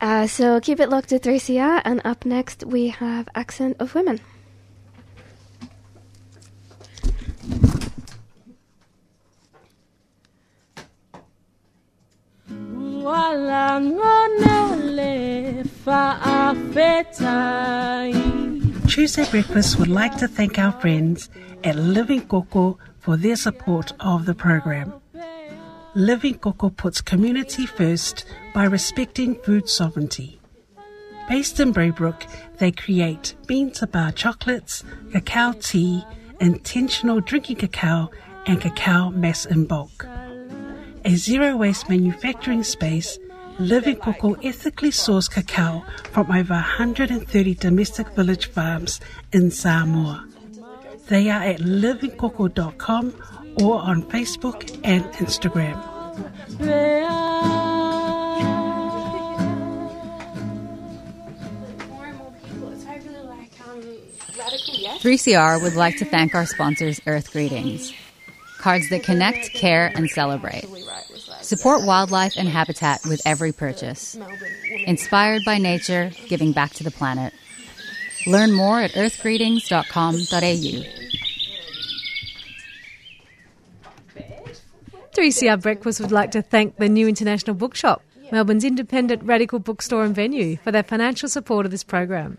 uh, 0.00 0.26
so 0.26 0.60
keep 0.60 0.80
it 0.80 0.88
locked 0.88 1.08
to 1.10 1.18
3CR, 1.18 1.82
and 1.84 2.00
up 2.04 2.24
next 2.24 2.64
we 2.64 2.88
have 2.88 3.28
Accent 3.34 3.76
of 3.80 3.94
Women. 3.94 4.20
Tuesday 18.88 19.30
Breakfast 19.30 19.78
would 19.78 19.88
like 19.88 20.16
to 20.16 20.26
thank 20.26 20.58
our 20.58 20.72
friends 20.80 21.30
at 21.62 21.76
Living 21.76 22.26
Coco 22.26 22.78
for 22.98 23.16
their 23.16 23.36
support 23.36 23.92
of 24.00 24.26
the 24.26 24.34
program. 24.34 24.92
Living 25.96 26.34
Coco 26.36 26.68
puts 26.68 27.00
community 27.00 27.64
first 27.64 28.26
by 28.52 28.64
respecting 28.64 29.34
food 29.34 29.66
sovereignty. 29.66 30.38
Based 31.26 31.58
in 31.58 31.72
Braybrook, 31.72 32.22
they 32.58 32.70
create 32.70 33.34
bean 33.46 33.70
to 33.70 33.86
bar 33.86 34.12
chocolates, 34.12 34.84
cacao 35.10 35.52
tea, 35.52 36.04
intentional 36.38 37.20
drinking 37.20 37.56
cacao, 37.56 38.10
and 38.44 38.60
cacao 38.60 39.08
mass 39.08 39.46
in 39.46 39.64
bulk. 39.64 40.06
A 41.06 41.16
zero 41.16 41.56
waste 41.56 41.88
manufacturing 41.88 42.62
space, 42.62 43.18
Living 43.58 43.96
Coco 43.96 44.34
ethically 44.42 44.90
sourced 44.90 45.30
cacao 45.30 45.82
from 46.12 46.30
over 46.30 46.52
130 46.52 47.54
domestic 47.54 48.08
village 48.10 48.50
farms 48.50 49.00
in 49.32 49.50
Samoa. 49.50 50.28
They 51.08 51.30
are 51.30 51.42
at 51.42 51.60
livingcoco.com 51.60 53.14
or 53.56 53.80
on 53.80 54.02
Facebook 54.04 54.78
and 54.84 55.04
Instagram. 55.14 55.82
3CR 65.00 65.62
would 65.62 65.74
like 65.74 65.96
to 65.98 66.04
thank 66.04 66.34
our 66.34 66.46
sponsors, 66.46 67.00
Earth 67.06 67.32
Greetings. 67.32 67.92
Cards 68.58 68.88
that 68.90 69.04
connect, 69.04 69.52
care, 69.52 69.92
and 69.94 70.10
celebrate. 70.10 70.64
Support 71.42 71.84
wildlife 71.84 72.34
and 72.36 72.48
habitat 72.48 73.00
with 73.08 73.22
every 73.24 73.52
purchase. 73.52 74.18
Inspired 74.86 75.42
by 75.44 75.58
nature, 75.58 76.10
giving 76.28 76.50
back 76.52 76.72
to 76.74 76.82
the 76.82 76.90
planet. 76.90 77.32
Learn 78.26 78.50
more 78.52 78.80
at 78.80 78.90
earthgreetings.com.au. 78.92 81.25
3CR 85.16 85.62
Breakfast 85.62 85.98
would 85.98 86.12
like 86.12 86.30
to 86.32 86.42
thank 86.42 86.76
the 86.76 86.90
New 86.90 87.08
International 87.08 87.56
Bookshop, 87.56 88.02
Melbourne's 88.30 88.64
independent 88.64 89.22
radical 89.22 89.58
bookstore 89.58 90.04
and 90.04 90.14
venue, 90.14 90.58
for 90.58 90.70
their 90.70 90.82
financial 90.82 91.26
support 91.26 91.64
of 91.64 91.72
this 91.72 91.82
program. 91.82 92.36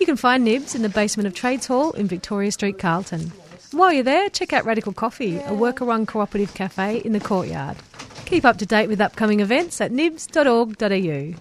You 0.00 0.06
can 0.06 0.16
find 0.16 0.42
Nibs 0.42 0.74
in 0.74 0.80
the 0.80 0.88
basement 0.88 1.26
of 1.26 1.34
Trades 1.34 1.66
Hall 1.66 1.92
in 1.92 2.06
Victoria 2.06 2.50
Street, 2.52 2.78
Carlton. 2.78 3.30
While 3.72 3.92
you're 3.92 4.02
there, 4.02 4.30
check 4.30 4.54
out 4.54 4.64
Radical 4.64 4.94
Coffee, 4.94 5.38
a 5.44 5.52
worker 5.52 5.84
run 5.84 6.06
cooperative 6.06 6.54
cafe 6.54 7.02
in 7.04 7.12
the 7.12 7.20
courtyard. 7.20 7.76
Keep 8.24 8.46
up 8.46 8.56
to 8.58 8.66
date 8.66 8.88
with 8.88 9.02
upcoming 9.02 9.40
events 9.40 9.78
at 9.82 9.92
nibs.org.au. 9.92 11.34